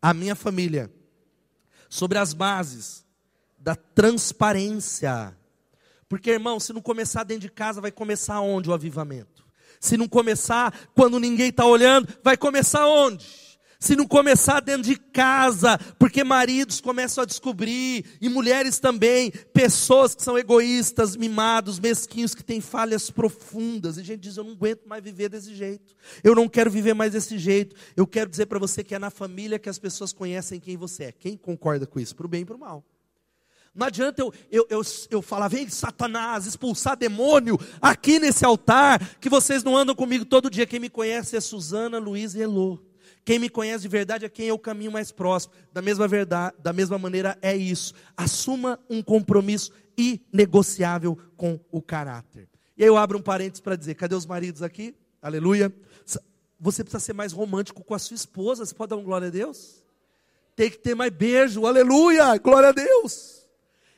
a 0.00 0.14
minha 0.14 0.34
família 0.34 0.90
sobre 1.94 2.18
as 2.18 2.34
bases 2.34 3.04
da 3.56 3.76
transparência. 3.76 5.32
Porque, 6.08 6.32
irmão, 6.32 6.58
se 6.58 6.72
não 6.72 6.82
começar 6.82 7.22
dentro 7.22 7.42
de 7.42 7.50
casa, 7.50 7.80
vai 7.80 7.92
começar 7.92 8.40
onde 8.40 8.68
o 8.68 8.72
avivamento? 8.72 9.44
Se 9.78 9.96
não 9.96 10.08
começar 10.08 10.76
quando 10.92 11.20
ninguém 11.20 11.50
está 11.50 11.64
olhando, 11.64 12.08
vai 12.20 12.36
começar 12.36 12.84
onde? 12.88 13.24
Se 13.84 13.94
não 13.94 14.06
começar 14.06 14.60
dentro 14.60 14.82
de 14.82 14.96
casa, 14.96 15.78
porque 15.98 16.24
maridos 16.24 16.80
começam 16.80 17.22
a 17.22 17.26
descobrir, 17.26 18.04
e 18.20 18.28
mulheres 18.30 18.78
também, 18.78 19.30
pessoas 19.52 20.14
que 20.14 20.22
são 20.22 20.38
egoístas, 20.38 21.16
mimados, 21.16 21.78
mesquinhos, 21.78 22.34
que 22.34 22.42
têm 22.42 22.60
falhas 22.60 23.10
profundas, 23.10 23.98
e 23.98 24.00
a 24.00 24.04
gente 24.04 24.20
diz: 24.20 24.36
Eu 24.38 24.44
não 24.44 24.52
aguento 24.52 24.86
mais 24.86 25.04
viver 25.04 25.28
desse 25.28 25.54
jeito, 25.54 25.94
eu 26.22 26.34
não 26.34 26.48
quero 26.48 26.70
viver 26.70 26.94
mais 26.94 27.12
desse 27.12 27.38
jeito. 27.38 27.76
Eu 27.94 28.06
quero 28.06 28.30
dizer 28.30 28.46
para 28.46 28.58
você 28.58 28.82
que 28.82 28.94
é 28.94 28.98
na 28.98 29.10
família 29.10 29.58
que 29.58 29.68
as 29.68 29.78
pessoas 29.78 30.12
conhecem 30.12 30.58
quem 30.58 30.76
você 30.76 31.04
é. 31.04 31.12
Quem 31.12 31.36
concorda 31.36 31.86
com 31.86 32.00
isso? 32.00 32.16
Para 32.16 32.26
o 32.26 32.28
bem 32.28 32.42
e 32.42 32.44
para 32.44 32.56
o 32.56 32.58
mal. 32.58 32.84
Não 33.74 33.88
adianta 33.88 34.22
eu, 34.22 34.32
eu, 34.50 34.66
eu, 34.70 34.82
eu 35.10 35.20
falar, 35.20 35.48
vem 35.48 35.68
Satanás, 35.68 36.46
expulsar 36.46 36.96
demônio 36.96 37.58
aqui 37.82 38.20
nesse 38.20 38.44
altar, 38.44 39.18
que 39.18 39.28
vocês 39.28 39.64
não 39.64 39.76
andam 39.76 39.94
comigo 39.94 40.24
todo 40.24 40.48
dia. 40.48 40.64
Quem 40.64 40.78
me 40.78 40.88
conhece 40.88 41.36
é 41.36 41.40
Suzana, 41.40 41.98
Luiz 41.98 42.34
e 42.34 42.40
Elô. 42.40 42.93
Quem 43.24 43.38
me 43.38 43.48
conhece 43.48 43.82
de 43.82 43.88
verdade 43.88 44.24
é 44.24 44.28
quem 44.28 44.48
é 44.48 44.52
o 44.52 44.58
caminho 44.58 44.92
mais 44.92 45.10
próximo. 45.10 45.54
Da 45.72 45.80
mesma 45.80 46.06
verdade, 46.06 46.54
da 46.58 46.72
mesma 46.72 46.98
maneira 46.98 47.38
é 47.40 47.56
isso. 47.56 47.94
Assuma 48.16 48.78
um 48.88 49.02
compromisso 49.02 49.72
inegociável 49.96 51.16
com 51.36 51.58
o 51.70 51.80
caráter. 51.80 52.48
E 52.76 52.82
aí 52.82 52.88
eu 52.88 52.96
abro 52.96 53.18
um 53.18 53.22
parênteses 53.22 53.60
para 53.60 53.76
dizer, 53.76 53.94
cadê 53.94 54.14
os 54.14 54.26
maridos 54.26 54.62
aqui? 54.62 54.94
Aleluia. 55.22 55.72
Você 56.60 56.82
precisa 56.84 57.00
ser 57.00 57.12
mais 57.12 57.32
romântico 57.32 57.82
com 57.82 57.94
a 57.94 57.98
sua 57.98 58.14
esposa. 58.14 58.64
Você 58.64 58.74
pode 58.74 58.90
dar 58.90 58.96
um 58.96 59.04
glória 59.04 59.28
a 59.28 59.30
Deus? 59.30 59.84
Tem 60.54 60.70
que 60.70 60.78
ter 60.78 60.94
mais 60.94 61.10
beijo. 61.10 61.66
Aleluia. 61.66 62.36
Glória 62.38 62.68
a 62.68 62.72
Deus. 62.72 63.43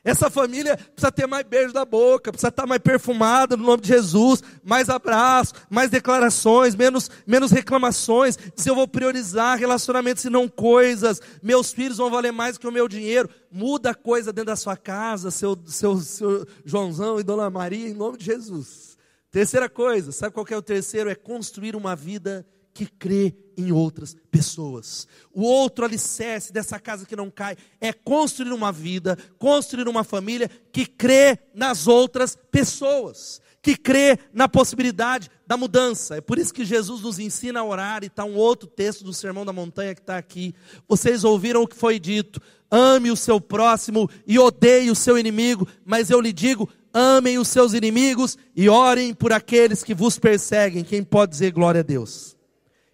Essa 0.07 0.31
família 0.31 0.77
precisa 0.77 1.11
ter 1.11 1.27
mais 1.27 1.45
beijo 1.45 1.73
da 1.73 1.85
boca, 1.85 2.31
precisa 2.31 2.47
estar 2.49 2.65
mais 2.65 2.81
perfumada 2.81 3.57
no 3.57 3.65
nome 3.65 3.83
de 3.83 3.89
Jesus, 3.89 4.41
mais 4.63 4.89
abraço, 4.89 5.53
mais 5.69 5.91
declarações, 5.91 6.77
menos, 6.77 7.11
menos 7.27 7.51
reclamações. 7.51 8.39
Se 8.55 8.71
eu 8.71 8.77
vou 8.77 8.87
priorizar 8.87 9.59
relacionamentos 9.59 10.25
e 10.25 10.31
não 10.31 10.47
coisas, 10.47 11.21
meus 11.43 11.73
filhos 11.73 11.97
vão 11.97 12.09
valer 12.09 12.31
mais 12.31 12.57
que 12.57 12.69
o 12.69 12.73
meu 12.73 12.87
dinheiro. 12.87 13.29
Muda 13.51 13.91
a 13.91 13.95
coisa 13.97 14.33
dentro 14.33 14.47
da 14.53 14.57
sua 14.57 14.77
casa, 14.77 15.33
seu, 15.33 15.59
seu, 15.67 15.99
seu 15.99 16.47
Joãozão 16.65 17.19
e 17.19 17.25
Dona 17.25 17.51
Maria, 17.51 17.89
em 17.89 17.95
nome 17.95 18.17
de 18.17 18.27
Jesus. 18.27 18.97
Terceira 19.33 19.69
coisa, 19.69 20.13
sabe 20.13 20.33
qual 20.33 20.47
é 20.49 20.57
o 20.57 20.63
terceiro? 20.63 21.11
É 21.11 21.17
construir 21.17 21.75
uma 21.75 21.97
vida 21.97 22.47
que 22.77 22.85
crê 22.85 23.35
em 23.57 23.73
outras 23.73 24.15
pessoas. 24.31 25.09
O 25.33 25.43
outro 25.43 25.87
alicerce 25.87 26.53
dessa 26.53 26.79
casa 26.79 27.07
que 27.07 27.17
não 27.17 27.31
cai 27.31 27.57
é 27.81 27.91
construir 27.91 28.53
uma 28.53 28.71
vida, 28.71 29.17
construir 29.39 29.89
uma 29.89 30.05
família 30.05 30.51
que 30.71 30.85
crê 30.85 31.39
nas 31.55 31.87
outras 31.87 32.37
pessoas, 32.51 33.41
que 33.63 33.75
crê 33.75 34.19
na 34.31 34.47
possibilidade 34.47 35.31
da 35.47 35.57
mudança. 35.57 36.17
É 36.17 36.21
por 36.21 36.39
isso 36.39 36.53
que 36.53 36.67
Jesus 36.67 37.01
nos 37.01 37.19
ensina 37.19 37.61
a 37.61 37.65
orar, 37.65 38.05
e 38.05 38.09
está 38.09 38.27
um 38.27 38.37
outro 38.37 38.69
texto 38.69 39.03
do 39.03 39.15
Sermão 39.15 39.47
da 39.47 39.55
Montanha 39.55 39.95
que 39.95 40.03
está 40.03 40.19
aqui. 40.19 40.55
Vocês 40.87 41.25
ouviram 41.25 41.63
o 41.63 41.67
que 41.67 41.77
foi 41.77 41.99
dito: 41.99 42.43
ame 42.71 43.11
o 43.11 43.17
seu 43.17 43.41
próximo 43.41 44.11
e 44.27 44.39
odeie 44.39 44.91
o 44.91 44.95
seu 44.95 45.17
inimigo, 45.17 45.67
mas 45.83 46.11
eu 46.11 46.21
lhe 46.21 46.33
digo. 46.33 46.69
Amem 46.93 47.37
os 47.37 47.49
seus 47.49 47.75
inimigos 47.75 48.39
e 48.55 48.71
orem 48.71 49.13
por 49.13 49.31
aqueles 49.31 49.85
que 49.85 49.95
vos 49.95 50.19
perseguem. 50.19 50.83
Quem 50.83 51.03
pode 51.03 51.33
dizer 51.33 51.53
glória 51.53 51.81
a 51.81 51.85
Deus? 51.85 52.36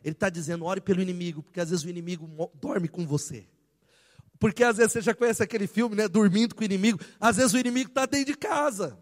Ele 0.04 0.12
está 0.12 0.28
dizendo, 0.28 0.64
ore 0.64 0.80
pelo 0.80 1.00
inimigo, 1.00 1.42
porque 1.42 1.60
às 1.60 1.70
vezes 1.70 1.84
o 1.84 1.88
inimigo 1.88 2.28
dorme 2.60 2.88
com 2.88 3.06
você. 3.06 3.46
Porque 4.38 4.64
às 4.64 4.76
vezes 4.76 4.92
você 4.92 5.00
já 5.00 5.14
conhece 5.14 5.42
aquele 5.42 5.68
filme, 5.68 5.94
né? 5.94 6.08
Dormindo 6.08 6.54
com 6.54 6.62
o 6.62 6.64
inimigo. 6.64 6.98
Às 7.20 7.36
vezes 7.36 7.52
o 7.52 7.58
inimigo 7.58 7.90
está 7.90 8.06
dentro 8.06 8.32
de 8.32 8.36
casa. 8.36 8.98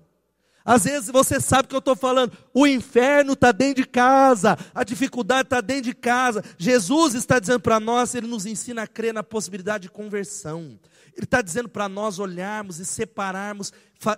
Às 0.63 0.85
vezes 0.85 1.09
você 1.11 1.41
sabe 1.41 1.65
o 1.65 1.69
que 1.69 1.75
eu 1.75 1.79
estou 1.79 1.97
falando. 1.97 2.37
O 2.53 2.67
inferno 2.67 3.33
está 3.33 3.51
dentro 3.51 3.83
de 3.83 3.89
casa. 3.89 4.59
A 4.75 4.85
dificuldade 4.85 5.47
está 5.47 5.63
dentro 5.63 5.85
de 5.85 5.95
casa. 5.95 6.45
Jesus 6.59 7.15
está 7.15 7.39
dizendo 7.39 7.61
para 7.61 7.81
nós, 7.81 8.15
ele 8.15 8.27
nos 8.27 8.45
ensina 8.45 8.83
a 8.83 8.87
crer 8.87 9.15
na 9.15 9.23
possibilidade 9.23 9.85
de 9.85 9.91
conversão. 9.91 10.79
Ele 11.17 11.25
está 11.25 11.41
dizendo 11.43 11.69
para 11.69 11.89
nós 11.89 12.19
olharmos 12.19 12.79
e 12.79 12.85
separarmos, 12.85 13.73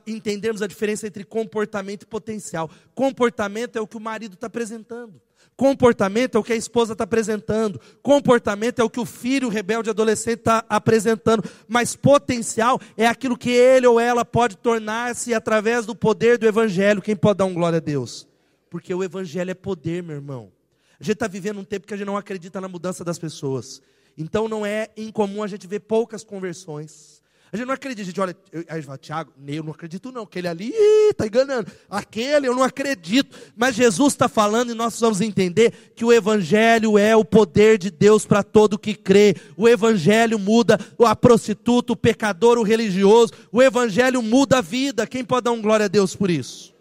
entendermos 0.06 0.60
a 0.60 0.66
diferença 0.66 1.06
entre 1.06 1.24
comportamento 1.24 2.02
e 2.02 2.06
potencial. 2.06 2.68
Comportamento 2.94 3.76
é 3.76 3.80
o 3.80 3.86
que 3.86 3.96
o 3.96 4.00
marido 4.00 4.34
está 4.34 4.48
apresentando. 4.48 5.20
Comportamento 5.56 6.36
é 6.36 6.40
o 6.40 6.42
que 6.42 6.52
a 6.52 6.56
esposa 6.56 6.92
está 6.92 7.04
apresentando. 7.04 7.80
Comportamento 8.02 8.80
é 8.80 8.84
o 8.84 8.90
que 8.90 8.98
o 8.98 9.04
filho 9.04 9.48
rebelde 9.48 9.90
adolescente 9.90 10.38
está 10.38 10.64
apresentando. 10.68 11.44
Mas 11.68 11.94
potencial 11.94 12.80
é 12.96 13.06
aquilo 13.06 13.36
que 13.36 13.50
ele 13.50 13.86
ou 13.86 14.00
ela 14.00 14.24
pode 14.24 14.56
tornar-se 14.56 15.34
através 15.34 15.86
do 15.86 15.94
poder 15.94 16.38
do 16.38 16.46
Evangelho. 16.46 17.02
Quem 17.02 17.14
pode 17.14 17.38
dar 17.38 17.44
um 17.44 17.54
glória 17.54 17.76
a 17.76 17.80
Deus? 17.80 18.26
Porque 18.70 18.94
o 18.94 19.04
Evangelho 19.04 19.50
é 19.50 19.54
poder, 19.54 20.02
meu 20.02 20.16
irmão. 20.16 20.50
A 20.98 21.04
gente 21.04 21.14
está 21.14 21.28
vivendo 21.28 21.60
um 21.60 21.64
tempo 21.64 21.86
que 21.86 21.94
a 21.94 21.96
gente 21.96 22.06
não 22.06 22.16
acredita 22.16 22.60
na 22.60 22.68
mudança 22.68 23.04
das 23.04 23.18
pessoas. 23.18 23.82
Então 24.16 24.48
não 24.48 24.64
é 24.64 24.88
incomum 24.96 25.42
a 25.42 25.46
gente 25.46 25.66
ver 25.66 25.80
poucas 25.80 26.24
conversões. 26.24 27.21
A 27.52 27.56
gente 27.58 27.66
não 27.66 27.74
acredita, 27.74 28.00
a 28.00 28.04
gente. 28.06 28.18
Olha, 28.18 28.34
eu, 28.50 28.60
aí 28.60 28.66
a 28.70 28.74
gente 28.76 28.86
fala, 28.86 28.96
Tiago, 28.96 29.32
eu 29.46 29.62
não 29.62 29.72
acredito 29.72 30.10
não, 30.10 30.22
aquele 30.22 30.48
ali 30.48 30.72
está 31.10 31.26
enganando, 31.26 31.70
aquele 31.90 32.48
eu 32.48 32.54
não 32.54 32.62
acredito, 32.62 33.36
mas 33.54 33.74
Jesus 33.74 34.14
está 34.14 34.26
falando 34.26 34.70
e 34.70 34.74
nós 34.74 34.98
vamos 34.98 35.20
entender 35.20 35.92
que 35.94 36.02
o 36.02 36.10
Evangelho 36.10 36.96
é 36.96 37.14
o 37.14 37.22
poder 37.22 37.76
de 37.76 37.90
Deus 37.90 38.24
para 38.24 38.42
todo 38.42 38.78
que 38.78 38.94
crê, 38.94 39.36
o 39.54 39.68
Evangelho 39.68 40.38
muda 40.38 40.78
a 41.04 41.14
prostituta, 41.14 41.92
o 41.92 41.96
pecador, 41.96 42.56
o 42.56 42.62
religioso, 42.62 43.34
o 43.52 43.62
Evangelho 43.62 44.22
muda 44.22 44.58
a 44.58 44.62
vida, 44.62 45.06
quem 45.06 45.22
pode 45.22 45.44
dar 45.44 45.52
um 45.52 45.60
glória 45.60 45.84
a 45.84 45.88
Deus 45.88 46.16
por 46.16 46.30
isso? 46.30 46.72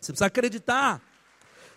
Você 0.00 0.12
precisa 0.12 0.26
acreditar, 0.26 1.02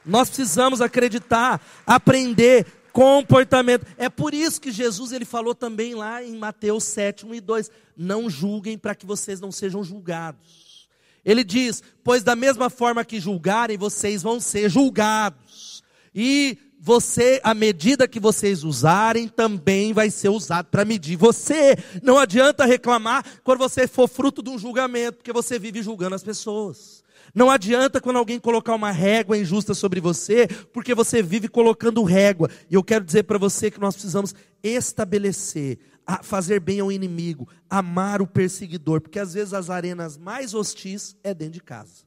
nós 0.06 0.30
precisamos 0.30 0.80
acreditar, 0.80 1.60
aprender, 1.88 2.68
comportamento. 2.92 3.86
É 3.98 4.10
por 4.10 4.34
isso 4.34 4.62
que 4.62 4.72
Jesus 4.72 5.12
ele 5.12 5.26
falou 5.26 5.56
também 5.56 5.96
lá 5.96 6.24
em 6.24 6.38
Mateus 6.38 6.84
7, 6.86 7.26
1 7.26 7.36
e 7.36 7.42
2: 7.42 7.72
Não 7.96 8.30
julguem 8.30 8.78
para 8.78 8.96
que 8.96 9.06
vocês 9.06 9.40
não 9.40 9.52
sejam 9.52 9.84
julgados. 9.84 10.90
Ele 11.24 11.44
diz: 11.44 11.82
Pois 12.04 12.24
da 12.24 12.36
mesma 12.36 12.70
forma 12.70 13.06
que 13.06 13.20
julgarem, 13.20 13.78
vocês 13.78 14.22
vão 14.24 14.40
ser 14.40 14.70
julgados. 14.70 15.84
E 16.14 16.58
você, 16.84 17.40
a 17.44 17.54
medida 17.54 18.08
que 18.08 18.20
vocês 18.20 18.64
usarem, 18.64 19.28
também 19.28 19.94
vai 19.94 20.10
ser 20.10 20.30
usado 20.30 20.66
para 20.66 20.84
medir 20.84 21.16
você. 21.16 21.78
Não 22.02 22.18
adianta 22.18 22.66
reclamar 22.66 23.24
quando 23.44 23.60
você 23.60 23.88
for 23.88 24.10
fruto 24.10 24.42
de 24.42 24.50
um 24.50 24.58
julgamento, 24.58 25.18
porque 25.18 25.32
você 25.32 25.60
vive 25.60 25.84
julgando 25.84 26.16
as 26.16 26.24
pessoas. 26.24 27.01
Não 27.34 27.50
adianta 27.50 28.02
quando 28.02 28.18
alguém 28.18 28.40
colocar 28.40 28.76
uma 28.76 28.92
régua 28.92 29.38
injusta 29.38 29.74
sobre 29.74 30.02
você, 30.02 30.48
porque 30.74 30.94
você 30.94 31.24
vive 31.24 31.48
colocando 31.48 32.04
régua. 32.04 32.50
E 32.70 32.76
eu 32.76 32.84
quero 32.84 33.06
dizer 33.06 33.24
para 33.24 33.38
você 33.38 33.72
que 33.72 33.80
nós 33.80 33.96
precisamos 33.96 34.36
estabelecer, 34.62 35.80
fazer 36.24 36.60
bem 36.60 36.80
ao 36.80 36.92
inimigo, 36.92 37.48
amar 37.70 38.22
o 38.22 38.28
perseguidor, 38.28 39.02
porque 39.02 39.20
às 39.20 39.34
vezes 39.34 39.54
as 39.54 39.70
arenas 39.70 40.18
mais 40.18 40.54
hostis 40.54 41.16
é 41.24 41.34
dentro 41.34 41.54
de 41.54 41.62
casa. 41.62 42.04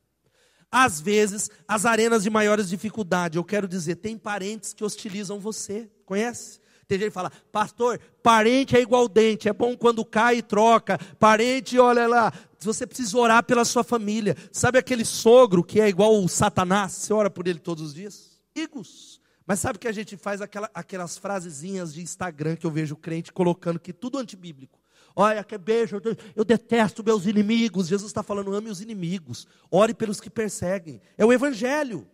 Às 0.70 1.01
vezes, 1.01 1.51
as 1.68 1.87
arenas 1.87 2.25
de 2.25 2.31
maiores 2.31 2.68
dificuldades, 2.68 3.37
eu 3.37 3.45
quero 3.45 3.68
dizer, 3.68 3.95
tem 3.95 4.18
parentes 4.18 4.75
que 4.75 4.83
hostilizam 4.83 5.39
você. 5.39 5.89
Conhece? 6.05 6.59
Tem 6.87 6.99
gente 6.99 7.09
que 7.09 7.14
fala, 7.14 7.33
pastor, 7.51 7.99
parente 8.22 8.77
é 8.77 8.81
igual 8.81 9.09
dente, 9.09 9.49
é 9.49 9.53
bom 9.53 9.77
quando 9.77 10.05
cai 10.05 10.39
e 10.39 10.43
troca. 10.43 10.99
Parente, 11.18 11.79
olha 11.79 12.07
lá, 12.07 12.33
você 12.65 12.87
precisa 12.87 13.17
orar 13.19 13.45
pela 13.45 13.65
sua 13.65 13.85
família. 13.85 14.37
Sabe 14.53 14.79
aquele 14.79 15.05
sogro 15.05 15.62
que 15.62 15.81
é 15.81 15.89
igual 15.89 16.23
o 16.23 16.29
Satanás? 16.29 16.93
Você 16.93 17.12
ora 17.12 17.31
por 17.31 17.47
ele 17.47 17.59
todos 17.59 17.83
os 17.85 17.95
dias? 17.95 18.41
Igos. 18.55 19.21
Mas 19.47 19.61
sabe 19.61 19.79
que 19.79 19.89
a 19.89 19.93
gente 19.93 20.17
faz 20.17 20.41
aquela, 20.41 20.71
aquelas 20.73 21.19
frasezinhas 21.19 21.93
de 21.93 22.01
Instagram 22.01 22.57
que 22.57 22.67
eu 22.67 22.71
vejo 22.71 22.97
crente 22.97 23.33
colocando 23.33 23.79
que 23.79 23.93
tudo 23.93 24.19
antibíblico. 24.19 24.81
Olha, 25.15 25.45
que 25.45 25.57
beijo, 25.57 26.01
eu 26.35 26.45
detesto 26.45 27.05
meus 27.05 27.27
inimigos. 27.27 27.87
Jesus 27.87 28.11
está 28.11 28.23
falando, 28.23 28.55
ame 28.55 28.71
os 28.71 28.81
inimigos. 28.81 29.47
Ore 29.71 29.95
pelos 29.95 30.21
que 30.21 30.31
perseguem. 30.31 31.01
É 31.17 31.25
o 31.25 31.33
evangelho 31.33 32.07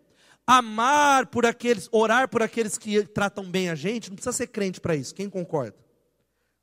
amar 0.46 1.26
por 1.26 1.46
aqueles, 1.46 1.88
orar 1.92 2.28
por 2.28 2.42
aqueles 2.42 2.76
que 2.76 3.06
tratam 3.06 3.48
bem 3.48 3.70
a 3.70 3.76
gente, 3.76 4.10
não 4.10 4.16
precisa 4.16 4.32
ser 4.32 4.48
crente 4.48 4.80
para 4.80 4.96
isso. 4.96 5.14
Quem 5.14 5.30
concorda? 5.30 5.76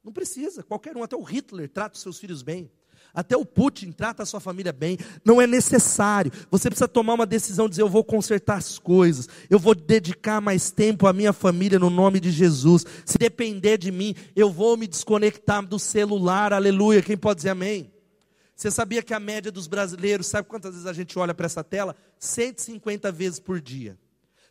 Não 0.04 0.12
precisa. 0.12 0.62
Qualquer 0.62 0.96
um, 0.98 1.04
até 1.04 1.16
o 1.16 1.24
Hitler 1.24 1.70
trata 1.70 1.96
os 1.96 2.02
seus 2.02 2.20
filhos 2.20 2.42
bem. 2.42 2.70
Até 3.14 3.36
o 3.36 3.46
Putin 3.46 3.92
trata 3.92 4.24
a 4.24 4.26
sua 4.26 4.40
família 4.40 4.72
bem. 4.72 4.98
Não 5.26 5.42
é 5.42 5.48
necessário. 5.48 6.32
Você 6.52 6.70
precisa 6.70 6.88
tomar 6.88 7.14
uma 7.14 7.26
decisão, 7.26 7.68
dizer: 7.68 7.82
eu 7.82 7.90
vou 7.90 8.04
consertar 8.04 8.58
as 8.58 8.78
coisas. 8.78 9.28
Eu 9.50 9.60
vou 9.60 9.74
dedicar 9.74 10.40
mais 10.40 10.72
tempo 10.72 11.08
à 11.08 11.14
minha 11.14 11.34
família 11.34 11.80
no 11.80 11.90
nome 11.90 12.20
de 12.20 12.32
Jesus. 12.32 12.86
Se 13.06 13.18
depender 13.18 13.78
de 13.78 13.92
mim, 13.92 14.16
eu 14.36 14.52
vou 14.52 14.78
me 14.78 14.88
desconectar 14.88 15.66
do 15.66 15.80
celular. 15.80 16.54
Aleluia. 16.54 17.02
Quem 17.02 17.18
pode 17.18 17.38
dizer 17.38 17.50
amém? 17.50 17.92
Você 18.56 18.72
sabia 18.72 19.04
que 19.04 19.14
a 19.14 19.20
média 19.20 19.52
dos 19.52 19.68
brasileiros, 19.68 20.26
sabe 20.26 20.48
quantas 20.48 20.72
vezes 20.72 20.88
a 20.88 20.94
gente 20.94 21.18
olha 21.20 21.34
para 21.34 21.46
essa 21.46 21.64
tela? 21.64 21.96
150 22.18 23.12
vezes 23.12 23.40
por 23.40 23.62
dia. 23.62 23.98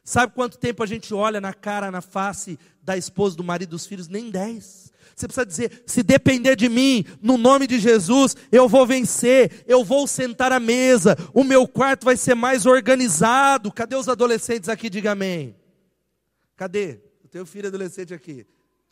Sabe 0.05 0.33
quanto 0.33 0.57
tempo 0.57 0.81
a 0.85 0.87
gente 0.87 1.13
olha 1.13 1.41
na 1.41 1.53
cara, 1.53 1.91
na 1.91 2.01
face 2.01 2.57
da 2.81 2.97
esposa, 2.97 3.37
do 3.37 3.43
marido, 3.43 3.71
dos 3.71 3.85
filhos? 3.85 4.07
Nem 4.07 4.31
10. 4.31 4.93
Você 5.15 5.27
precisa 5.27 5.47
dizer: 5.47 5.83
se 5.87 6.03
depender 6.03 6.57
de 6.57 6.69
mim, 6.69 7.05
no 7.23 7.37
nome 7.37 7.67
de 7.67 7.79
Jesus, 7.79 8.37
eu 8.51 8.69
vou 8.69 8.87
vencer, 8.87 9.65
eu 9.67 9.85
vou 9.85 10.07
sentar 10.07 10.53
à 10.53 10.61
mesa, 10.61 11.17
o 11.33 11.45
meu 11.45 11.69
quarto 11.69 12.05
vai 12.05 12.17
ser 12.17 12.35
mais 12.35 12.67
organizado. 12.67 13.71
Cadê 13.73 13.97
os 13.97 14.09
adolescentes 14.09 14.69
aqui? 14.69 14.91
Diga 14.91 15.13
amém. 15.13 15.55
Cadê? 16.57 17.01
Eu 17.23 17.29
tenho 17.31 17.47
filho 17.47 17.69
adolescente 17.69 18.15
aqui. 18.15 18.47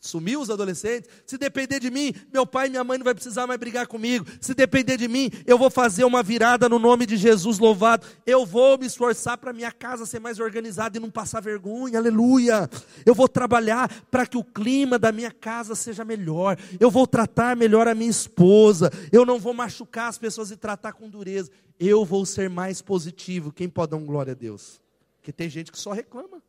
Sumiu 0.05 0.39
os 0.39 0.49
adolescentes? 0.49 1.09
Se 1.25 1.37
depender 1.37 1.79
de 1.79 1.89
mim, 1.89 2.13
meu 2.31 2.45
pai 2.45 2.67
e 2.67 2.69
minha 2.69 2.83
mãe 2.83 2.97
não 2.97 3.03
vai 3.03 3.13
precisar 3.13 3.47
mais 3.47 3.59
brigar 3.59 3.87
comigo. 3.87 4.25
Se 4.39 4.53
depender 4.53 4.97
de 4.97 5.07
mim, 5.07 5.31
eu 5.45 5.57
vou 5.57 5.69
fazer 5.69 6.03
uma 6.03 6.21
virada 6.21 6.69
no 6.69 6.77
nome 6.77 7.05
de 7.05 7.17
Jesus 7.17 7.57
louvado. 7.57 8.05
Eu 8.25 8.45
vou 8.45 8.77
me 8.77 8.85
esforçar 8.85 9.37
para 9.37 9.51
minha 9.51 9.71
casa 9.71 10.05
ser 10.05 10.19
mais 10.19 10.39
organizada 10.39 10.97
e 10.97 11.01
não 11.01 11.09
passar 11.09 11.41
vergonha. 11.41 11.97
Aleluia. 11.97 12.69
Eu 13.05 13.15
vou 13.15 13.27
trabalhar 13.27 13.89
para 14.11 14.25
que 14.25 14.37
o 14.37 14.43
clima 14.43 14.99
da 14.99 15.11
minha 15.11 15.31
casa 15.31 15.75
seja 15.75 16.05
melhor. 16.05 16.57
Eu 16.79 16.91
vou 16.91 17.07
tratar 17.07 17.55
melhor 17.55 17.87
a 17.87 17.95
minha 17.95 18.09
esposa. 18.09 18.91
Eu 19.11 19.25
não 19.25 19.39
vou 19.39 19.53
machucar 19.53 20.09
as 20.09 20.17
pessoas 20.17 20.51
e 20.51 20.55
tratar 20.55 20.93
com 20.93 21.09
dureza. 21.09 21.49
Eu 21.79 22.05
vou 22.05 22.25
ser 22.25 22.49
mais 22.49 22.81
positivo. 22.81 23.51
Quem 23.51 23.67
pode 23.67 23.91
dar 23.91 23.97
um 23.97 24.05
glória 24.05 24.31
a 24.31 24.35
Deus? 24.35 24.79
Porque 25.17 25.33
tem 25.33 25.49
gente 25.49 25.71
que 25.71 25.79
só 25.79 25.91
reclama. 25.91 26.41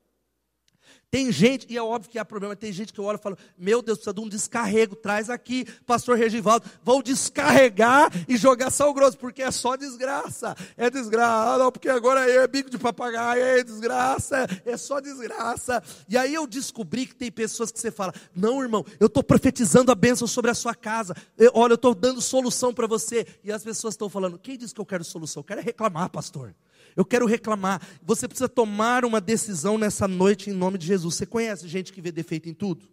Tem 1.08 1.30
gente, 1.30 1.66
e 1.70 1.76
é 1.76 1.82
óbvio 1.82 2.10
que 2.10 2.18
há 2.18 2.24
problema, 2.24 2.56
tem 2.56 2.72
gente 2.72 2.92
que 2.92 3.00
olha 3.00 3.16
e 3.16 3.22
fala: 3.22 3.38
Meu 3.56 3.80
Deus, 3.80 3.98
precisa 3.98 4.12
de 4.12 4.20
um 4.20 4.28
descarrego, 4.28 4.96
traz 4.96 5.30
aqui, 5.30 5.64
pastor 5.86 6.18
Regivaldo, 6.18 6.68
vou 6.82 7.00
descarregar 7.00 8.10
e 8.28 8.36
jogar 8.36 8.70
sal 8.70 8.92
grosso, 8.92 9.16
porque 9.16 9.40
é 9.40 9.50
só 9.52 9.76
desgraça, 9.76 10.56
é 10.76 10.90
desgraça, 10.90 11.54
ah, 11.54 11.58
não, 11.58 11.70
porque 11.70 11.88
agora 11.88 12.28
é 12.28 12.46
bico 12.48 12.68
de 12.68 12.76
papagaio, 12.76 13.40
é 13.40 13.62
desgraça, 13.62 14.46
é 14.64 14.76
só 14.76 14.98
desgraça. 14.98 15.80
E 16.08 16.18
aí 16.18 16.34
eu 16.34 16.44
descobri 16.44 17.06
que 17.06 17.14
tem 17.14 17.30
pessoas 17.30 17.70
que 17.70 17.78
você 17.78 17.92
fala: 17.92 18.12
Não, 18.34 18.60
irmão, 18.60 18.84
eu 18.98 19.06
estou 19.06 19.22
profetizando 19.22 19.92
a 19.92 19.94
bênção 19.94 20.26
sobre 20.26 20.50
a 20.50 20.54
sua 20.54 20.74
casa, 20.74 21.16
eu, 21.38 21.52
olha, 21.54 21.72
eu 21.72 21.76
estou 21.76 21.94
dando 21.94 22.20
solução 22.20 22.74
para 22.74 22.88
você, 22.88 23.24
e 23.44 23.52
as 23.52 23.62
pessoas 23.62 23.94
estão 23.94 24.08
falando: 24.08 24.40
Quem 24.40 24.58
disse 24.58 24.74
que 24.74 24.80
eu 24.80 24.86
quero 24.86 25.04
solução? 25.04 25.40
Eu 25.40 25.44
quero 25.44 25.60
é 25.60 25.62
reclamar, 25.62 26.10
pastor. 26.10 26.52
Eu 26.96 27.04
quero 27.04 27.26
reclamar. 27.26 27.80
Você 28.02 28.26
precisa 28.26 28.48
tomar 28.48 29.04
uma 29.04 29.20
decisão 29.20 29.76
nessa 29.76 30.08
noite 30.08 30.48
em 30.48 30.54
nome 30.54 30.78
de 30.78 30.86
Jesus. 30.86 31.14
Você 31.14 31.26
conhece 31.26 31.68
gente 31.68 31.92
que 31.92 32.00
vê 32.00 32.10
defeito 32.10 32.48
em 32.48 32.54
tudo? 32.54 32.88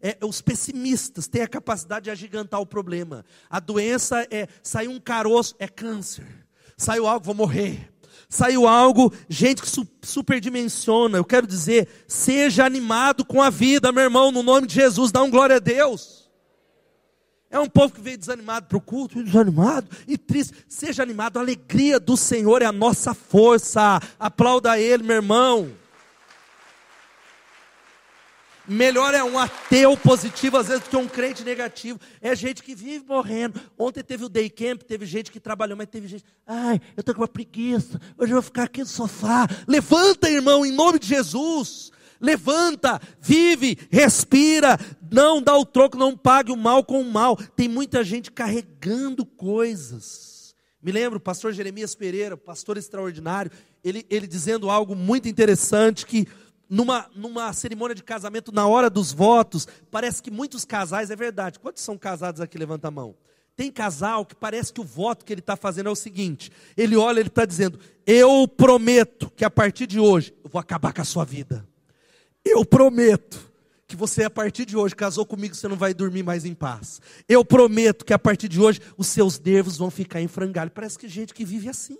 É, 0.00 0.18
os 0.22 0.42
pessimistas 0.42 1.28
têm 1.28 1.42
a 1.42 1.48
capacidade 1.48 2.04
de 2.04 2.10
agigantar 2.10 2.60
o 2.60 2.66
problema. 2.66 3.24
A 3.48 3.60
doença 3.60 4.26
é 4.30 4.48
saiu 4.62 4.90
um 4.90 5.00
caroço, 5.00 5.54
é 5.58 5.68
câncer. 5.68 6.26
Saiu 6.76 7.06
algo, 7.06 7.24
vou 7.24 7.34
morrer. 7.34 7.90
Saiu 8.28 8.66
algo, 8.66 9.12
gente 9.28 9.62
que 9.62 9.86
superdimensiona. 10.02 11.16
Eu 11.16 11.24
quero 11.24 11.46
dizer, 11.46 11.88
seja 12.08 12.66
animado 12.66 13.24
com 13.24 13.40
a 13.40 13.48
vida, 13.48 13.92
meu 13.92 14.02
irmão, 14.02 14.32
no 14.32 14.42
nome 14.42 14.66
de 14.66 14.74
Jesus, 14.74 15.12
dá 15.12 15.22
um 15.22 15.30
glória 15.30 15.56
a 15.56 15.60
Deus. 15.60 16.25
É 17.50 17.58
um 17.58 17.68
povo 17.68 17.94
que 17.94 18.00
veio 18.00 18.18
desanimado 18.18 18.66
para 18.66 18.76
o 18.76 18.80
culto, 18.80 19.22
desanimado 19.22 19.88
e 20.06 20.18
triste. 20.18 20.54
Seja 20.68 21.02
animado, 21.02 21.38
a 21.38 21.40
alegria 21.40 22.00
do 22.00 22.16
Senhor 22.16 22.60
é 22.60 22.66
a 22.66 22.72
nossa 22.72 23.14
força. 23.14 24.00
Aplauda 24.18 24.78
Ele, 24.78 25.02
meu 25.02 25.16
irmão. 25.16 25.72
Melhor 28.68 29.14
é 29.14 29.22
um 29.22 29.38
ateu 29.38 29.96
positivo, 29.96 30.56
às 30.56 30.66
vezes, 30.66 30.82
do 30.82 30.90
que 30.90 30.96
um 30.96 31.06
crente 31.06 31.44
negativo. 31.44 32.00
É 32.20 32.34
gente 32.34 32.64
que 32.64 32.74
vive 32.74 33.04
morrendo. 33.06 33.60
Ontem 33.78 34.02
teve 34.02 34.24
o 34.24 34.28
day 34.28 34.50
camp, 34.50 34.82
teve 34.82 35.06
gente 35.06 35.30
que 35.30 35.38
trabalhou, 35.38 35.76
mas 35.76 35.86
teve 35.86 36.08
gente. 36.08 36.24
Ai, 36.44 36.80
eu 36.96 37.00
estou 37.00 37.14
com 37.14 37.20
uma 37.20 37.28
preguiça. 37.28 38.00
Hoje 38.18 38.32
eu 38.32 38.36
vou 38.36 38.42
ficar 38.42 38.64
aqui 38.64 38.80
no 38.80 38.86
sofá. 38.86 39.46
Levanta, 39.68 40.28
irmão, 40.28 40.66
em 40.66 40.72
nome 40.72 40.98
de 40.98 41.06
Jesus. 41.06 41.92
Levanta, 42.20 43.00
vive, 43.20 43.78
respira, 43.90 44.78
não 45.10 45.42
dá 45.42 45.56
o 45.56 45.64
troco, 45.64 45.96
não 45.96 46.16
pague 46.16 46.50
o 46.52 46.56
mal 46.56 46.84
com 46.84 47.00
o 47.00 47.10
mal. 47.10 47.36
Tem 47.36 47.68
muita 47.68 48.02
gente 48.02 48.30
carregando 48.30 49.24
coisas. 49.24 50.54
Me 50.82 50.92
lembro, 50.92 51.18
o 51.18 51.20
pastor 51.20 51.52
Jeremias 51.52 51.94
Pereira, 51.94 52.36
pastor 52.36 52.76
extraordinário, 52.76 53.50
ele, 53.82 54.06
ele 54.08 54.26
dizendo 54.26 54.70
algo 54.70 54.94
muito 54.94 55.28
interessante 55.28 56.06
que 56.06 56.26
numa, 56.68 57.06
numa 57.14 57.52
cerimônia 57.52 57.94
de 57.94 58.02
casamento, 58.02 58.52
na 58.52 58.66
hora 58.66 58.90
dos 58.90 59.12
votos, 59.12 59.66
parece 59.90 60.22
que 60.22 60.30
muitos 60.30 60.64
casais, 60.64 61.10
é 61.10 61.16
verdade. 61.16 61.58
Quantos 61.58 61.82
são 61.82 61.96
casados 61.96 62.40
aqui? 62.40 62.58
Levanta 62.58 62.88
a 62.88 62.90
mão. 62.90 63.16
Tem 63.56 63.70
casal 63.70 64.26
que 64.26 64.34
parece 64.34 64.72
que 64.72 64.80
o 64.80 64.84
voto 64.84 65.24
que 65.24 65.32
ele 65.32 65.40
está 65.40 65.56
fazendo 65.56 65.88
é 65.88 65.92
o 65.92 65.96
seguinte: 65.96 66.52
ele 66.76 66.94
olha, 66.94 67.20
ele 67.20 67.28
está 67.28 67.44
dizendo, 67.44 67.78
eu 68.06 68.46
prometo 68.46 69.30
que 69.34 69.44
a 69.44 69.50
partir 69.50 69.86
de 69.86 69.98
hoje 69.98 70.34
eu 70.44 70.50
vou 70.50 70.60
acabar 70.60 70.92
com 70.92 71.00
a 71.00 71.04
sua 71.04 71.24
vida. 71.24 71.66
Eu 72.48 72.64
prometo 72.64 73.52
que 73.88 73.96
você, 73.96 74.22
a 74.22 74.30
partir 74.30 74.64
de 74.64 74.76
hoje, 74.76 74.94
casou 74.94 75.26
comigo, 75.26 75.52
você 75.52 75.66
não 75.66 75.74
vai 75.74 75.92
dormir 75.92 76.22
mais 76.22 76.44
em 76.44 76.54
paz. 76.54 77.00
Eu 77.28 77.44
prometo 77.44 78.04
que 78.04 78.12
a 78.12 78.18
partir 78.18 78.48
de 78.48 78.60
hoje, 78.60 78.80
os 78.96 79.08
seus 79.08 79.38
nervos 79.38 79.76
vão 79.76 79.90
ficar 79.90 80.20
em 80.20 80.28
frangalho. 80.28 80.70
Parece 80.70 80.96
que 80.96 81.08
gente 81.08 81.34
que 81.34 81.44
vive 81.44 81.68
assim. 81.68 81.98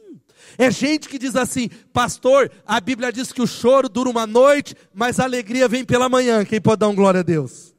É 0.56 0.70
gente 0.70 1.08
que 1.08 1.18
diz 1.18 1.34
assim, 1.34 1.68
pastor, 1.92 2.48
a 2.64 2.80
Bíblia 2.80 3.12
diz 3.12 3.32
que 3.32 3.42
o 3.42 3.46
choro 3.46 3.88
dura 3.88 4.08
uma 4.08 4.24
noite, 4.24 4.76
mas 4.94 5.18
a 5.18 5.24
alegria 5.24 5.66
vem 5.66 5.84
pela 5.84 6.08
manhã. 6.08 6.44
Quem 6.44 6.60
pode 6.60 6.78
dar 6.78 6.88
um 6.88 6.94
glória 6.94 7.20
a 7.20 7.24
Deus? 7.24 7.74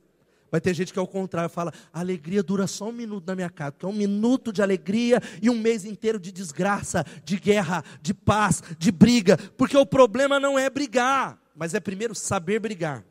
Vai 0.52 0.60
ter 0.60 0.74
gente 0.74 0.92
que 0.92 1.00
ao 1.00 1.08
contrário 1.08 1.50
fala, 1.50 1.74
a 1.94 2.02
alegria 2.02 2.44
dura 2.44 2.68
só 2.68 2.90
um 2.90 2.94
minuto 2.94 3.26
na 3.28 3.36
minha 3.36 3.50
casa, 3.50 3.76
que 3.80 3.86
é 3.86 3.88
um 3.88 3.94
minuto 3.94 4.52
de 4.52 4.62
alegria 4.62 5.22
e 5.42 5.50
um 5.50 5.58
mês 5.58 5.86
inteiro 5.86 6.20
de 6.20 6.34
desgraça, 6.34 7.06
de 7.24 7.38
guerra, 7.38 7.82
de 8.02 8.14
paz, 8.14 8.62
de 8.78 8.92
briga, 8.92 9.38
porque 9.58 9.78
o 9.78 9.86
problema 9.86 10.38
não 10.38 10.60
é 10.60 10.70
brigar 10.70 11.40
mas 11.58 11.74
é 11.74 11.80
primeiro 11.80 12.14
saber 12.14 12.60
brigar. 12.60 13.04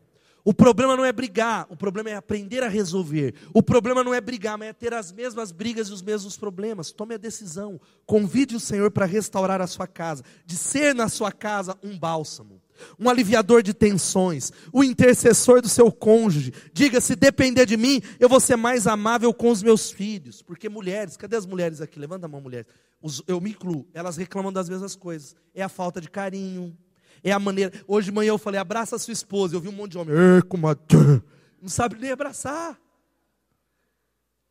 O 0.49 0.55
problema 0.55 0.97
não 0.97 1.05
é 1.05 1.11
brigar, 1.11 1.66
o 1.68 1.76
problema 1.76 2.11
é 2.11 2.14
aprender 2.14 2.62
a 2.62 2.68
resolver. 2.68 3.34
O 3.53 3.61
problema 3.61 4.05
não 4.05 4.14
é 4.14 4.20
brigar, 4.20 4.57
mas 4.57 4.68
é 4.68 4.72
ter 4.72 4.94
as 4.94 5.11
mesmas 5.11 5.51
brigas 5.51 5.88
e 5.88 5.92
os 5.92 6.01
mesmos 6.01 6.36
problemas. 6.36 6.92
Tome 6.92 7.16
a 7.16 7.18
decisão, 7.18 7.80
convide 8.07 8.55
o 8.55 8.61
Senhor 8.61 8.92
para 8.92 9.07
restaurar 9.07 9.61
a 9.61 9.66
sua 9.66 9.88
casa, 9.88 10.22
de 10.44 10.57
ser 10.57 10.94
na 10.94 11.09
sua 11.09 11.32
casa 11.32 11.76
um 11.82 11.99
bálsamo. 11.99 12.62
um 12.97 13.11
aliviador 13.11 13.61
de 13.61 13.74
tensões, 13.74 14.53
o 14.72 14.84
intercessor 14.84 15.61
do 15.61 15.68
seu 15.68 15.90
cônjuge. 15.90 16.53
Diga: 16.72 17.01
se 17.01 17.16
depender 17.16 17.66
de 17.66 17.76
mim, 17.76 18.01
eu 18.20 18.28
vou 18.28 18.38
ser 18.38 18.55
mais 18.55 18.86
amável 18.86 19.34
com 19.34 19.51
os 19.51 19.64
meus 19.64 19.90
filhos. 19.90 20.42
Porque 20.42 20.68
mulheres, 20.68 21.16
cadê 21.16 21.34
as 21.34 21.47
mulheres 21.47 21.80
aqui? 21.80 21.99
Levanta 21.99 22.26
a 22.26 22.28
mão, 22.28 22.40
mulheres. 22.40 22.68
eu 23.26 23.40
me 23.40 23.51
incluo, 23.51 23.84
elas 23.92 24.16
reclamam 24.16 24.53
das 24.53 24.68
mesmas 24.68 24.94
coisas. 24.94 25.34
É 25.53 25.62
a 25.64 25.68
falta 25.68 26.01
de 26.01 26.09
carinho, 26.09 26.76
é 27.23 27.33
a 27.33 27.39
maneira. 27.39 27.73
Hoje 27.87 28.07
de 28.07 28.12
manhã 28.12 28.31
eu 28.31 28.39
falei: 28.39 28.61
abraça 28.61 28.97
a 28.97 28.99
sua 28.99 29.12
esposa. 29.12 29.57
Eu 29.57 29.61
vi 29.61 29.69
um 29.69 29.73
monte 29.73 29.93
de 29.93 29.99
homem, 29.99 30.14
não 31.61 31.69
sabe 31.69 31.97
nem 31.99 32.11
abraçar. 32.11 32.79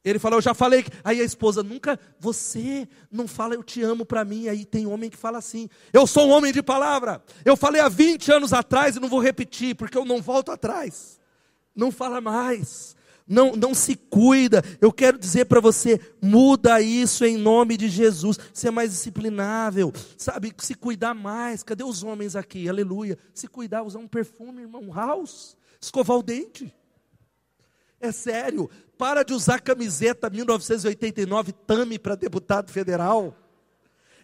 Ele 0.05 0.19
falou, 0.19 0.37
eu 0.37 0.41
já 0.43 0.53
falei. 0.53 0.85
Aí 1.03 1.19
a 1.19 1.23
esposa, 1.23 1.63
nunca, 1.63 1.99
você 2.19 2.87
não 3.11 3.27
fala 3.27 3.55
eu 3.55 3.63
te 3.63 3.81
amo 3.81 4.05
para 4.05 4.23
mim. 4.23 4.47
Aí 4.47 4.63
tem 4.63 4.85
homem 4.85 5.09
que 5.09 5.17
fala 5.17 5.39
assim, 5.39 5.67
eu 5.91 6.05
sou 6.05 6.27
um 6.27 6.31
homem 6.31 6.53
de 6.53 6.61
palavra. 6.61 7.23
Eu 7.43 7.57
falei 7.57 7.81
há 7.81 7.89
20 7.89 8.31
anos 8.31 8.53
atrás 8.53 8.95
e 8.95 8.99
não 8.99 9.09
vou 9.09 9.19
repetir, 9.19 9.75
porque 9.75 9.97
eu 9.97 10.05
não 10.05 10.21
volto 10.21 10.51
atrás. 10.51 11.19
Não 11.75 11.91
fala 11.91 12.21
mais. 12.21 12.95
Não, 13.27 13.55
não 13.55 13.73
se 13.73 13.95
cuida. 13.95 14.63
Eu 14.79 14.91
quero 14.91 15.17
dizer 15.17 15.45
para 15.45 15.59
você, 15.59 15.99
muda 16.21 16.79
isso 16.79 17.25
em 17.25 17.37
nome 17.37 17.75
de 17.75 17.89
Jesus. 17.89 18.37
Ser 18.53 18.69
mais 18.71 18.91
disciplinável, 18.91 19.91
sabe? 20.17 20.53
Se 20.59 20.75
cuidar 20.75 21.13
mais. 21.13 21.63
Cadê 21.63 21.83
os 21.83 22.03
homens 22.03 22.35
aqui? 22.35 22.69
Aleluia. 22.69 23.17
Se 23.33 23.47
cuidar, 23.47 23.83
usar 23.83 23.99
um 23.99 24.07
perfume, 24.07 24.61
irmão, 24.61 24.91
house. 24.93 25.57
Escovar 25.81 26.17
o 26.17 26.23
dente. 26.23 26.73
É 27.99 28.11
sério, 28.11 28.69
para 28.97 29.23
de 29.23 29.33
usar 29.33 29.59
camiseta 29.59 30.29
1989 30.29 31.51
Tame 31.51 31.97
para 31.97 32.15
deputado 32.15 32.71
federal. 32.71 33.35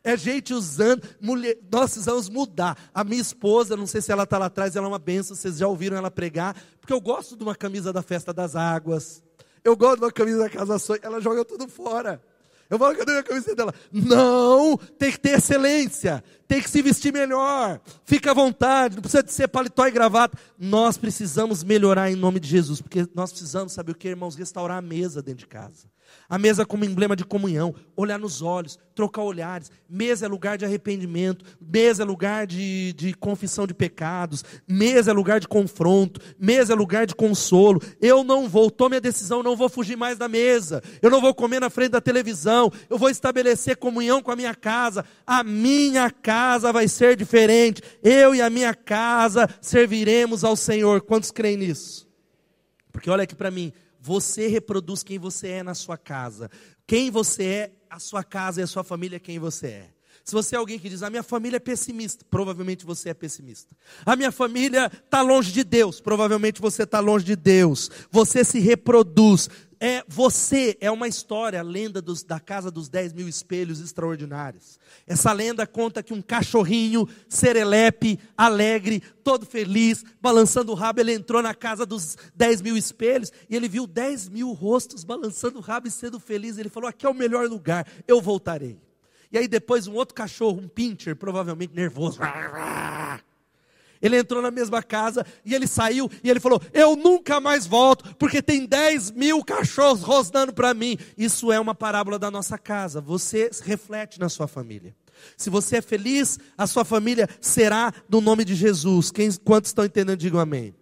É 0.03 0.17
gente 0.17 0.53
usando, 0.53 1.07
mulher, 1.19 1.57
nós 1.71 1.91
precisamos 1.91 2.27
mudar. 2.27 2.77
A 2.93 3.03
minha 3.03 3.21
esposa, 3.21 3.77
não 3.77 3.85
sei 3.85 4.01
se 4.01 4.11
ela 4.11 4.23
está 4.23 4.37
lá 4.37 4.47
atrás, 4.47 4.75
ela 4.75 4.87
é 4.87 4.89
uma 4.89 4.99
benção, 4.99 5.35
vocês 5.35 5.57
já 5.57 5.67
ouviram 5.67 5.95
ela 5.95 6.09
pregar, 6.09 6.55
porque 6.79 6.91
eu 6.91 6.99
gosto 6.99 7.37
de 7.37 7.43
uma 7.43 7.55
camisa 7.55 7.93
da 7.93 8.01
festa 8.01 8.33
das 8.33 8.55
águas, 8.55 9.21
eu 9.63 9.77
gosto 9.77 9.99
de 9.99 10.05
uma 10.05 10.11
camisa 10.11 10.39
da 10.39 10.49
Casa 10.49 10.79
Sonho, 10.79 10.99
ela 11.03 11.21
joga 11.21 11.45
tudo 11.45 11.67
fora. 11.67 12.21
Eu 12.67 12.79
falo, 12.79 12.95
cadê 12.95 13.17
a 13.17 13.23
camiseta 13.23 13.53
dela? 13.53 13.75
Não, 13.91 14.77
tem 14.97 15.11
que 15.11 15.19
ter 15.19 15.37
excelência, 15.37 16.23
tem 16.47 16.61
que 16.61 16.69
se 16.69 16.81
vestir 16.81 17.11
melhor, 17.11 17.81
fica 18.05 18.31
à 18.31 18.33
vontade, 18.33 18.95
não 18.95 19.01
precisa 19.01 19.21
de 19.21 19.31
ser 19.33 19.49
paletó 19.49 19.85
e 19.85 19.91
gravata. 19.91 20.37
Nós 20.57 20.97
precisamos 20.97 21.65
melhorar 21.65 22.09
em 22.09 22.15
nome 22.15 22.39
de 22.39 22.47
Jesus, 22.47 22.81
porque 22.81 23.05
nós 23.13 23.29
precisamos, 23.29 23.73
saber 23.73 23.91
o 23.91 23.95
que, 23.95 24.07
irmãos? 24.07 24.35
Restaurar 24.35 24.77
a 24.77 24.81
mesa 24.81 25.21
dentro 25.21 25.39
de 25.39 25.47
casa. 25.47 25.85
A 26.29 26.37
mesa 26.37 26.65
como 26.65 26.85
emblema 26.85 27.15
de 27.15 27.25
comunhão, 27.25 27.73
olhar 27.95 28.17
nos 28.17 28.41
olhos, 28.41 28.77
trocar 28.95 29.23
olhares. 29.23 29.71
Mesa 29.89 30.25
é 30.25 30.29
lugar 30.29 30.57
de 30.57 30.65
arrependimento, 30.65 31.43
mesa 31.59 32.03
é 32.03 32.05
lugar 32.05 32.47
de, 32.47 32.93
de 32.93 33.13
confissão 33.13 33.67
de 33.67 33.73
pecados, 33.73 34.43
mesa 34.67 35.11
é 35.11 35.13
lugar 35.13 35.39
de 35.39 35.47
confronto, 35.47 36.21
mesa 36.39 36.73
é 36.73 36.75
lugar 36.75 37.05
de 37.05 37.15
consolo. 37.15 37.81
Eu 38.01 38.23
não 38.23 38.47
vou, 38.47 38.71
tome 38.71 38.97
a 38.97 38.99
decisão, 38.99 39.43
não 39.43 39.55
vou 39.55 39.69
fugir 39.69 39.97
mais 39.97 40.17
da 40.17 40.27
mesa, 40.27 40.81
eu 41.01 41.09
não 41.09 41.21
vou 41.21 41.33
comer 41.33 41.59
na 41.59 41.69
frente 41.69 41.91
da 41.91 42.01
televisão, 42.01 42.71
eu 42.89 42.97
vou 42.97 43.09
estabelecer 43.09 43.77
comunhão 43.77 44.21
com 44.21 44.31
a 44.31 44.35
minha 44.35 44.55
casa. 44.55 45.05
A 45.25 45.43
minha 45.43 46.09
casa 46.09 46.71
vai 46.71 46.87
ser 46.87 47.15
diferente, 47.15 47.81
eu 48.03 48.35
e 48.35 48.41
a 48.41 48.49
minha 48.49 48.73
casa 48.73 49.49
serviremos 49.59 50.43
ao 50.43 50.55
Senhor. 50.55 51.01
Quantos 51.01 51.31
creem 51.31 51.57
nisso? 51.57 52.09
Porque 52.91 53.09
olha 53.09 53.23
aqui 53.23 53.35
para 53.35 53.49
mim, 53.49 53.71
você 54.01 54.47
reproduz 54.47 55.03
quem 55.03 55.19
você 55.19 55.47
é 55.49 55.63
na 55.63 55.75
sua 55.75 55.97
casa. 55.97 56.49
Quem 56.87 57.11
você 57.11 57.43
é, 57.43 57.71
a 57.89 57.99
sua 57.99 58.23
casa 58.23 58.59
e 58.59 58.63
a 58.63 58.67
sua 58.67 58.83
família 58.83 59.17
é 59.17 59.19
quem 59.19 59.37
você 59.37 59.67
é. 59.67 59.89
Se 60.23 60.33
você 60.33 60.55
é 60.55 60.57
alguém 60.57 60.77
que 60.77 60.89
diz, 60.89 61.03
a 61.03 61.09
minha 61.09 61.23
família 61.23 61.57
é 61.57 61.59
pessimista, 61.59 62.25
provavelmente 62.29 62.85
você 62.85 63.09
é 63.09 63.13
pessimista. 63.13 63.75
A 64.05 64.15
minha 64.15 64.31
família 64.31 64.91
está 64.93 65.21
longe 65.21 65.51
de 65.51 65.63
Deus, 65.63 65.99
provavelmente 65.99 66.61
você 66.61 66.83
está 66.83 66.99
longe 66.99 67.25
de 67.25 67.35
Deus. 67.35 67.89
Você 68.11 68.43
se 68.43 68.59
reproduz. 68.59 69.49
É, 69.83 70.03
você 70.07 70.77
é 70.79 70.91
uma 70.91 71.07
história, 71.07 71.59
a 71.59 71.63
lenda 71.63 71.99
dos, 71.99 72.21
da 72.21 72.39
casa 72.39 72.69
dos 72.69 72.87
10 72.87 73.13
mil 73.13 73.27
espelhos 73.27 73.79
extraordinários. 73.79 74.79
Essa 75.07 75.31
lenda 75.31 75.65
conta 75.65 76.03
que 76.03 76.13
um 76.13 76.21
cachorrinho, 76.21 77.09
serelepe, 77.27 78.19
alegre, 78.37 79.01
todo 79.23 79.43
feliz, 79.43 80.05
balançando 80.21 80.71
o 80.71 80.75
rabo, 80.75 80.99
ele 80.99 81.13
entrou 81.13 81.41
na 81.41 81.55
casa 81.55 81.83
dos 81.83 82.15
10 82.35 82.61
mil 82.61 82.77
espelhos 82.77 83.31
e 83.49 83.55
ele 83.55 83.67
viu 83.67 83.87
10 83.87 84.29
mil 84.29 84.51
rostos 84.51 85.03
balançando 85.03 85.57
o 85.57 85.61
rabo 85.61 85.87
e 85.87 85.91
sendo 85.91 86.19
feliz. 86.19 86.59
Ele 86.59 86.69
falou: 86.69 86.87
Aqui 86.87 87.07
é 87.07 87.09
o 87.09 87.15
melhor 87.15 87.49
lugar, 87.49 87.87
eu 88.07 88.21
voltarei. 88.21 88.79
E 89.31 89.37
aí 89.39 89.47
depois 89.47 89.87
um 89.87 89.95
outro 89.95 90.13
cachorro, 90.13 90.59
um 90.59 90.67
pincher, 90.67 91.15
provavelmente 91.15 91.73
nervoso. 91.73 92.19
Ele 94.01 94.17
entrou 94.17 94.41
na 94.41 94.49
mesma 94.49 94.81
casa 94.81 95.25
e 95.45 95.53
ele 95.53 95.67
saiu 95.67 96.09
e 96.23 96.29
ele 96.29 96.39
falou: 96.39 96.61
Eu 96.73 96.95
nunca 96.95 97.39
mais 97.39 97.67
volto, 97.67 98.15
porque 98.15 98.41
tem 98.41 98.65
10 98.65 99.11
mil 99.11 99.43
cachorros 99.43 100.01
rosnando 100.01 100.53
para 100.53 100.73
mim. 100.73 100.97
Isso 101.17 101.51
é 101.51 101.59
uma 101.59 101.75
parábola 101.75 102.17
da 102.17 102.31
nossa 102.31 102.57
casa. 102.57 102.99
Você 102.99 103.49
reflete 103.63 104.19
na 104.19 104.29
sua 104.29 104.47
família. 104.47 104.95
Se 105.37 105.49
você 105.49 105.77
é 105.77 105.81
feliz, 105.81 106.39
a 106.57 106.65
sua 106.65 106.83
família 106.83 107.29
será 107.39 107.93
no 108.09 108.21
nome 108.21 108.43
de 108.43 108.55
Jesus. 108.55 109.11
Quem, 109.11 109.31
quantos 109.33 109.69
estão 109.69 109.85
entendendo, 109.85 110.17
digam 110.17 110.39
amém. 110.39 110.73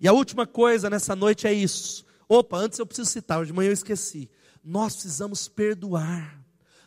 E 0.00 0.08
a 0.08 0.12
última 0.12 0.46
coisa 0.46 0.88
nessa 0.90 1.16
noite 1.16 1.46
é 1.46 1.52
isso. 1.52 2.04
Opa, 2.28 2.58
antes 2.58 2.78
eu 2.78 2.86
preciso 2.86 3.10
citar, 3.10 3.38
hoje 3.38 3.48
de 3.48 3.56
manhã 3.56 3.68
eu 3.68 3.74
esqueci. 3.74 4.30
Nós 4.64 4.94
precisamos 4.94 5.48
perdoar. 5.48 6.39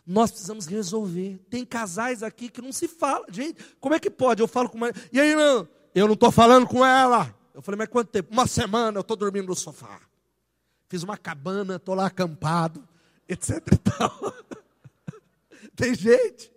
Nós 0.05 0.31
precisamos 0.31 0.65
resolver. 0.65 1.39
Tem 1.49 1.65
casais 1.65 2.23
aqui 2.23 2.49
que 2.49 2.61
não 2.61 2.71
se 2.71 2.87
fala. 2.87 3.25
Gente, 3.29 3.63
como 3.79 3.95
é 3.95 3.99
que 3.99 4.09
pode? 4.09 4.41
Eu 4.41 4.47
falo 4.47 4.69
com 4.69 4.77
uma. 4.77 4.91
E 5.11 5.19
aí, 5.19 5.35
não? 5.35 5.67
Eu 5.95 6.07
não 6.07 6.13
estou 6.13 6.31
falando 6.31 6.67
com 6.67 6.85
ela. 6.85 7.33
Eu 7.53 7.61
falei, 7.61 7.77
mas 7.77 7.87
quanto 7.87 8.09
tempo? 8.09 8.33
Uma 8.33 8.47
semana 8.47 8.97
eu 8.97 9.01
estou 9.01 9.15
dormindo 9.15 9.47
no 9.47 9.55
sofá. 9.55 9.99
Fiz 10.89 11.03
uma 11.03 11.17
cabana, 11.17 11.75
estou 11.75 11.95
lá 11.95 12.07
acampado, 12.07 12.87
etc 13.27 13.61
e 13.71 13.77
tal. 13.77 14.33
Tem 15.75 15.95
gente 15.95 16.51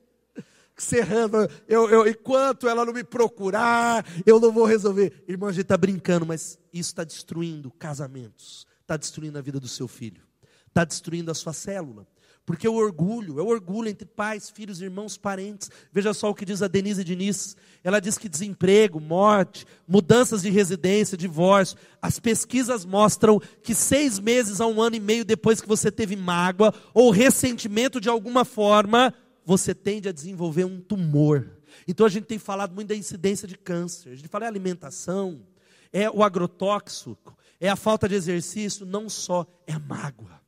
serrando, 0.77 1.39
eu, 1.67 1.89
eu, 1.89 2.07
enquanto 2.07 2.69
ela 2.69 2.85
não 2.85 2.93
me 2.93 3.03
procurar, 3.03 4.05
eu 4.27 4.39
não 4.39 4.53
vou 4.53 4.67
resolver. 4.67 5.25
Irmão, 5.27 5.49
a 5.49 5.53
gente 5.53 5.63
está 5.63 5.77
brincando, 5.77 6.27
mas 6.27 6.59
isso 6.73 6.91
está 6.91 7.03
destruindo 7.03 7.71
casamentos, 7.71 8.67
está 8.83 8.97
destruindo 8.97 9.39
a 9.39 9.41
vida 9.41 9.59
do 9.59 9.69
seu 9.69 9.89
filho, 9.89 10.23
está 10.69 10.85
destruindo 10.85 11.31
a 11.31 11.35
sua 11.35 11.55
célula. 11.55 12.07
Porque 12.47 12.69
o 12.69 12.75
orgulho, 12.75 13.41
é 13.41 13.43
o 13.43 13.49
orgulho 13.49 13.89
entre 13.89 14.07
pais, 14.07 14.49
filhos, 14.49 14.81
irmãos, 14.81 15.19
parentes. 15.19 15.69
Veja 15.93 16.15
só 16.15 16.31
o 16.31 16.35
que 16.35 16.45
diz 16.45 16.63
a 16.63 16.69
Denise 16.69 17.03
Diniz. 17.03 17.57
Ela 17.83 17.99
diz 17.99 18.17
que 18.17 18.29
desemprego, 18.29 19.01
morte, 19.01 19.67
mudanças 19.87 20.43
de 20.43 20.51
residência, 20.51 21.17
divórcio. 21.17 21.77
As 22.01 22.21
pesquisas 22.21 22.85
mostram 22.85 23.41
que 23.65 23.75
seis 23.75 24.21
meses 24.21 24.61
a 24.61 24.67
um 24.69 24.81
ano 24.81 24.95
e 24.95 25.01
meio 25.01 25.25
depois 25.25 25.61
que 25.61 25.67
você 25.67 25.91
teve 25.91 26.15
mágoa 26.15 26.73
ou 26.95 27.11
ressentimento 27.11 28.01
de 28.01 28.09
alguma 28.09 28.45
forma, 28.45 29.13
você 29.45 29.75
tende 29.75 30.09
a 30.09 30.13
desenvolver 30.13 30.65
um 30.65 30.81
tumor. 30.81 31.51
Então 31.89 32.07
a 32.07 32.09
gente 32.09 32.27
tem 32.27 32.39
falado 32.39 32.73
muito 32.73 32.89
da 32.89 32.95
incidência 32.95 33.49
de 33.49 33.59
câncer. 33.59 34.11
A 34.11 34.15
gente 34.15 34.29
fala 34.29 34.45
é 34.45 34.49
alimentação, 34.49 35.41
é 35.93 36.09
o 36.09 36.23
agrotóxico, 36.23 37.37
é 37.61 37.69
a 37.69 37.75
falta 37.75 38.09
de 38.09 38.15
exercício, 38.15 38.87
não 38.87 39.09
só, 39.09 39.45
é 39.67 39.73
a 39.73 39.81
mágoa 39.81 40.46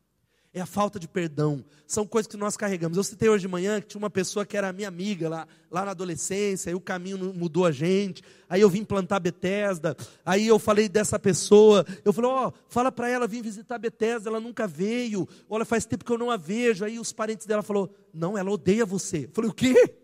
é 0.59 0.63
a 0.63 0.67
falta 0.67 0.99
de 0.99 1.09
perdão. 1.09 1.65
São 1.87 2.07
coisas 2.07 2.27
que 2.27 2.37
nós 2.37 2.57
carregamos. 2.57 2.97
Eu 2.97 3.05
citei 3.05 3.29
hoje 3.29 3.43
de 3.43 3.49
manhã 3.49 3.81
que 3.81 3.89
tinha 3.89 3.99
uma 3.99 4.11
pessoa 4.11 4.45
que 4.45 4.57
era 4.57 4.73
minha 4.73 4.89
amiga 4.89 5.29
lá, 5.29 5.49
lá 5.71 5.85
na 5.85 5.93
adolescência, 5.93 6.71
aí 6.71 6.75
o 6.75 6.81
caminho 6.81 7.33
mudou 7.35 7.65
a 7.65 7.73
gente, 7.73 8.23
aí 8.49 8.61
eu 8.61 8.69
vim 8.69 8.85
plantar 8.85 9.21
Betesda, 9.21 9.97
aí 10.25 10.47
eu 10.47 10.59
falei 10.59 10.89
dessa 10.89 11.19
pessoa, 11.19 11.87
eu 12.05 12.13
falei, 12.13 12.31
ó, 12.31 12.49
oh, 12.49 12.53
fala 12.69 12.93
para 12.93 13.09
ela 13.09 13.27
vir 13.27 13.43
visitar 13.43 13.79
Betesda, 13.79 14.29
ela 14.29 14.41
nunca 14.41 14.67
veio, 14.67 15.29
olha, 15.49 15.65
faz 15.65 15.87
tempo 15.87 16.05
que 16.05 16.13
eu 16.13 16.19
não 16.19 16.31
a 16.31 16.37
vejo, 16.37 16.85
aí 16.85 16.99
os 16.99 17.13
parentes 17.13 17.47
dela 17.47 17.63
falou, 17.63 17.91
não, 18.13 18.37
ela 18.37 18.51
odeia 18.51 18.85
você. 18.85 19.25
Eu 19.25 19.31
falei, 19.33 19.51
o 19.51 19.55
quê? 19.55 19.95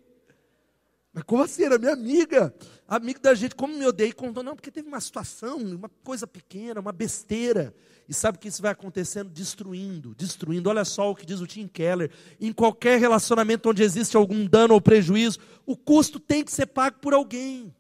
Mas 1.15 1.23
como 1.23 1.45
assim? 1.45 1.63
Era 1.63 1.79
minha 1.79 1.93
amiga. 1.93 2.53
Amigo 2.89 3.21
da 3.21 3.33
gente, 3.35 3.55
como 3.55 3.79
me 3.79 3.87
odeia? 3.87 4.09
E 4.09 4.13
contou, 4.13 4.43
não, 4.43 4.57
porque 4.57 4.71
teve 4.71 4.89
uma 4.89 5.01
situação, 5.01 5.59
uma 5.59 5.89
coisa 6.03 6.27
pequena, 6.27 6.81
uma 6.81 6.91
besteira. 6.93 7.73
E 8.09 8.13
sabe 8.13 8.37
que 8.37 8.49
isso 8.49 8.61
vai 8.61 8.73
acontecendo? 8.73 9.31
Destruindo, 9.31 10.13
destruindo. 10.17 10.69
Olha 10.69 10.85
só 10.85 11.11
o 11.11 11.15
que 11.15 11.25
diz 11.25 11.41
o 11.41 11.47
Tim 11.47 11.69
Keller. 11.69 12.11
Em 12.41 12.53
qualquer 12.53 12.99
relacionamento 12.99 13.71
onde 13.71 13.85
existe 13.85 14.17
algum 14.17 14.45
dano 14.45 14.75
ou 14.75 14.81
prejuízo, 14.81 15.39
o 15.65 15.77
custo 15.77 16.19
tem 16.19 16.45
que 16.45 16.51
ser 16.51 16.67
pago 16.67 16.99
por 17.01 17.15
alguém. 17.15 17.73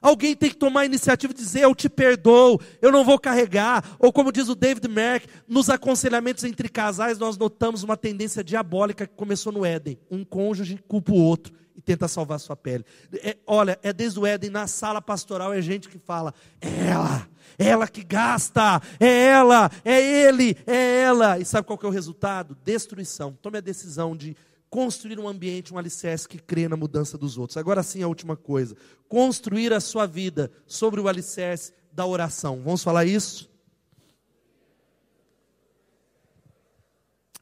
Alguém 0.00 0.34
tem 0.34 0.48
que 0.48 0.56
tomar 0.56 0.80
a 0.80 0.86
iniciativa 0.86 1.34
de 1.34 1.40
dizer: 1.40 1.62
Eu 1.62 1.74
te 1.74 1.88
perdoo, 1.88 2.60
eu 2.80 2.90
não 2.90 3.04
vou 3.04 3.18
carregar. 3.18 3.96
Ou 3.98 4.12
como 4.12 4.32
diz 4.32 4.48
o 4.48 4.54
David 4.54 4.88
Merck, 4.88 5.26
nos 5.46 5.68
aconselhamentos 5.68 6.44
entre 6.44 6.68
casais, 6.68 7.18
nós 7.18 7.36
notamos 7.36 7.82
uma 7.82 7.96
tendência 7.96 8.42
diabólica 8.42 9.06
que 9.06 9.14
começou 9.14 9.52
no 9.52 9.64
Éden: 9.64 9.98
um 10.10 10.24
cônjuge 10.24 10.82
culpa 10.88 11.12
o 11.12 11.22
outro 11.22 11.52
e 11.80 11.82
tenta 11.82 12.06
salvar 12.08 12.38
sua 12.38 12.56
pele. 12.56 12.84
É, 13.22 13.36
olha, 13.46 13.78
é 13.82 13.92
desde 13.92 14.18
o 14.18 14.26
Éden, 14.26 14.50
na 14.50 14.66
sala 14.66 15.00
pastoral, 15.00 15.52
é 15.52 15.60
gente 15.60 15.88
que 15.88 15.98
fala: 15.98 16.34
é 16.60 16.88
ela, 16.88 17.28
é 17.58 17.66
ela 17.66 17.88
que 17.88 18.04
gasta, 18.04 18.80
é 18.98 19.26
ela, 19.26 19.70
é 19.84 20.00
ele, 20.00 20.56
é 20.66 21.00
ela. 21.00 21.38
E 21.38 21.44
sabe 21.44 21.66
qual 21.66 21.78
que 21.78 21.86
é 21.86 21.88
o 21.88 21.92
resultado? 21.92 22.56
Destruição. 22.64 23.36
Tome 23.40 23.58
a 23.58 23.62
decisão 23.62 24.16
de 24.16 24.36
construir 24.70 25.18
um 25.18 25.28
ambiente, 25.28 25.74
um 25.74 25.78
alicerce 25.78 26.28
que 26.28 26.38
crê 26.38 26.68
na 26.68 26.76
mudança 26.76 27.18
dos 27.18 27.36
outros. 27.36 27.56
Agora 27.56 27.82
sim, 27.82 28.02
a 28.02 28.08
última 28.08 28.36
coisa: 28.36 28.76
construir 29.08 29.72
a 29.72 29.80
sua 29.80 30.06
vida 30.06 30.50
sobre 30.66 31.00
o 31.00 31.08
alicerce 31.08 31.74
da 31.92 32.06
oração. 32.06 32.62
Vamos 32.62 32.82
falar 32.82 33.04
isso? 33.04 33.50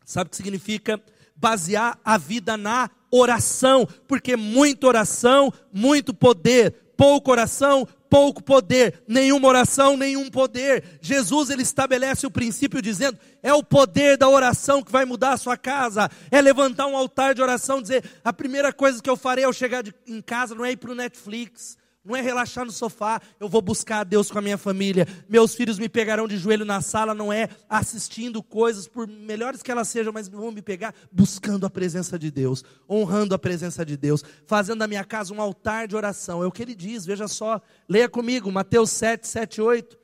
Sabe 0.05 0.29
o 0.29 0.31
que 0.31 0.37
significa? 0.37 1.01
Basear 1.37 2.01
a 2.03 2.17
vida 2.17 2.57
na 2.57 2.91
oração, 3.11 3.87
porque 4.09 4.37
muita 4.37 4.87
oração, 4.87 5.53
muito 5.71 6.15
poder, 6.15 6.93
pouca 6.97 7.31
oração, 7.31 7.87
pouco 8.11 8.43
poder, 8.43 9.03
nenhuma 9.07 9.49
oração, 9.49 9.97
nenhum 9.97 10.29
poder. 10.29 10.99
Jesus 11.01 11.51
ele 11.51 11.63
estabelece 11.63 12.27
o 12.27 12.31
princípio 12.31 12.83
dizendo: 12.83 13.19
é 13.43 13.53
o 13.55 13.63
poder 13.63 14.17
da 14.17 14.29
oração 14.29 14.83
que 14.83 14.93
vai 14.93 15.05
mudar 15.05 15.33
a 15.33 15.37
sua 15.37 15.57
casa. 15.57 16.11
É 16.31 16.41
levantar 16.41 16.87
um 16.87 16.97
altar 16.97 17.35
de 17.35 17.41
oração, 17.41 17.81
dizer: 17.81 18.05
a 18.25 18.33
primeira 18.33 18.73
coisa 18.73 19.03
que 19.03 19.09
eu 19.09 19.17
farei 19.17 19.45
ao 19.45 19.53
chegar 19.53 19.83
de, 19.83 19.95
em 20.07 20.21
casa 20.21 20.55
não 20.55 20.65
é 20.65 20.73
ir 20.73 20.77
para 20.77 20.91
o 20.91 20.95
Netflix, 20.95 21.78
não 22.09 22.17
é 22.17 22.23
relaxar 22.23 22.65
no 22.65 22.73
sofá, 22.73 23.21
eu 23.39 23.51
vou 23.51 23.61
buscar 23.61 24.01
a 24.01 24.05
Deus 24.05 24.31
com 24.31 24.39
a 24.39 24.43
minha 24.43 24.57
família. 24.57 25.07
Meus 25.29 25.55
filhos 25.55 25.79
me 25.79 25.91
pegarão 25.91 26.27
de 26.27 26.39
joelho 26.39 26.65
na 26.65 26.81
sala, 26.81 27.15
não 27.15 27.31
é 27.31 27.51
assistindo 27.69 28.43
coisas, 28.43 28.89
por 28.89 29.07
melhores 29.07 29.63
que 29.63 29.71
elas 29.71 29.89
sejam, 29.89 30.11
mas 30.11 30.27
vão 30.27 30.51
me 30.51 30.63
pegar 30.63 30.95
buscando 31.13 31.67
a 31.67 31.71
presença 31.71 32.19
de 32.19 32.31
Deus, 32.31 32.65
honrando 32.89 33.35
a 33.35 33.39
presença 33.39 33.85
de 33.85 33.95
Deus, 33.95 34.25
fazendo 34.47 34.79
da 34.79 34.89
minha 34.89 35.05
casa 35.05 35.35
um 35.35 35.41
altar 35.43 35.87
de 35.87 35.95
oração. 35.95 36.43
É 36.43 36.47
o 36.47 36.51
que 36.51 36.63
ele 36.63 36.75
diz, 36.75 37.05
veja 37.05 37.29
só, 37.29 37.61
leia 37.87 38.09
comigo, 38.09 38.51
Mateus 38.51 38.91
7, 38.91 39.29
7, 39.29 39.61
8. 39.61 39.99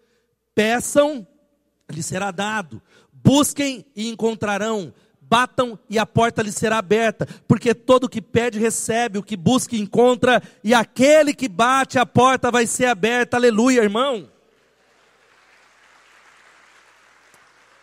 Peçam, 0.54 1.26
lhe 1.90 2.02
será 2.02 2.30
dado, 2.30 2.82
busquem 3.10 3.86
e 3.96 4.10
encontrarão 4.10 4.92
batam 5.28 5.78
e 5.88 5.98
a 5.98 6.06
porta 6.06 6.42
lhe 6.42 6.52
será 6.52 6.78
aberta, 6.78 7.26
porque 7.48 7.74
todo 7.74 8.08
que 8.08 8.20
pede 8.20 8.58
recebe, 8.58 9.18
o 9.18 9.22
que 9.22 9.36
busca 9.36 9.76
encontra, 9.76 10.42
e 10.62 10.74
aquele 10.74 11.34
que 11.34 11.48
bate 11.48 11.98
a 11.98 12.06
porta 12.06 12.50
vai 12.50 12.66
ser 12.66 12.86
aberta. 12.86 13.36
Aleluia, 13.36 13.82
irmão. 13.82 14.30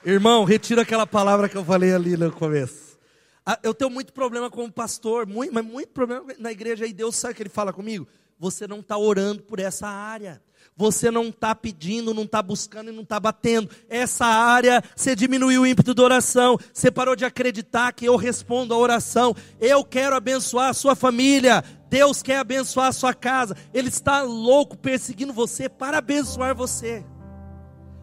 Irmão, 0.04 0.44
retira 0.44 0.82
aquela 0.82 1.06
palavra 1.06 1.48
que 1.48 1.56
eu 1.56 1.64
falei 1.64 1.94
ali 1.94 2.18
no 2.18 2.32
começo. 2.32 2.98
Ah, 3.46 3.60
eu 3.62 3.74
tenho 3.74 3.90
muito 3.90 4.14
problema 4.14 4.50
como 4.50 4.72
pastor, 4.72 5.28
muito, 5.28 5.54
mas 5.54 5.64
muito 5.64 5.90
problema 5.90 6.34
na 6.40 6.52
igreja 6.52 6.86
aí. 6.86 6.94
Deus 6.94 7.16
sabe 7.16 7.34
que 7.36 7.44
ele 7.44 7.50
fala 7.50 7.74
comigo? 7.74 8.08
Você 8.40 8.68
não 8.68 8.80
está 8.80 8.98
orando 8.98 9.44
por 9.44 9.60
essa 9.60 9.88
área. 9.88 10.42
Você 10.82 11.12
não 11.12 11.26
está 11.26 11.54
pedindo, 11.54 12.12
não 12.12 12.24
está 12.24 12.42
buscando 12.42 12.90
e 12.90 12.92
não 12.92 13.04
está 13.04 13.20
batendo. 13.20 13.70
Essa 13.88 14.26
área, 14.26 14.84
você 14.96 15.16
diminuiu 15.16 15.62
o 15.62 15.68
ímpeto 15.68 15.94
da 15.94 16.02
oração. 16.02 16.58
Você 16.74 16.90
parou 16.90 17.16
de 17.16 17.24
acreditar 17.24 17.94
que 17.94 18.06
eu 18.06 18.16
respondo 18.16 18.74
a 18.74 18.78
oração. 18.78 19.36
Eu 19.60 19.86
quero 19.86 20.16
abençoar 20.16 20.70
a 20.70 20.74
sua 20.74 20.96
família. 20.96 21.64
Deus 21.88 22.24
quer 22.24 22.40
abençoar 22.40 22.88
a 22.88 22.92
sua 22.92 23.14
casa. 23.14 23.56
Ele 23.72 23.90
está 23.90 24.24
louco 24.24 24.76
perseguindo 24.76 25.32
você 25.32 25.70
para 25.70 26.00
abençoar 26.00 26.56
você. 26.56 27.06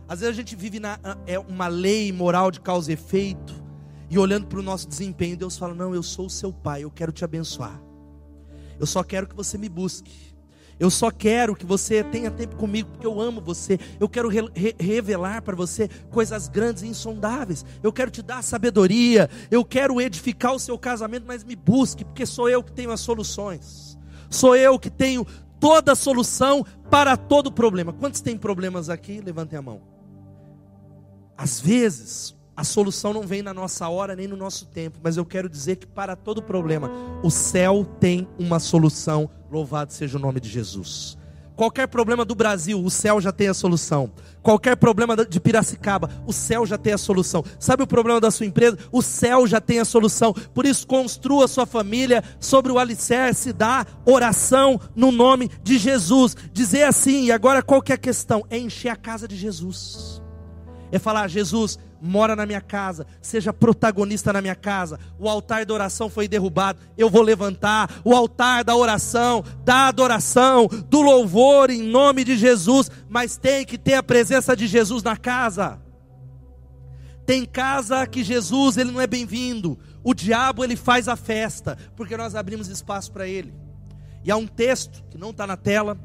Às 0.08 0.20
vezes 0.20 0.32
a 0.32 0.36
gente 0.36 0.54
vive 0.54 0.78
na 0.78 1.00
é 1.26 1.36
uma 1.36 1.66
lei 1.66 2.12
moral 2.12 2.48
de 2.52 2.60
causa 2.60 2.92
e 2.92 2.94
efeito. 2.94 3.60
E 4.08 4.16
olhando 4.20 4.46
para 4.46 4.60
o 4.60 4.62
nosso 4.62 4.86
desempenho, 4.86 5.36
Deus 5.36 5.58
fala: 5.58 5.74
Não, 5.74 5.92
eu 5.96 6.02
sou 6.04 6.26
o 6.26 6.30
seu 6.30 6.52
pai, 6.52 6.84
eu 6.84 6.92
quero 6.92 7.10
te 7.10 7.24
abençoar. 7.24 7.82
Eu 8.78 8.86
só 8.86 9.02
quero 9.02 9.26
que 9.26 9.34
você 9.34 9.58
me 9.58 9.68
busque. 9.68 10.27
Eu 10.78 10.90
só 10.90 11.10
quero 11.10 11.56
que 11.56 11.66
você 11.66 12.04
tenha 12.04 12.30
tempo 12.30 12.56
comigo, 12.56 12.90
porque 12.90 13.06
eu 13.06 13.20
amo 13.20 13.40
você. 13.40 13.78
Eu 13.98 14.08
quero 14.08 14.28
re 14.28 14.48
re 14.54 14.74
revelar 14.78 15.42
para 15.42 15.56
você 15.56 15.88
coisas 16.10 16.48
grandes 16.48 16.82
e 16.82 16.86
insondáveis. 16.86 17.64
Eu 17.82 17.92
quero 17.92 18.10
te 18.10 18.22
dar 18.22 18.42
sabedoria. 18.42 19.28
Eu 19.50 19.64
quero 19.64 20.00
edificar 20.00 20.54
o 20.54 20.58
seu 20.58 20.78
casamento, 20.78 21.24
mas 21.26 21.42
me 21.42 21.56
busque, 21.56 22.04
porque 22.04 22.24
sou 22.24 22.48
eu 22.48 22.62
que 22.62 22.72
tenho 22.72 22.92
as 22.92 23.00
soluções. 23.00 23.98
Sou 24.30 24.54
eu 24.54 24.78
que 24.78 24.90
tenho 24.90 25.26
toda 25.58 25.92
a 25.92 25.96
solução 25.96 26.64
para 26.88 27.16
todo 27.16 27.50
problema. 27.50 27.92
Quantos 27.92 28.20
têm 28.20 28.36
problemas 28.36 28.88
aqui? 28.88 29.20
Levantem 29.20 29.58
a 29.58 29.62
mão. 29.62 29.80
Às 31.36 31.60
vezes, 31.60 32.36
a 32.58 32.64
solução 32.64 33.12
não 33.12 33.22
vem 33.22 33.40
na 33.40 33.54
nossa 33.54 33.88
hora 33.88 34.16
nem 34.16 34.26
no 34.26 34.36
nosso 34.36 34.66
tempo, 34.66 34.98
mas 35.00 35.16
eu 35.16 35.24
quero 35.24 35.48
dizer 35.48 35.76
que 35.76 35.86
para 35.86 36.16
todo 36.16 36.42
problema, 36.42 36.90
o 37.22 37.30
céu 37.30 37.86
tem 38.00 38.26
uma 38.36 38.58
solução. 38.58 39.30
Louvado 39.48 39.92
seja 39.92 40.18
o 40.18 40.20
nome 40.20 40.40
de 40.40 40.48
Jesus. 40.48 41.16
Qualquer 41.54 41.86
problema 41.86 42.24
do 42.24 42.34
Brasil, 42.34 42.82
o 42.82 42.90
céu 42.90 43.20
já 43.20 43.30
tem 43.30 43.46
a 43.46 43.54
solução. 43.54 44.10
Qualquer 44.42 44.76
problema 44.76 45.14
de 45.24 45.38
Piracicaba, 45.38 46.10
o 46.26 46.32
céu 46.32 46.66
já 46.66 46.76
tem 46.76 46.92
a 46.92 46.98
solução. 46.98 47.44
Sabe 47.60 47.84
o 47.84 47.86
problema 47.86 48.20
da 48.20 48.28
sua 48.28 48.46
empresa? 48.46 48.76
O 48.90 49.02
céu 49.02 49.46
já 49.46 49.60
tem 49.60 49.78
a 49.78 49.84
solução. 49.84 50.34
Por 50.52 50.66
isso, 50.66 50.84
construa 50.84 51.46
sua 51.46 51.64
família 51.64 52.24
sobre 52.40 52.72
o 52.72 52.78
alicerce 52.80 53.52
da 53.52 53.86
oração 54.04 54.80
no 54.96 55.12
nome 55.12 55.48
de 55.62 55.78
Jesus. 55.78 56.36
Dizer 56.52 56.82
assim, 56.82 57.26
e 57.26 57.30
agora 57.30 57.62
qual 57.62 57.80
que 57.80 57.92
é 57.92 57.94
a 57.94 57.98
questão? 57.98 58.44
É 58.50 58.58
encher 58.58 58.88
a 58.88 58.96
casa 58.96 59.28
de 59.28 59.36
Jesus. 59.36 60.20
É 60.90 60.98
falar, 60.98 61.28
Jesus, 61.28 61.78
mora 62.00 62.36
na 62.36 62.46
minha 62.46 62.60
casa, 62.60 63.06
seja 63.20 63.52
protagonista 63.52 64.32
na 64.32 64.40
minha 64.40 64.54
casa. 64.54 64.98
O 65.18 65.28
altar 65.28 65.64
da 65.64 65.74
oração 65.74 66.08
foi 66.08 66.28
derrubado, 66.28 66.78
eu 66.96 67.10
vou 67.10 67.22
levantar 67.22 67.90
o 68.04 68.14
altar 68.14 68.64
da 68.64 68.76
oração, 68.76 69.44
da 69.64 69.88
adoração, 69.88 70.68
do 70.88 71.00
louvor 71.00 71.70
em 71.70 71.82
nome 71.82 72.24
de 72.24 72.36
Jesus, 72.36 72.90
mas 73.08 73.36
tem 73.36 73.64
que 73.64 73.78
ter 73.78 73.94
a 73.94 74.02
presença 74.02 74.56
de 74.56 74.66
Jesus 74.66 75.02
na 75.02 75.16
casa. 75.16 75.80
Tem 77.26 77.44
casa 77.44 78.06
que 78.06 78.24
Jesus 78.24 78.78
ele 78.78 78.90
não 78.90 79.00
é 79.00 79.06
bem-vindo. 79.06 79.78
O 80.02 80.14
diabo 80.14 80.64
ele 80.64 80.76
faz 80.76 81.08
a 81.08 81.16
festa, 81.16 81.76
porque 81.94 82.16
nós 82.16 82.34
abrimos 82.34 82.68
espaço 82.68 83.12
para 83.12 83.28
ele. 83.28 83.52
E 84.24 84.30
há 84.30 84.36
um 84.36 84.46
texto 84.46 85.04
que 85.10 85.18
não 85.18 85.30
está 85.30 85.46
na 85.46 85.56
tela, 85.56 85.98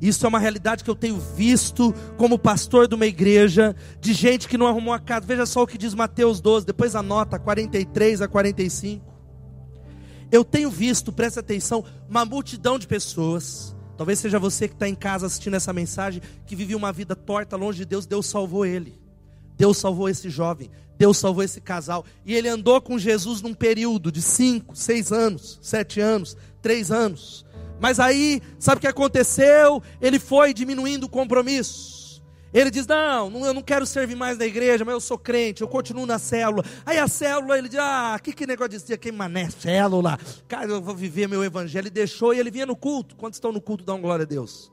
isso 0.00 0.24
é 0.24 0.28
uma 0.28 0.38
realidade 0.38 0.82
que 0.82 0.90
eu 0.90 0.94
tenho 0.94 1.18
visto 1.18 1.94
como 2.16 2.38
pastor 2.38 2.88
de 2.88 2.94
uma 2.94 3.06
igreja, 3.06 3.76
de 4.00 4.14
gente 4.14 4.48
que 4.48 4.56
não 4.56 4.66
arrumou 4.66 4.94
a 4.94 4.98
casa. 4.98 5.26
Veja 5.26 5.44
só 5.44 5.62
o 5.62 5.66
que 5.66 5.76
diz 5.76 5.92
Mateus 5.92 6.40
12, 6.40 6.64
depois 6.64 6.94
anota 6.94 7.38
43 7.38 8.22
a 8.22 8.28
45. 8.28 9.04
Eu 10.32 10.44
tenho 10.44 10.70
visto, 10.70 11.12
presta 11.12 11.40
atenção, 11.40 11.84
uma 12.08 12.24
multidão 12.24 12.78
de 12.78 12.86
pessoas. 12.86 13.76
Talvez 13.96 14.18
seja 14.18 14.38
você 14.38 14.66
que 14.66 14.74
está 14.74 14.88
em 14.88 14.94
casa 14.94 15.26
assistindo 15.26 15.54
essa 15.54 15.72
mensagem, 15.72 16.22
que 16.46 16.56
vivia 16.56 16.76
uma 16.76 16.92
vida 16.92 17.14
torta 17.14 17.56
longe 17.56 17.80
de 17.80 17.84
Deus. 17.84 18.06
Deus 18.06 18.26
salvou 18.26 18.64
ele. 18.64 18.98
Deus 19.58 19.76
salvou 19.76 20.08
esse 20.08 20.30
jovem. 20.30 20.70
Deus 20.96 21.18
salvou 21.18 21.42
esse 21.42 21.60
casal. 21.60 22.04
E 22.24 22.34
ele 22.34 22.48
andou 22.48 22.80
com 22.80 22.98
Jesus 22.98 23.42
num 23.42 23.52
período 23.52 24.10
de 24.10 24.22
5, 24.22 24.74
6 24.74 25.12
anos, 25.12 25.58
7 25.60 26.00
anos, 26.00 26.36
3 26.62 26.90
anos. 26.90 27.44
Mas 27.80 27.98
aí, 27.98 28.42
sabe 28.58 28.78
o 28.78 28.80
que 28.80 28.86
aconteceu? 28.86 29.82
Ele 30.00 30.18
foi 30.18 30.52
diminuindo 30.52 31.04
o 31.04 31.08
compromisso. 31.08 32.22
Ele 32.52 32.70
diz: 32.70 32.86
Não, 32.86 33.30
eu 33.46 33.54
não 33.54 33.62
quero 33.62 33.86
servir 33.86 34.16
mais 34.16 34.36
na 34.36 34.44
igreja, 34.44 34.84
mas 34.84 34.92
eu 34.92 35.00
sou 35.00 35.16
crente, 35.16 35.62
eu 35.62 35.68
continuo 35.68 36.04
na 36.04 36.18
célula. 36.18 36.64
Aí 36.84 36.98
a 36.98 37.08
célula, 37.08 37.56
ele 37.56 37.68
diz: 37.68 37.78
Ah, 37.80 38.18
que, 38.22 38.32
que 38.32 38.46
negócio 38.46 38.78
de 38.78 38.98
que 38.98 39.12
mané, 39.12 39.48
célula. 39.50 40.18
Cara, 40.46 40.66
eu 40.66 40.82
vou 40.82 40.94
viver 40.94 41.28
meu 41.28 41.42
evangelho. 41.42 41.84
Ele 41.84 41.90
deixou 41.90 42.34
e 42.34 42.38
ele 42.38 42.50
vinha 42.50 42.66
no 42.66 42.76
culto. 42.76 43.16
Quantos 43.16 43.36
estão 43.36 43.52
no 43.52 43.60
culto, 43.60 43.84
dão 43.84 44.00
glória 44.00 44.24
a 44.24 44.26
Deus? 44.26 44.70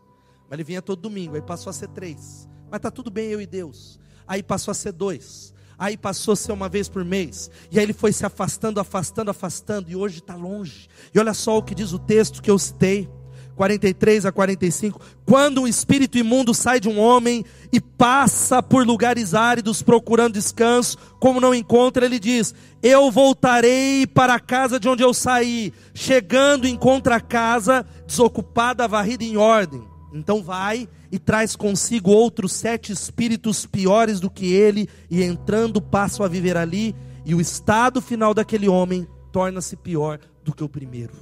Mas 0.49 0.57
ele 0.57 0.63
vinha 0.63 0.81
todo 0.81 1.01
domingo, 1.01 1.35
aí 1.35 1.41
passou 1.41 1.69
a 1.69 1.73
ser 1.73 1.87
três. 1.89 2.47
Mas 2.69 2.79
tá 2.81 2.89
tudo 2.91 3.11
bem, 3.11 3.29
eu 3.29 3.39
e 3.39 3.45
Deus. 3.45 3.99
Aí 4.27 4.41
passou 4.41 4.71
a 4.71 4.75
ser 4.75 4.91
dois. 4.91 5.53
Aí 5.77 5.95
passou 5.95 6.33
a 6.33 6.35
ser 6.35 6.51
uma 6.51 6.67
vez 6.67 6.89
por 6.89 7.05
mês. 7.05 7.51
E 7.71 7.77
aí 7.77 7.85
ele 7.85 7.93
foi 7.93 8.11
se 8.11 8.25
afastando, 8.25 8.79
afastando, 8.79 9.29
afastando. 9.29 9.91
E 9.91 9.95
hoje 9.95 10.19
está 10.19 10.35
longe. 10.35 10.87
E 11.13 11.19
olha 11.19 11.33
só 11.33 11.57
o 11.57 11.63
que 11.63 11.75
diz 11.75 11.93
o 11.93 11.99
texto 11.99 12.41
que 12.41 12.49
eu 12.49 12.57
citei. 12.57 13.09
43 13.57 14.25
a 14.25 14.31
45. 14.31 15.01
Quando 15.25 15.61
um 15.61 15.67
espírito 15.67 16.17
imundo 16.17 16.53
sai 16.53 16.79
de 16.79 16.87
um 16.87 16.99
homem 16.99 17.43
e 17.73 17.81
passa 17.81 18.61
por 18.61 18.85
lugares 18.85 19.33
áridos 19.33 19.81
procurando 19.81 20.33
descanso, 20.33 20.97
como 21.19 21.41
não 21.41 21.53
encontra, 21.53 22.05
ele 22.05 22.19
diz: 22.19 22.53
Eu 22.81 23.11
voltarei 23.11 24.05
para 24.05 24.35
a 24.35 24.39
casa 24.39 24.79
de 24.79 24.87
onde 24.87 25.03
eu 25.03 25.13
saí. 25.13 25.73
Chegando, 25.93 26.67
encontra 26.67 27.15
a 27.15 27.21
casa 27.21 27.85
desocupada, 28.05 28.87
varrida 28.87 29.23
em 29.23 29.37
ordem. 29.37 29.83
Então 30.13 30.41
vai 30.41 30.87
e 31.11 31.17
traz 31.19 31.55
consigo 31.55 32.11
outros 32.11 32.51
sete 32.53 32.91
espíritos 32.91 33.65
piores 33.65 34.19
do 34.19 34.29
que 34.29 34.53
ele, 34.53 34.89
e 35.09 35.23
entrando 35.23 35.81
passam 35.81 36.25
a 36.25 36.29
viver 36.29 36.57
ali, 36.57 36.95
e 37.25 37.33
o 37.35 37.41
estado 37.41 38.01
final 38.01 38.33
daquele 38.33 38.67
homem 38.67 39.07
torna-se 39.31 39.75
pior 39.75 40.19
do 40.43 40.53
que 40.53 40.63
o 40.63 40.69
primeiro. 40.69 41.13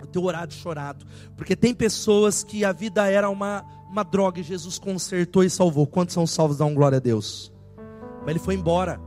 Eu 0.00 0.06
tenho 0.06 0.24
orado 0.24 0.52
chorado, 0.52 1.04
porque 1.36 1.56
tem 1.56 1.74
pessoas 1.74 2.42
que 2.42 2.64
a 2.64 2.72
vida 2.72 3.10
era 3.10 3.28
uma, 3.28 3.64
uma 3.90 4.02
droga 4.02 4.40
e 4.40 4.42
Jesus 4.42 4.78
consertou 4.78 5.42
e 5.42 5.50
salvou. 5.50 5.86
Quantos 5.86 6.14
são 6.14 6.26
salvos? 6.26 6.58
Dão 6.58 6.74
glória 6.74 6.98
a 6.98 7.00
Deus. 7.00 7.52
Mas 8.20 8.30
ele 8.30 8.38
foi 8.38 8.54
embora. 8.54 9.00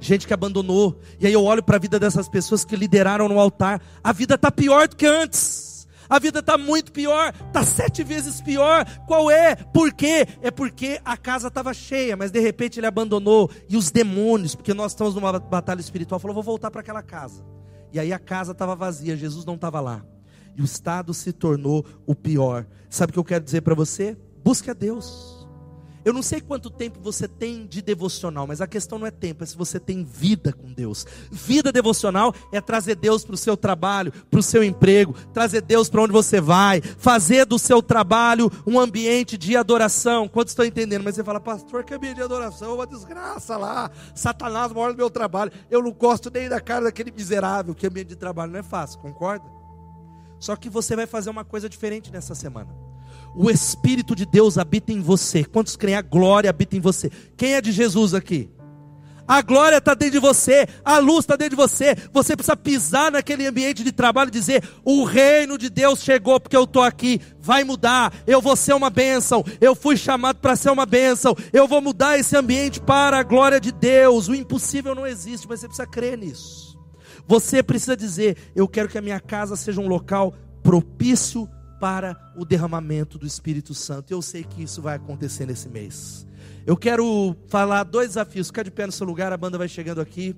Gente 0.00 0.26
que 0.26 0.34
abandonou. 0.34 0.98
E 1.18 1.26
aí 1.26 1.32
eu 1.32 1.44
olho 1.44 1.62
para 1.62 1.76
a 1.76 1.80
vida 1.80 1.98
dessas 1.98 2.28
pessoas 2.28 2.64
que 2.64 2.76
lideraram 2.76 3.28
no 3.28 3.38
altar. 3.38 3.80
A 4.02 4.12
vida 4.12 4.34
está 4.34 4.50
pior 4.50 4.86
do 4.86 4.96
que 4.96 5.06
antes. 5.06 5.63
A 6.08 6.18
vida 6.18 6.40
está 6.40 6.58
muito 6.58 6.92
pior, 6.92 7.34
está 7.46 7.64
sete 7.64 8.02
vezes 8.02 8.40
pior. 8.40 8.84
Qual 9.06 9.30
é? 9.30 9.54
Por 9.54 9.92
quê? 9.92 10.26
É 10.42 10.50
porque 10.50 11.00
a 11.04 11.16
casa 11.16 11.48
estava 11.48 11.72
cheia, 11.72 12.16
mas 12.16 12.30
de 12.30 12.40
repente 12.40 12.78
ele 12.80 12.86
abandonou. 12.86 13.50
E 13.68 13.76
os 13.76 13.90
demônios, 13.90 14.54
porque 14.54 14.74
nós 14.74 14.92
estamos 14.92 15.14
numa 15.14 15.38
batalha 15.38 15.80
espiritual, 15.80 16.18
falou: 16.18 16.34
vou 16.34 16.42
voltar 16.42 16.70
para 16.70 16.80
aquela 16.80 17.02
casa. 17.02 17.44
E 17.92 17.98
aí 17.98 18.12
a 18.12 18.18
casa 18.18 18.52
estava 18.52 18.74
vazia, 18.74 19.16
Jesus 19.16 19.44
não 19.44 19.54
estava 19.54 19.80
lá. 19.80 20.04
E 20.56 20.62
o 20.62 20.64
estado 20.64 21.12
se 21.14 21.32
tornou 21.32 21.84
o 22.06 22.14
pior. 22.14 22.66
Sabe 22.88 23.10
o 23.10 23.12
que 23.12 23.18
eu 23.18 23.24
quero 23.24 23.44
dizer 23.44 23.62
para 23.62 23.74
você? 23.74 24.16
Busque 24.42 24.70
a 24.70 24.74
Deus. 24.74 25.33
Eu 26.04 26.12
não 26.12 26.22
sei 26.22 26.40
quanto 26.40 26.68
tempo 26.68 27.00
você 27.00 27.26
tem 27.26 27.66
de 27.66 27.80
devocional, 27.80 28.46
mas 28.46 28.60
a 28.60 28.66
questão 28.66 28.98
não 28.98 29.06
é 29.06 29.10
tempo, 29.10 29.42
é 29.42 29.46
se 29.46 29.56
você 29.56 29.80
tem 29.80 30.04
vida 30.04 30.52
com 30.52 30.70
Deus. 30.70 31.06
Vida 31.30 31.72
devocional 31.72 32.34
é 32.52 32.60
trazer 32.60 32.94
Deus 32.96 33.24
para 33.24 33.34
o 33.34 33.38
seu 33.38 33.56
trabalho, 33.56 34.12
para 34.30 34.40
o 34.40 34.42
seu 34.42 34.62
emprego, 34.62 35.14
trazer 35.32 35.62
Deus 35.62 35.88
para 35.88 36.02
onde 36.02 36.12
você 36.12 36.42
vai, 36.42 36.82
fazer 36.82 37.46
do 37.46 37.58
seu 37.58 37.82
trabalho 37.82 38.52
um 38.66 38.78
ambiente 38.78 39.38
de 39.38 39.56
adoração. 39.56 40.28
Quantos 40.28 40.50
estão 40.52 40.64
entendendo? 40.64 41.02
Mas 41.02 41.14
você 41.14 41.24
fala, 41.24 41.40
pastor, 41.40 41.84
que 41.84 41.94
ambiente 41.94 42.16
de 42.16 42.22
adoração? 42.22 42.74
Uma 42.74 42.86
desgraça 42.86 43.56
lá. 43.56 43.90
Satanás 44.14 44.72
mora 44.72 44.92
no 44.92 44.98
meu 44.98 45.08
trabalho. 45.08 45.52
Eu 45.70 45.82
não 45.82 45.90
gosto 45.90 46.30
nem 46.30 46.50
da 46.50 46.60
cara 46.60 46.84
daquele 46.84 47.10
miserável. 47.10 47.74
Que 47.74 47.86
ambiente 47.86 48.08
de 48.08 48.16
trabalho 48.16 48.52
não 48.52 48.60
é 48.60 48.62
fácil, 48.62 49.00
concorda? 49.00 49.46
Só 50.38 50.54
que 50.54 50.68
você 50.68 50.94
vai 50.94 51.06
fazer 51.06 51.30
uma 51.30 51.44
coisa 51.44 51.66
diferente 51.68 52.12
nessa 52.12 52.34
semana 52.34 52.93
o 53.34 53.50
Espírito 53.50 54.14
de 54.14 54.24
Deus 54.24 54.58
habita 54.58 54.92
em 54.92 55.00
você. 55.00 55.44
Quantos 55.44 55.76
creem? 55.76 55.96
A 55.96 56.02
glória 56.02 56.50
habita 56.50 56.76
em 56.76 56.80
você. 56.80 57.10
Quem 57.36 57.54
é 57.54 57.60
de 57.60 57.72
Jesus 57.72 58.14
aqui? 58.14 58.50
A 59.26 59.40
glória 59.40 59.78
está 59.78 59.94
dentro 59.94 60.12
de 60.12 60.18
você, 60.18 60.68
a 60.84 60.98
luz 60.98 61.20
está 61.20 61.34
dentro 61.34 61.56
de 61.56 61.62
você. 61.62 61.96
Você 62.12 62.36
precisa 62.36 62.56
pisar 62.56 63.10
naquele 63.10 63.46
ambiente 63.46 63.82
de 63.82 63.90
trabalho 63.90 64.28
e 64.28 64.32
dizer: 64.32 64.62
O 64.84 65.04
reino 65.04 65.56
de 65.56 65.70
Deus 65.70 66.00
chegou 66.00 66.38
porque 66.38 66.56
eu 66.56 66.64
estou 66.64 66.82
aqui. 66.82 67.20
Vai 67.40 67.64
mudar, 67.64 68.12
eu 68.26 68.42
vou 68.42 68.54
ser 68.54 68.74
uma 68.74 68.90
bênção. 68.90 69.42
Eu 69.60 69.74
fui 69.74 69.96
chamado 69.96 70.40
para 70.40 70.56
ser 70.56 70.70
uma 70.70 70.84
bênção. 70.84 71.34
Eu 71.54 71.66
vou 71.66 71.80
mudar 71.80 72.18
esse 72.18 72.36
ambiente 72.36 72.80
para 72.80 73.18
a 73.18 73.22
glória 73.22 73.58
de 73.58 73.72
Deus. 73.72 74.28
O 74.28 74.34
impossível 74.34 74.94
não 74.94 75.06
existe, 75.06 75.48
mas 75.48 75.60
você 75.60 75.68
precisa 75.68 75.86
crer 75.86 76.18
nisso. 76.18 76.78
Você 77.26 77.62
precisa 77.62 77.96
dizer: 77.96 78.36
Eu 78.54 78.68
quero 78.68 78.90
que 78.90 78.98
a 78.98 79.02
minha 79.02 79.20
casa 79.20 79.56
seja 79.56 79.80
um 79.80 79.88
local 79.88 80.34
propício 80.62 81.48
para 81.80 82.16
o 82.36 82.44
derramamento 82.44 83.18
do 83.18 83.26
Espírito 83.26 83.74
Santo. 83.74 84.12
Eu 84.12 84.22
sei 84.22 84.44
que 84.44 84.62
isso 84.62 84.80
vai 84.80 84.96
acontecer 84.96 85.46
nesse 85.46 85.68
mês. 85.68 86.26
Eu 86.66 86.76
quero 86.76 87.36
falar 87.48 87.84
dois 87.84 88.08
desafios. 88.08 88.46
Fica 88.48 88.64
de 88.64 88.70
pé 88.70 88.86
no 88.86 88.92
seu 88.92 89.06
lugar, 89.06 89.32
a 89.32 89.36
banda 89.36 89.58
vai 89.58 89.68
chegando 89.68 90.00
aqui. 90.00 90.34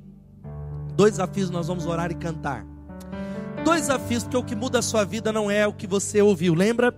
Dois 0.94 1.12
desafios, 1.12 1.50
nós 1.50 1.68
vamos 1.68 1.86
orar 1.86 2.10
e 2.10 2.14
cantar. 2.14 2.66
Dois 3.64 3.82
desafios, 3.82 4.24
porque 4.24 4.36
o 4.36 4.42
que 4.42 4.56
muda 4.56 4.78
a 4.78 4.82
sua 4.82 5.04
vida 5.04 5.32
não 5.32 5.50
é 5.50 5.66
o 5.66 5.72
que 5.72 5.86
você 5.86 6.22
ouviu. 6.22 6.54
Lembra? 6.54 6.94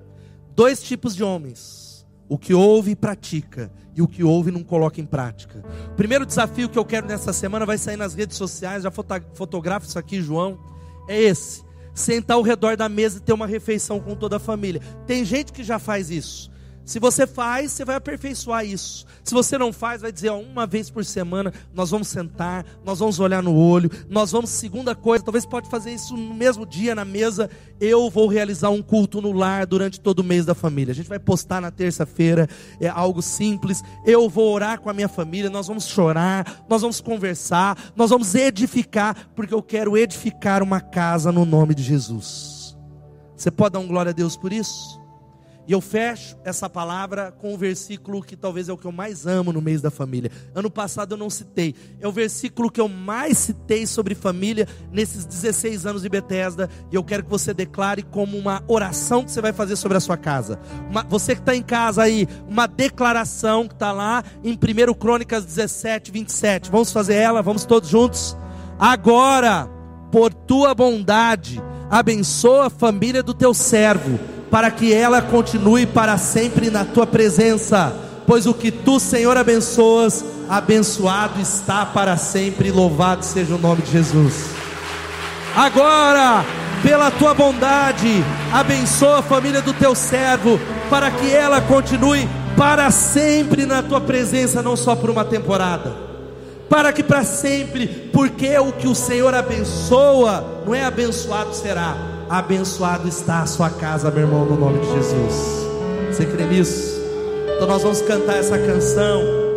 Dois 0.55 0.83
tipos 0.83 1.15
de 1.15 1.23
homens: 1.23 2.07
o 2.29 2.39
que 2.39 2.55
ouve 2.55 2.93
e 2.93 2.97
pratica, 2.97 3.73
e 3.95 4.03
o 4.03 4.09
que 4.09 4.23
ouve 4.23 4.51
não 4.51 4.63
coloca 4.63 5.01
em 5.01 5.07
prática. 5.07 5.65
O 5.93 5.95
primeiro 5.95 6.25
desafio 6.25 6.69
que 6.69 6.79
eu 6.79 6.85
quero 6.85 7.07
nessa 7.07 7.33
semana 7.33 7.67
vai 7.67 7.79
sair 7.79 7.97
nas 7.97 8.15
redes 8.15 8.37
sociais. 8.37 8.85
Já 8.85 8.91
fotografa 8.91 9.87
isso 9.87 9.99
aqui, 9.99 10.23
João. 10.23 10.59
É 11.09 11.21
esse 11.21 11.68
sentar 11.99 12.37
ao 12.37 12.43
redor 12.43 12.77
da 12.77 12.89
mesa 12.89 13.19
e 13.19 13.21
ter 13.21 13.33
uma 13.33 13.47
refeição 13.47 14.01
com 14.01 14.15
toda 14.15 14.37
a 14.37 14.41
família. 14.41 14.81
Tem 15.07 15.25
gente 15.25 15.53
que 15.53 15.63
já 15.63 15.79
faz 15.79 16.11
isso. 16.11 16.51
Se 16.89 16.99
você 16.99 17.27
faz, 17.27 17.73
você 17.73 17.85
vai 17.85 17.97
aperfeiçoar 17.97 18.65
isso. 18.65 19.05
Se 19.23 19.35
você 19.35 19.59
não 19.59 19.75
faz, 19.75 20.01
vai 20.01 20.11
dizer, 20.11 20.31
ó, 20.31 20.39
uma 20.39 20.67
vez 20.67 20.89
por 20.89 21.05
semana 21.05 21.53
nós 21.75 21.91
vamos 21.91 22.09
sentar, 22.09 22.65
nós 22.83 22.99
vamos 22.99 23.21
olhar 23.21 23.43
no 23.43 23.55
olho, 23.55 23.91
nós 24.09 24.33
vamos, 24.33 24.49
segunda 24.49 24.95
coisa, 24.95 25.23
talvez 25.23 25.45
pode 25.45 25.69
fazer 25.69 25.93
isso 25.93 26.17
no 26.17 26.33
mesmo 26.33 26.65
dia 26.65 26.95
na 26.95 27.05
mesa, 27.05 27.51
eu 27.79 28.09
vou 28.09 28.27
realizar 28.27 28.71
um 28.71 28.81
culto 28.81 29.21
no 29.21 29.33
lar 29.33 29.67
durante 29.67 30.01
todo 30.01 30.21
o 30.21 30.25
mês 30.25 30.47
da 30.47 30.55
família. 30.55 30.93
A 30.93 30.95
gente 30.95 31.11
vai 31.11 31.19
postar 31.19 31.61
na 31.61 31.71
terça-feira, 31.71 32.49
é 32.81 32.89
algo 32.89 33.21
simples. 33.21 33.83
Eu 34.07 34.27
vou 34.27 34.51
orar 34.51 34.81
com 34.81 34.89
a 34.89 34.95
minha 34.95 35.09
família, 35.09 35.51
nós 35.51 35.67
vamos 35.67 35.85
chorar, 35.85 36.65
nós 36.71 36.81
vamos 36.81 37.03
conversar, 37.03 37.77
nós 37.95 38.09
vamos 38.09 38.35
edificar, 38.35 39.29
porque 39.37 39.53
eu 39.53 39.63
quero 39.63 39.95
edificar 39.95 40.63
uma 40.63 40.81
casa 40.81 41.31
no 41.31 41.45
nome 41.45 41.75
de 41.75 41.83
Jesus. 41.83 42.75
Você 43.37 43.51
pode 43.51 43.75
dar 43.75 43.79
um 43.79 43.87
glória 43.87 44.09
a 44.09 44.15
Deus 44.15 44.39
por 44.39 44.55
isso? 44.55 44.99
E 45.69 45.73
eu 45.73 45.83
fecho 45.83 46.35
essa 46.47 46.67
palavra 46.67 47.31
com 47.31 47.53
o 47.53 47.59
versículo 47.59 48.23
que 48.23 48.35
talvez 48.35 48.71
é 48.71 48.73
o 48.73 48.79
que 48.79 48.87
eu 48.87 48.91
mais 48.93 49.27
amo 49.27 49.53
no 49.53 49.61
mês 49.61 49.83
da 49.83 49.91
família. 49.91 50.31
Ano 50.55 50.71
passado 50.71 51.13
eu 51.13 51.19
não 51.19 51.29
citei. 51.29 51.75
É 52.01 52.09
o 52.09 52.13
versículo 52.13 52.71
que 52.71 52.81
eu 52.81 52.89
mais 52.89 53.37
citei 53.37 53.87
sobre 53.87 54.15
família 54.15 54.67
nesses 54.91 55.27
16 55.27 55.85
anos 55.85 56.01
de 56.01 56.09
Bethesda. 56.09 56.71
E 56.91 56.95
eu 56.97 57.05
quero 57.05 57.23
que 57.23 57.29
você 57.29 57.53
declare 57.53 58.03
como 58.03 58.39
uma 58.39 58.65
oração 58.67 59.23
que 59.23 59.31
você 59.31 59.43
vai 59.43 59.53
fazer 59.53 59.77
sobre 59.77 59.99
a 59.99 60.01
sua 60.01 60.17
casa. 60.17 60.59
Uma, 60.89 61.03
você 61.03 61.35
que 61.35 61.43
está 61.43 61.55
em 61.55 61.63
casa 61.63 62.03
aí, 62.03 62.27
uma 62.49 62.67
declaração 62.67 63.69
que 63.69 63.75
está 63.75 63.93
lá 63.93 64.25
em 64.43 64.55
1 64.55 64.95
Crônicas 64.95 65.45
17, 65.45 66.11
27. 66.11 66.71
Vamos 66.71 66.91
fazer 66.91 67.17
ela, 67.17 67.43
vamos 67.43 67.67
todos 67.67 67.91
juntos. 67.91 68.35
Agora, 68.79 69.69
por 70.11 70.33
tua 70.33 70.75
bondade, 70.75 71.63
abençoa 71.91 72.69
a 72.69 72.71
família 72.71 73.23
do 73.23 73.35
teu 73.35 73.53
servo 73.53 74.38
para 74.51 74.71
que 74.71 74.93
ela 74.93 75.21
continue 75.21 75.87
para 75.87 76.17
sempre 76.17 76.71
na 76.71 76.85
tua 76.85 77.07
presença, 77.07 77.95
pois 78.27 78.47
o 78.47 78.55
que 78.55 78.71
tu, 78.71 78.99
Senhor, 78.99 79.37
abençoas, 79.37 80.25
abençoado 80.49 81.41
está 81.41 81.85
para 81.85 82.17
sempre, 82.17 82.71
louvado 82.71 83.25
seja 83.25 83.55
o 83.55 83.59
nome 83.59 83.83
de 83.83 83.93
Jesus. 83.93 84.47
Agora, 85.55 86.45
pela 86.83 87.11
tua 87.11 87.35
bondade, 87.35 88.25
abençoa 88.53 89.19
a 89.19 89.23
família 89.23 89.61
do 89.61 89.73
teu 89.73 89.95
servo, 89.95 90.59
para 90.89 91.11
que 91.11 91.31
ela 91.31 91.61
continue 91.61 92.29
para 92.57 92.91
sempre 92.91 93.67
na 93.67 93.83
tua 93.83 94.01
presença, 94.01 94.63
não 94.63 94.77
só 94.77 94.97
por 94.97 95.11
uma 95.11 95.25
temporada, 95.25 95.95
para 96.69 96.93
que 96.93 97.03
para 97.03 97.25
sempre, 97.25 97.87
porque 98.13 98.59
o 98.59 98.73
que 98.73 98.89
o 98.89 98.95
Senhor 98.95 99.35
abençoa, 99.35 100.63
não 100.67 100.75
é 100.75 100.85
abençoado 100.85 101.55
será 101.55 102.18
abençoado 102.29 103.09
está 103.09 103.43
a 103.43 103.47
sua 103.47 103.71
casa, 103.71 104.11
meu 104.11 104.23
irmão, 104.23 104.45
no 104.45 104.57
nome 104.57 104.81
de 104.81 104.93
Jesus. 104.93 105.67
Você 106.11 106.27
crê 106.27 106.45
nisso? 106.45 107.01
Então 107.57 107.67
nós 107.67 107.83
vamos 107.83 108.03
cantar 108.03 108.37
essa 108.37 108.59
canção. 108.59 109.48